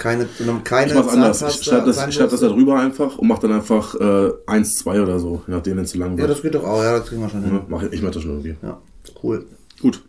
[0.00, 0.26] Keine,
[0.64, 1.42] keine Ich mach's anders.
[1.42, 4.76] Ich schreibe das, ich schreib das da drüber einfach und mach dann einfach äh, 1,
[4.76, 6.30] 2 oder so, je nachdem, wenn es zu lang Ja, wird.
[6.30, 6.82] das geht doch auch.
[6.82, 7.54] Ja, das kriegen wir schon hin.
[7.54, 8.56] Ja, mach, ich ich mach das schon irgendwie.
[8.62, 8.80] Ja,
[9.22, 9.44] cool.
[9.82, 10.02] Gut.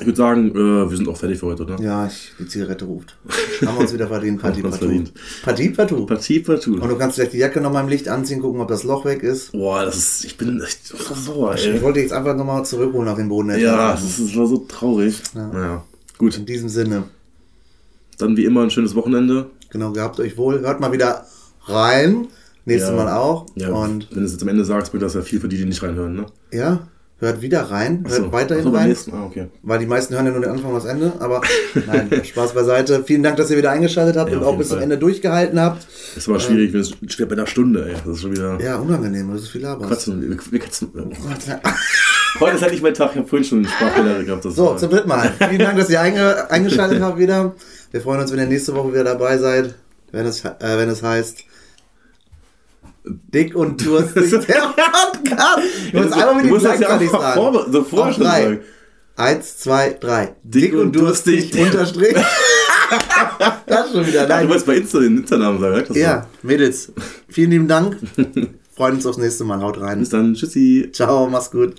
[0.00, 1.78] Ich würde sagen, äh, wir sind auch fertig für heute, oder?
[1.78, 3.14] Ja, ich, die Zigarette ruft.
[3.64, 4.40] Haben wir uns wieder verdient.
[4.42, 4.88] Partie Partout.
[5.44, 6.06] Partie Partout.
[6.06, 6.80] Partie, Partout.
[6.80, 9.22] Und du kannst vielleicht die Jacke nochmal im Licht anziehen, gucken, ob das Loch weg
[9.22, 9.52] ist.
[9.52, 11.80] Boah, das ist, ich bin echt so sauer, Ich ey.
[11.82, 13.50] wollte jetzt einfach nochmal zurückholen auf den Boden.
[13.60, 15.20] Ja, das, ist, das war so traurig.
[15.34, 15.84] Naja,
[16.18, 16.38] gut.
[16.38, 17.04] In diesem Sinne.
[18.18, 19.46] Dann wie immer ein schönes Wochenende.
[19.70, 20.60] Genau, gehabt euch wohl.
[20.60, 21.24] Hört mal wieder
[21.66, 22.28] rein.
[22.64, 22.96] Nächstes Ja.
[22.96, 23.46] Mal auch.
[23.56, 25.56] Ja, Und wenn du es jetzt am Ende sagst, bringt das ja viel für die,
[25.56, 26.26] die nicht reinhören, ne?
[26.52, 26.86] ja,
[27.18, 28.04] hört wieder rein.
[28.06, 28.32] Hört So.
[28.32, 28.88] weiterhin so, rein.
[28.88, 29.46] nächsten Mal, okay.
[29.62, 31.12] Weil die meisten hören ja nur den Anfang und das Ende.
[31.18, 31.40] Aber
[31.86, 33.02] nein, Spaß beiseite.
[33.04, 34.84] Vielen Dank, dass ihr wieder eingeschaltet habt Ja, und auch bis zum Fall.
[34.84, 35.86] Ende durchgehalten habt.
[36.16, 37.94] Es war schwierig, wenn es steht bei einer Stunde, ey.
[38.04, 38.60] Das ist schon wieder.
[38.60, 39.32] Ja, unangenehm.
[39.32, 39.88] Das ist viel Labers.
[39.88, 40.20] Quatschen.
[40.20, 40.90] Wir, wir katzen.
[42.40, 44.42] Heute ist halt nicht mein Tag, ich habe vorhin schon einen Sprachfehler gehabt.
[44.44, 45.32] So, war- zum dritten Mal.
[45.48, 47.54] Vielen Dank, dass ihr einge eingeschaltet habt wieder.
[47.92, 49.74] Wir freuen uns, wenn ihr nächste Woche wieder dabei seid,
[50.12, 51.44] wenn es, äh, wenn es heißt
[53.04, 55.62] Dick und Durstig, der Podcast.
[55.92, 57.40] Du musst einfach mit dem ja gleichzeitig einfach sagen.
[57.40, 57.82] vor, so
[58.22, 58.42] drei.
[58.42, 58.60] sagen.
[59.16, 60.34] Eins, zwei, drei.
[60.42, 61.54] Dick und durstig.
[61.58, 62.14] Unterstrich.
[63.66, 64.48] das ist schon wieder Ja, du nein.
[64.48, 66.92] wolltest bei Insta den Insta-Namen sagen, sag das Ja, Mädels.
[67.28, 67.98] Vielen lieben Dank.
[68.74, 69.60] Freuen uns aufs nächste Mal.
[69.60, 69.82] Haut so.
[69.82, 69.98] rein.
[69.98, 70.88] Bis dann, tschüssi.
[70.92, 71.74] Ciao, mach's gut.